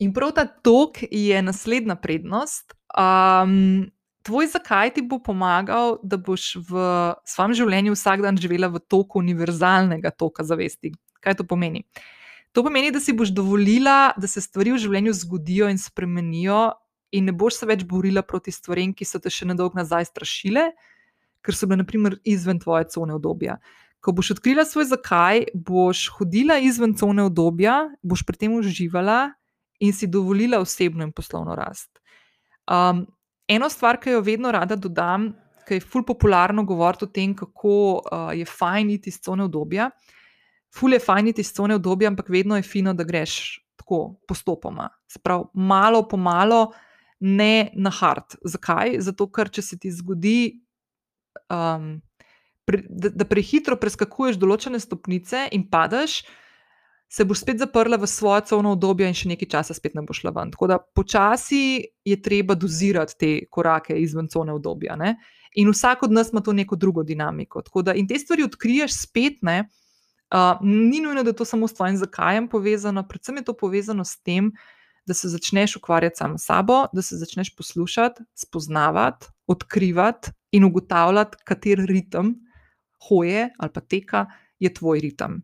In 0.01 0.13
prav 0.17 0.33
ta 0.33 0.47
tok 0.49 1.03
je 1.11 1.43
naslednja 1.45 1.95
prednost. 2.01 2.73
Um, 2.97 3.91
tvoj 4.25 4.47
zakaj 4.47 4.95
ti 4.97 5.03
bo 5.05 5.19
pomagal, 5.23 5.99
da 6.03 6.17
boš 6.17 6.55
v 6.69 6.85
svojem 7.29 7.57
življenju 7.59 7.97
vsak 7.97 8.25
dan 8.25 8.39
živela 8.41 8.71
v 8.73 8.81
toku 8.81 9.21
univerzalnega 9.21 10.13
toka 10.17 10.45
zavesti. 10.45 10.95
Kaj 11.21 11.41
to 11.41 11.45
pomeni? 11.45 11.85
To 12.57 12.65
pomeni, 12.67 12.91
da 12.91 13.01
si 13.01 13.13
boš 13.13 13.31
dovolila, 13.37 14.15
da 14.17 14.27
se 14.27 14.41
stvari 14.41 14.73
v 14.73 14.81
življenju 14.81 15.13
zgodijo 15.15 15.69
in 15.71 15.79
spremenijo, 15.79 16.71
in 17.13 17.29
ne 17.29 17.35
boš 17.37 17.61
se 17.61 17.69
več 17.69 17.85
borila 17.87 18.25
proti 18.27 18.55
stvarem, 18.55 18.95
ki 18.97 19.05
so 19.05 19.21
te 19.23 19.31
še 19.31 19.47
nedolgo 19.51 19.79
nazaj 19.79 20.09
strašile, 20.09 20.71
ker 21.45 21.57
so 21.57 21.69
bile, 21.69 21.83
naprimer, 21.83 22.17
izven 22.25 22.59
tvoje 22.63 22.89
cone 22.91 23.15
obdobja. 23.15 23.59
Ko 24.01 24.15
boš 24.17 24.33
odkrila 24.39 24.65
svoj 24.65 24.89
zakaj, 24.95 25.45
boš 25.53 26.07
hodila 26.17 26.57
izven 26.65 26.97
cone 26.97 27.29
obdobja, 27.29 27.91
boš 28.01 28.25
pri 28.25 28.47
tem 28.47 28.57
uživala 28.57 29.35
in 29.81 29.93
si 29.93 30.07
dovolila 30.07 30.61
osebno 30.61 31.05
in 31.05 31.13
poslovno 31.13 31.55
rast. 31.55 32.01
Um, 32.71 33.07
eno 33.49 33.69
stvar, 33.69 33.99
ki 34.01 34.11
jo 34.11 34.21
vedno 34.23 34.53
rada 34.53 34.77
dodam, 34.77 35.31
ki 35.67 35.79
je 35.79 35.85
ful 35.85 36.05
popularno 36.07 36.65
govoriti 36.65 37.05
o 37.05 37.09
tem, 37.09 37.35
kako 37.37 37.73
uh, 37.99 38.31
je 38.37 38.45
fajn 38.45 38.91
iti 38.91 39.11
iz 39.11 39.21
cone 39.25 39.45
obdobja. 39.45 39.91
Ful 40.75 40.93
je 40.93 41.01
fajn 41.01 41.33
iti 41.33 41.41
iz 41.41 41.53
cone 41.57 41.75
obdobja, 41.75 42.11
ampak 42.13 42.29
vedno 42.29 42.57
je 42.57 42.63
fino, 42.63 42.95
da 42.95 43.05
greš 43.05 43.59
tako 43.81 44.21
postopoma. 44.29 44.91
Sprav, 45.09 45.49
malo 45.55 46.05
po 46.09 46.17
malo, 46.17 46.73
ne 47.21 47.71
na 47.75 47.91
hard. 47.91 48.37
Zakaj? 48.45 49.01
Zato, 49.01 49.27
ker 49.33 49.49
če 49.51 49.63
se 49.63 49.79
ti 49.79 49.93
zgodi. 49.93 50.61
Um, 51.49 51.99
Da, 52.71 53.09
da 53.11 53.25
prehitro 53.27 53.75
preskakuješ 53.83 54.37
določene 54.39 54.79
stopnice 54.79 55.41
in 55.57 55.65
padeš, 55.73 56.21
uh, 56.23 56.50
se 57.13 57.25
boš 57.25 57.41
spet 57.43 57.59
zaprla 57.59 57.97
v 57.97 58.07
svojo 58.07 58.41
covno 58.47 58.73
obdobje 58.77 59.09
in 59.11 59.17
še 59.19 59.33
nekaj 59.33 59.49
časa 59.51 59.75
spet 59.75 59.97
ne 59.99 60.05
boš 60.07 60.23
šla 60.23 60.31
ven. 60.37 60.53
Tako 60.55 60.69
da 60.71 60.79
počasi 60.79 61.83
je 62.07 62.17
treba 62.23 62.55
dozirati 62.55 63.17
te 63.19 63.31
korake 63.51 63.99
izven 63.99 64.29
covne 64.31 64.55
obdobja. 64.55 64.95
Ne? 64.97 65.17
In 65.59 65.73
vsak 65.75 66.05
od 66.07 66.15
nas 66.15 66.31
ima 66.31 66.41
to 66.41 66.55
neko 66.55 66.79
drugo 66.79 67.03
dinamiko. 67.03 67.65
Da, 67.83 67.95
in 67.99 68.07
te 68.07 68.19
stvari 68.19 68.47
odkriješ 68.47 68.95
spet, 69.03 69.41
ne, 69.43 69.65
uh, 70.31 70.63
ni 70.63 71.01
nujno, 71.03 71.25
da 71.27 71.35
je 71.35 71.41
to 71.43 71.45
samo 71.45 71.69
s 71.69 71.75
tvojim 71.75 71.99
zakajem 71.99 72.47
povezano, 72.49 73.03
predvsem 73.09 73.43
je 73.43 73.45
to 73.49 73.57
povezano 73.59 74.05
s 74.05 74.23
tem, 74.23 74.53
da 75.07 75.15
se 75.15 75.29
začneš 75.29 75.77
ukvarjati 75.77 76.23
samo 76.23 76.39
s 76.39 76.47
sabo, 76.47 76.85
da 76.93 77.03
se 77.03 77.19
začneš 77.19 77.57
poslušati, 77.57 78.23
spoznavati, 78.35 79.27
odkrivati 79.51 80.31
in 80.53 80.65
ugotavljati, 80.65 81.43
kater 81.45 81.83
ritem 81.89 82.37
hoje 83.09 83.49
ali 83.59 83.71
pa 83.75 83.81
teka 83.81 84.27
je 84.59 84.75
tvoj 84.75 85.01
ritem. 85.01 85.43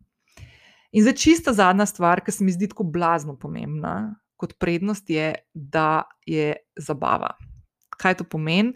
In 0.97 1.03
zdaj 1.05 1.13
čista 1.13 1.53
zadnja 1.53 1.85
stvar, 1.85 2.23
ki 2.25 2.33
se 2.33 2.43
mi 2.43 2.51
zdi 2.51 2.71
tako 2.71 2.83
blazno 2.83 3.35
pomembna 3.37 4.15
kot 4.37 4.55
prednost, 4.57 5.09
je, 5.09 5.33
da 5.53 6.03
je 6.25 6.55
zabava. 6.77 7.35
Kaj 7.97 8.17
to 8.17 8.25
pomeni? 8.25 8.73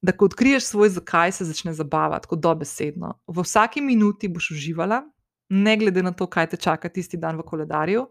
Da, 0.00 0.12
ko 0.16 0.24
odkriješ 0.24 0.70
svoj 0.70 0.88
zakaj, 0.94 1.32
se 1.36 1.44
začne 1.44 1.74
zabavati, 1.76 2.28
kot 2.28 2.40
dobesedno. 2.40 3.12
V 3.28 3.44
vsaki 3.44 3.82
minuti 3.84 4.28
boš 4.32 4.50
uživala, 4.56 5.02
ne 5.52 5.76
glede 5.76 6.02
na 6.02 6.12
to, 6.16 6.26
kaj 6.26 6.52
te 6.52 6.56
čaka 6.56 6.88
tisti 6.88 7.20
dan 7.20 7.36
v 7.36 7.44
koledarju. 7.44 8.06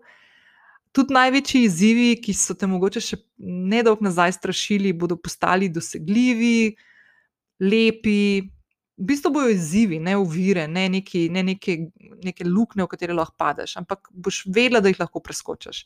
Tudi 0.93 1.13
največji 1.13 1.63
izzivi, 1.65 2.11
ki 2.21 2.33
so 2.37 2.53
te 2.53 2.69
mogoče 2.69 3.01
še 3.01 3.17
nedolgo 3.73 4.05
nazaj 4.05 4.37
strašili, 4.37 4.93
bodo 4.93 5.17
postali 5.17 5.69
dosegljivi, 5.73 6.75
lepi, 7.65 8.21
v 8.99 9.05
bistvu 9.07 9.31
bojo 9.31 9.49
izzivi, 9.53 9.99
ne 9.99 10.17
uvire, 10.19 10.67
ne, 10.67 10.89
neki, 10.89 11.29
ne 11.31 11.43
neke, 11.43 11.77
neke 12.23 12.47
luknje, 12.47 12.83
v 12.83 12.91
katere 12.91 13.15
lahko 13.15 13.37
padeš, 13.39 13.77
ampak 13.79 14.09
boš 14.11 14.43
vedela, 14.51 14.81
da 14.83 14.91
jih 14.91 14.99
lahko 14.99 15.21
preskočiš. 15.23 15.85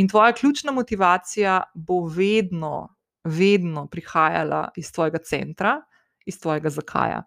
In 0.00 0.08
tvoja 0.10 0.32
ključna 0.34 0.72
motivacija 0.72 1.60
bo 1.74 2.02
vedno, 2.06 2.88
vedno 3.24 3.86
prihajala 3.86 4.68
iz 4.76 4.90
tvojega 4.92 5.18
centra, 5.26 5.76
iz 6.26 6.40
tvojega 6.40 6.70
zakaja. 6.70 7.22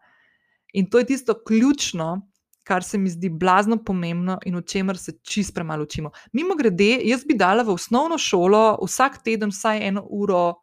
In 0.74 0.89
to 0.89 0.99
je 0.99 1.05
tisto 1.05 1.36
ključno, 1.47 2.28
kar 2.63 2.84
se 2.84 2.97
mi 2.97 3.09
zdi 3.09 3.30
blazno 3.30 3.78
pomembno 3.84 4.38
in 4.45 4.55
o 4.55 4.61
čemer 4.61 4.97
se 4.97 5.17
čist 5.24 5.55
premalo 5.55 5.84
učimo. 5.84 6.11
Mimo 6.32 6.55
grede, 6.55 6.99
jaz 7.03 7.26
bi 7.28 7.36
dala 7.36 7.63
v 7.63 7.76
osnovno 7.76 8.17
šolo 8.17 8.80
vsak 8.84 9.24
teden 9.24 9.51
vsaj 9.51 9.88
eno 9.88 10.05
uro 10.09 10.62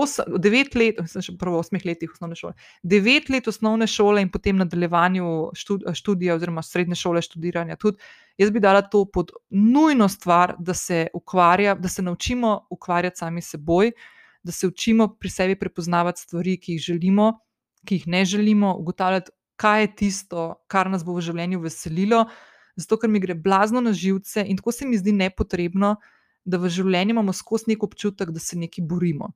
osem, 0.00 0.36
devet 0.42 0.74
let, 0.74 0.98
sem 1.10 1.22
še 1.24 1.34
prvo 1.38 1.58
osmih 1.62 1.84
letih 1.86 2.12
osnovne 2.12 2.36
šole, 2.38 2.54
devet 2.82 3.30
let 3.32 3.48
osnovne 3.50 3.86
šole 3.90 4.22
in 4.24 4.30
potem 4.32 4.58
nadaljevanju 4.60 5.30
študija 5.54 6.36
oziroma 6.36 6.62
srednje 6.62 6.98
šole 7.00 7.22
študiranja. 7.24 7.78
Tudi 7.80 8.02
jaz 8.40 8.50
bi 8.50 8.62
dala 8.62 8.82
to 8.82 9.04
pod 9.04 9.32
nujno 9.50 10.08
stvar, 10.08 10.56
da 10.58 10.74
se, 10.74 11.06
ukvarja, 11.14 11.74
da 11.74 11.88
se 11.88 12.02
naučimo 12.02 12.66
ukvarjati 12.70 13.22
sami 13.22 13.42
s 13.42 13.54
seboj, 13.54 13.92
da 14.42 14.52
se 14.52 14.66
učimo 14.66 15.08
pri 15.20 15.30
sebi 15.30 15.58
prepoznavati 15.58 16.20
stvari, 16.20 16.58
ki 16.60 16.76
jih 16.76 16.82
želimo, 16.90 17.30
ki 17.84 18.00
jih 18.00 18.08
ne 18.08 18.24
želimo, 18.24 18.74
ugotavljati, 18.76 19.30
kaj 19.56 19.80
je 19.80 19.94
tisto, 19.96 20.48
kar 20.66 20.90
nas 20.90 21.04
bo 21.04 21.14
v 21.14 21.22
življenju 21.24 21.62
veselilo. 21.62 22.24
Zato, 22.76 22.98
ker 22.98 23.10
mi 23.10 23.20
gre 23.22 23.36
blazno 23.38 23.80
na 23.80 23.92
živce 23.94 24.42
in 24.42 24.58
tako 24.58 24.72
se 24.74 24.86
mi 24.86 24.98
zdi 24.98 25.12
nepotrebno, 25.14 25.94
da 26.44 26.58
v 26.58 26.68
življenju 26.68 27.14
imamo 27.14 27.32
skozi 27.32 27.70
nek 27.70 27.84
občutek, 27.86 28.32
da 28.34 28.42
se 28.42 28.58
nekaj 28.58 28.84
borimo 28.84 29.30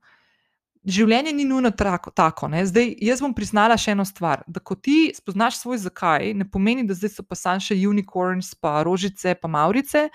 življenje 0.89 1.33
ni 1.35 1.45
nujno 1.47 1.71
trako, 1.75 2.11
tako. 2.15 2.49
Ne? 2.51 2.63
Zdaj, 2.67 2.91
jaz 3.05 3.21
bom 3.23 3.33
priznala 3.37 3.77
še 3.79 3.93
eno 3.95 4.05
stvar. 4.07 4.43
Da, 4.47 4.61
ko 4.63 4.75
ti 4.75 5.11
spoznaš 5.15 5.61
svoj 5.61 5.81
zakaj, 5.85 6.33
ne 6.37 6.47
pomeni, 6.49 6.85
da 6.87 6.97
zdaj 6.97 7.13
so 7.17 7.25
pa 7.25 7.37
samo 7.37 7.63
še 7.63 7.77
unicorns, 7.89 8.53
pa 8.59 8.79
rožice, 8.87 9.35
pa 9.39 9.51
maurice, 9.51 10.07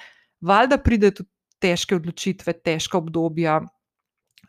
valjda 0.45 0.81
pride 0.83 1.13
tudi 1.15 1.31
težke 1.65 1.97
odločitve, 1.97 2.57
težka 2.67 2.99
obdobja, 3.01 3.61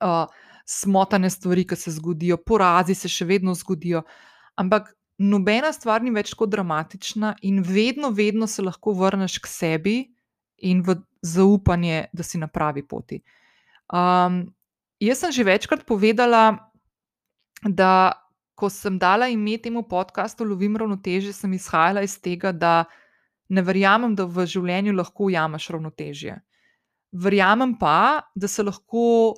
uh, 0.03 0.25
smotane 0.65 1.29
stvari, 1.29 1.63
ki 1.67 1.77
se 1.79 1.93
zgodijo, 1.95 2.37
porazi 2.41 2.95
se 2.97 3.11
še 3.11 3.27
vedno 3.29 3.53
zgodijo. 3.55 4.03
Ampak 4.59 4.91
nobena 5.21 5.71
stvar 5.73 6.03
ni 6.03 6.11
več 6.15 6.33
tako 6.33 6.49
dramatična, 6.51 7.35
in 7.47 7.61
vedno, 7.63 8.11
vedno 8.11 8.47
se 8.51 8.65
lahko 8.65 8.95
vrneš 8.97 9.39
k 9.39 9.51
sebi 9.51 9.97
in 10.65 10.81
v 10.83 10.97
zaupanje, 11.25 12.07
da 12.13 12.23
si 12.23 12.41
na 12.41 12.47
pravi 12.47 12.83
poti. 12.87 13.21
Um, 13.93 14.54
Jaz 15.05 15.21
sem 15.21 15.31
že 15.31 15.43
večkrat 15.45 15.83
povedala, 15.85 16.71
da 17.61 18.17
ko 18.55 18.69
sem 18.71 18.97
dala 18.97 19.27
ime 19.29 19.57
temu 19.61 19.83
podkastu 19.83 20.45
Lovim 20.47 20.77
ravnotežje, 20.77 21.33
sem 21.33 21.53
izhajala 21.53 22.01
iz 22.01 22.15
tega, 22.17 22.51
da 22.51 22.85
ne 23.49 23.61
verjamem, 23.61 24.15
da 24.15 24.25
v 24.25 24.47
življenju 24.49 24.95
lahko 24.95 25.29
ujameš 25.29 25.69
ravnotežje. 25.75 26.39
Verjamem 27.13 27.75
pa, 27.79 28.25
da 28.35 28.47
se 28.47 28.63
lahko 28.63 29.35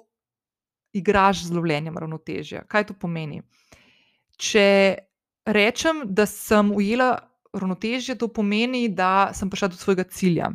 igraš 0.95 1.43
z 1.49 1.57
lovljenjem 1.57 1.97
ravnotežja. 1.97 2.63
Kaj 2.69 2.87
to 2.89 2.95
pomeni? 2.97 3.41
Če 4.37 4.67
rečem, 5.45 6.05
da 6.05 6.25
sem 6.29 6.71
ujela 6.73 7.11
ravnotežje, 7.53 8.15
to 8.21 8.29
pomeni, 8.31 8.87
da 8.87 9.33
sem 9.35 9.49
prišla 9.49 9.73
do 9.73 9.81
svojega 9.81 10.07
cilja. 10.13 10.51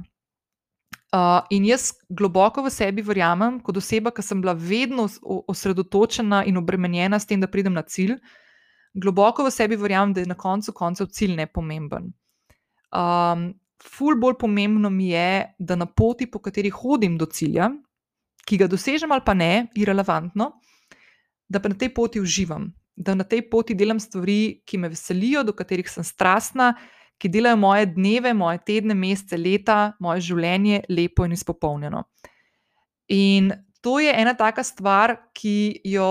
Uh, 1.12 1.42
in 1.52 1.66
jaz 1.68 1.90
globoko 2.08 2.62
v 2.64 2.70
sebi 2.72 3.02
verjamem, 3.04 3.58
kot 3.60 3.76
oseba, 3.76 4.08
ki 4.16 4.22
sem 4.24 4.40
bila 4.40 4.54
vedno 4.56 5.04
osredotočena 5.52 6.38
in 6.48 6.56
obremenjena 6.56 7.18
s 7.20 7.28
tem, 7.28 7.40
da 7.40 7.50
pridem 7.52 7.74
na 7.76 7.82
cilj, 7.84 8.16
globoko 8.96 9.44
v 9.44 9.52
sebi 9.52 9.76
verjamem, 9.76 10.14
da 10.16 10.24
je 10.24 10.30
na 10.30 10.38
koncu 10.40 10.72
koncev 10.72 11.10
cilj 11.12 11.36
nepomemben. 11.36 12.08
Um, 12.96 13.50
ful 13.82 14.16
bolj 14.16 14.38
pomembno 14.40 14.88
mi 14.88 15.10
je, 15.10 15.52
da 15.58 15.76
na 15.76 15.84
poti, 15.84 16.30
po 16.30 16.40
kateri 16.40 16.72
hodim 16.72 17.18
do 17.20 17.28
cilja, 17.28 17.68
ki 18.48 18.58
ga 18.64 18.70
dosežem 18.72 19.12
ali 19.12 19.24
pa 19.26 19.36
ne, 19.36 19.68
irrelevantno, 19.76 20.48
da 21.44 21.60
pa 21.60 21.68
na 21.68 21.76
tej 21.76 21.92
poti 21.92 22.24
uživam, 22.24 22.70
da 22.96 23.12
na 23.14 23.28
tej 23.28 23.44
poti 23.52 23.76
delam 23.76 24.00
stvari, 24.00 24.62
ki 24.64 24.80
me 24.80 24.88
veselijo, 24.92 25.44
do 25.44 25.52
katerih 25.52 25.92
sem 25.92 26.08
strastna 26.08 26.72
ki 27.22 27.30
delajo 27.30 27.58
moje 27.62 27.86
dneve, 27.94 28.32
moje 28.34 28.58
tedne, 28.66 28.96
mesece, 28.98 29.38
leta, 29.38 29.92
moje 30.02 30.24
življenje 30.26 30.82
lepo 30.90 31.26
in 31.28 31.36
izpopolnjeno. 31.36 32.02
In 33.14 33.52
to 33.82 34.00
je 34.02 34.10
ena 34.10 34.34
taka 34.38 34.64
stvar, 34.66 35.14
ki 35.36 35.82
jo 35.86 36.08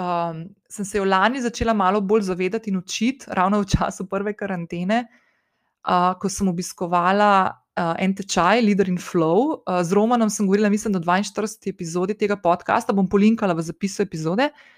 um, 0.00 0.46
sem 0.72 0.88
se 0.88 0.96
jo 0.96 1.04
lani 1.04 1.42
začela 1.44 1.74
malo 1.76 2.00
bolj 2.00 2.28
zavedati 2.30 2.72
in 2.72 2.80
učiti, 2.80 3.28
ravno 3.36 3.60
v 3.60 3.68
času 3.74 4.08
prve 4.08 4.32
karantene, 4.36 5.02
uh, 5.04 6.14
ko 6.20 6.30
sem 6.32 6.48
obiskovala 6.48 7.32
uh, 7.50 7.92
en 8.00 8.16
tečaj, 8.16 8.64
Leader 8.64 8.88
in 8.88 8.96
Flow. 9.00 9.60
Uh, 9.60 9.82
z 9.84 9.96
Romanom 9.96 10.32
sem 10.32 10.48
govorila, 10.48 10.72
mislim, 10.72 10.96
da 10.96 11.04
42. 11.04 11.68
epizodi 11.68 12.16
tega 12.16 12.40
podcasta, 12.40 12.96
bom 12.96 13.08
polinkala 13.08 13.56
v 13.56 13.68
zapisu 13.68 14.06
epizode. 14.08 14.48
Uh, 14.48 14.75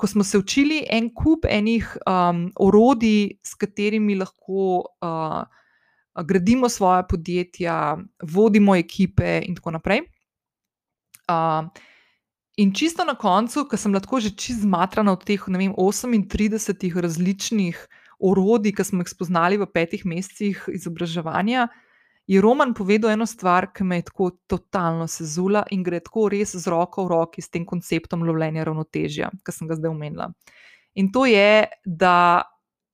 ko 0.00 0.06
smo 0.06 0.24
se 0.24 0.38
učili 0.38 0.84
en 0.90 1.10
kup 1.14 1.44
enih 1.48 1.96
um, 2.06 2.46
orodij, 2.56 3.38
s 3.44 3.54
katerimi 3.54 4.14
lahko 4.16 4.84
uh, 5.04 5.42
gradimo 6.24 6.68
svoje 6.68 7.04
podjetja, 7.08 7.98
vodimo 8.22 8.76
ekipe, 8.76 9.40
in 9.44 9.54
tako 9.54 9.70
naprej. 9.76 10.00
Uh, 11.28 11.68
in 12.56 12.72
čisto 12.74 13.04
na 13.04 13.14
koncu, 13.14 13.66
ko 13.68 13.76
sem 13.76 13.94
lahko 13.94 14.20
že 14.20 14.32
čist 14.36 14.64
zmatrana 14.64 15.12
od 15.12 15.24
teh 15.24 15.44
vem, 15.46 15.74
38 15.76 17.00
različnih 17.00 17.86
orodij, 18.20 18.72
ki 18.72 18.84
smo 18.84 19.04
jih 19.04 19.12
spoznali 19.12 19.60
v 19.60 19.66
petih 19.66 20.04
mesecih 20.04 20.68
izobraževanja, 20.72 21.68
je 22.30 22.40
Roman 22.40 22.70
povedal 22.74 23.10
eno 23.10 23.26
stvar, 23.26 23.72
ki 23.74 23.84
me 23.84 23.96
je 23.98 24.04
tako 24.06 24.30
totalno 24.46 25.08
sezula 25.10 25.64
in 25.74 25.82
gre 25.82 25.98
tako 25.98 26.28
res 26.30 26.54
z 26.54 26.70
roko 26.70 27.02
v 27.08 27.10
roki 27.10 27.42
s 27.42 27.50
tem 27.50 27.64
konceptom 27.66 28.22
lovljenja 28.22 28.62
ravnotežja, 28.68 29.32
ki 29.42 29.54
sem 29.54 29.66
ga 29.66 29.74
zdaj 29.74 29.90
omenila. 29.90 30.28
In 30.94 31.10
to 31.10 31.24
je, 31.26 31.66
da 31.82 32.44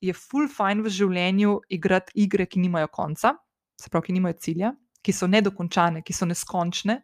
je 0.01 0.15
full 0.17 0.49
fine 0.49 0.81
v 0.81 0.93
življenju 0.93 1.59
igrati 1.69 2.17
igre, 2.25 2.47
ki 2.49 2.63
nimajo 2.65 2.89
konca, 2.89 3.35
se 3.77 3.93
pravi, 3.93 4.09
ki 4.09 4.17
nimajo 4.17 4.39
cilja, 4.41 4.71
ki 5.05 5.13
so 5.13 5.29
nedokončane, 5.29 6.01
ki 6.01 6.17
so 6.17 6.25
neskončne, 6.29 7.03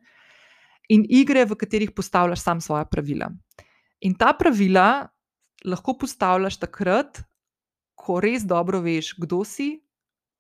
in 0.88 1.04
igre, 1.12 1.44
v 1.44 1.58
katerih 1.60 1.92
postavljaš 1.92 2.40
sam 2.40 2.62
svoje 2.64 2.86
pravila. 2.88 3.28
In 4.00 4.16
ta 4.16 4.32
pravila 4.32 5.04
lahko 5.68 5.98
postavljaš 6.00 6.56
takrat, 6.64 7.20
ko 7.92 8.22
res 8.24 8.48
dobro 8.48 8.80
veš, 8.80 9.12
kdo 9.20 9.44
si, 9.44 9.82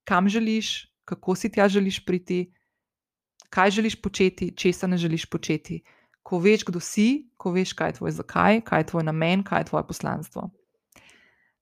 kam 0.08 0.32
želiš, 0.32 0.91
kako 1.12 1.36
si 1.36 1.52
tja 1.52 1.68
želiš 1.68 2.00
priti, 2.04 2.46
kaj 3.52 3.70
želiš 3.70 4.00
početi, 4.02 4.52
česa 4.56 4.88
ne 4.88 4.96
želiš 4.96 5.28
početi. 5.28 5.82
Ko 6.22 6.38
veš, 6.38 6.64
kdo 6.64 6.80
si, 6.80 7.28
ko 7.36 7.52
veš, 7.52 7.74
kaj 7.76 7.92
je 7.92 7.98
tvoj 7.98 8.14
zakaj, 8.16 8.60
kaj 8.64 8.80
je 8.80 8.86
tvoj 8.92 9.04
namen, 9.04 9.42
kaj 9.44 9.60
je 9.60 9.68
tvoje 9.72 9.86
poslanstvo. 9.88 10.50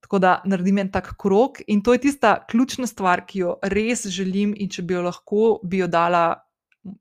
Tako 0.00 0.18
da 0.18 0.42
naredim 0.44 0.78
en 0.78 0.90
tak 0.92 1.12
krok, 1.18 1.60
in 1.66 1.82
to 1.82 1.92
je 1.92 2.00
tista 2.06 2.36
ključna 2.50 2.86
stvar, 2.86 3.24
ki 3.26 3.38
jo 3.38 3.56
res 3.62 4.06
želim, 4.06 4.54
in 4.56 4.68
če 4.68 4.82
bi 4.82 4.94
jo 4.94 5.02
lahko, 5.06 5.42
bi 5.64 5.82
jo 5.82 5.88
dala 5.90 6.24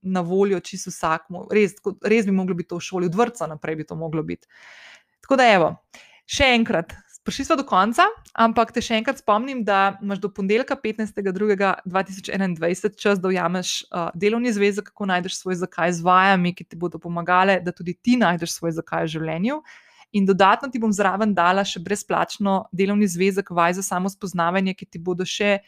na 0.02 0.22
voljo 0.22 0.60
čisto 0.60 0.92
vsakmu. 0.92 1.46
Res, 1.52 1.78
res 2.04 2.26
bi 2.28 2.36
moglo 2.36 2.56
biti 2.56 2.70
to 2.70 2.80
v 2.80 2.86
šoli, 2.86 3.10
od 3.12 3.16
vrca 3.16 3.48
naprej 3.48 3.80
bi 3.80 3.88
to 3.88 3.96
moglo 3.96 4.24
biti. 4.24 4.48
Tako 5.24 5.40
da, 5.40 5.48
evo, 5.54 5.70
še 6.28 6.52
enkrat, 6.56 6.96
prišli 7.30 7.46
smo 7.46 7.56
do 7.56 7.64
konca, 7.64 8.04
ampak 8.34 8.72
te 8.74 8.82
še 8.82 8.98
enkrat 8.98 9.20
spomnim, 9.22 9.62
da 9.62 10.02
imaš 10.02 10.18
do 10.24 10.32
ponedeljka 10.34 10.74
15.2.2021 10.82 12.96
čas, 12.98 13.20
da 13.22 13.30
ujameš 13.30 13.84
uh, 13.84 14.10
delovni 14.18 14.50
zvezek, 14.50 14.90
kako 14.90 15.06
najdeš 15.12 15.38
svoj 15.38 15.60
zakaj 15.60 15.94
z 16.00 16.02
vajami, 16.08 16.56
ki 16.58 16.66
ti 16.66 16.80
bodo 16.80 16.98
pomagale, 16.98 17.60
da 17.62 17.70
tudi 17.70 17.94
ti 17.94 18.18
najdeš 18.18 18.56
svoj 18.56 18.74
zakaj 18.80 19.06
v 19.06 19.12
življenju. 19.14 19.60
In 20.18 20.26
dodatno 20.26 20.74
ti 20.74 20.82
bom 20.82 20.90
zraven 20.90 21.38
dala 21.38 21.62
še 21.62 21.78
brezplačno 21.86 22.66
delovni 22.74 23.06
zvezek, 23.06 23.54
vaj 23.54 23.78
za 23.78 23.86
samo 23.86 24.10
spoznavanje, 24.10 24.74
ki 24.74 24.90
ti 24.90 24.98
bodo 24.98 25.22
še 25.22 25.62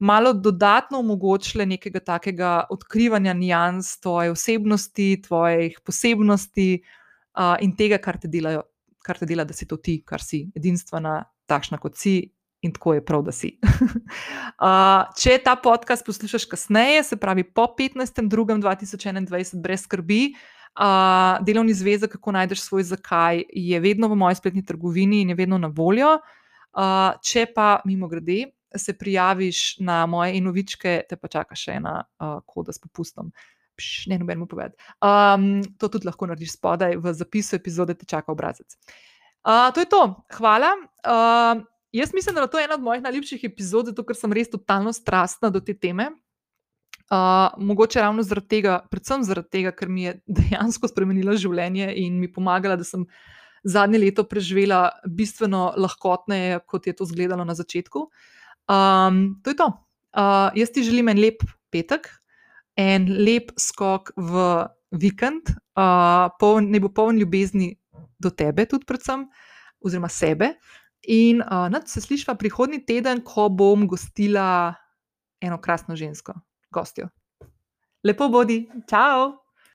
malo 0.00 0.32
dodatno 0.32 1.04
omogočile 1.04 1.68
nekega 1.68 2.00
takega 2.00 2.64
odkrivanja 2.72 3.36
nijans 3.36 4.00
tvoje 4.00 4.32
osebnosti, 4.32 5.20
tvojih 5.28 5.84
posebnosti 5.84 6.80
uh, 6.80 7.60
in 7.60 7.76
tega, 7.76 8.00
kar 8.00 8.16
te 8.16 8.32
delajo 8.32 8.64
kar 9.04 9.18
te 9.18 9.26
dela, 9.26 9.44
da 9.44 9.54
si 9.56 9.66
to 9.68 9.76
ti, 9.76 10.00
kar 10.06 10.22
si 10.22 10.46
edinstvena, 10.58 11.22
takšna 11.48 11.80
kot 11.82 11.96
si. 11.98 12.20
In 12.66 12.72
tako 12.74 12.96
je 12.96 13.04
prav, 13.06 13.22
da 13.22 13.30
si. 13.30 13.52
uh, 13.62 15.04
če 15.14 15.36
ta 15.44 15.54
podcast 15.62 16.02
poslušaš 16.02 16.48
kasneje, 16.50 17.04
se 17.06 17.18
pravi 17.20 17.44
po 17.46 17.68
15.2.2021, 17.78 19.60
brez 19.62 19.84
skrbi, 19.86 20.32
uh, 20.34 21.38
delovni 21.46 21.76
zvezek, 21.78 22.16
kako 22.16 22.34
najdeš 22.34 22.64
svoj 22.66 22.88
zakaj, 22.88 23.44
je 23.46 23.78
vedno 23.80 24.10
v 24.10 24.18
moji 24.18 24.40
spletni 24.40 24.64
trgovini 24.66 25.22
in 25.22 25.30
je 25.30 25.38
vedno 25.38 25.60
na 25.62 25.70
voljo. 25.70 26.16
Uh, 26.74 27.14
če 27.22 27.46
pa 27.54 27.76
mimo 27.86 28.10
grede 28.10 28.48
se 28.76 28.98
prijaviš 28.98 29.78
na 29.78 30.06
moje 30.06 30.36
inovičke, 30.36 31.02
te 31.08 31.16
pa 31.16 31.28
čaka 31.28 31.56
še 31.56 31.78
ena 31.78 31.94
uh, 32.02 32.40
koda 32.46 32.74
s 32.74 32.82
popustom 32.82 33.30
pš, 33.78 34.08
ne 34.12 34.18
noben 34.18 34.42
mu 34.42 34.48
povedati. 34.50 34.76
Um, 34.98 35.62
to 35.78 35.88
tudi 35.92 36.08
lahko 36.08 36.26
narediš 36.26 36.56
spodaj 36.58 36.98
v 36.98 37.14
zapisu 37.14 37.56
epizode, 37.56 37.94
te 37.94 38.08
čaka 38.08 38.34
obrazec. 38.34 38.76
Uh, 39.46 39.70
to 39.74 39.84
je 39.84 39.88
to, 39.88 40.02
hvala. 40.36 40.74
Uh, 41.06 41.62
jaz 41.94 42.14
mislim, 42.14 42.34
da 42.34 42.44
je 42.44 42.50
to 42.52 42.60
ena 42.60 42.74
od 42.74 42.82
mojih 42.82 43.02
najljubših 43.02 43.44
epizod, 43.48 43.92
zato 43.92 44.04
ker 44.04 44.18
sem 44.18 44.34
res 44.34 44.50
totalno 44.50 44.92
strastna 44.92 45.52
do 45.54 45.62
te 45.62 45.76
teme. 45.78 46.10
Uh, 47.08 47.54
mogoče 47.56 48.02
ravno 48.04 48.22
zaradi 48.22 48.48
tega, 48.58 48.82
predvsem 48.90 49.22
zaradi 49.24 49.48
tega, 49.56 49.72
ker 49.72 49.88
mi 49.88 50.04
je 50.04 50.18
dejansko 50.28 50.90
spremenila 50.90 51.38
življenje 51.40 51.88
in 52.02 52.18
mi 52.20 52.28
pomagala, 52.28 52.76
da 52.76 52.84
sem 52.84 53.06
zadnje 53.64 54.00
leto 54.02 54.24
preživela 54.28 54.90
bistveno 55.06 55.72
lahkotneje, 55.80 56.60
kot 56.68 56.86
je 56.86 56.94
to 56.98 57.08
izgledalo 57.08 57.46
na 57.48 57.56
začetku. 57.56 58.08
Um, 58.68 59.38
to 59.40 59.54
je 59.54 59.56
to. 59.56 59.70
Uh, 60.12 60.52
jaz 60.56 60.72
ti 60.74 60.84
želim 60.84 61.08
en 61.08 61.20
lep 61.20 61.42
petek, 61.72 62.10
en 62.78 63.08
lep 63.10 63.50
skok 63.58 64.12
v 64.16 64.44
vikend, 64.98 65.50
uh, 65.76 66.28
poln, 66.40 66.70
ne 66.72 66.80
bo 66.80 66.90
poln 66.94 67.18
ljubezni 67.18 67.72
do 68.22 68.30
tebe, 68.30 68.64
tudi 68.70 68.86
predvsem, 68.88 69.26
oziroma 69.84 70.10
sebe. 70.12 70.54
In 71.08 71.42
uh, 71.42 71.66
nad, 71.72 71.88
se 71.90 72.00
slišva 72.02 72.36
prihodnji 72.38 72.84
teden, 72.86 73.22
ko 73.26 73.48
bom 73.50 73.86
gostila 73.88 74.74
eno 75.42 75.58
krasno 75.62 75.96
žensko, 75.96 76.34
gostjo. 76.74 77.10
Lepo 78.06 78.30
bodi, 78.32 78.64
čau! 78.90 79.34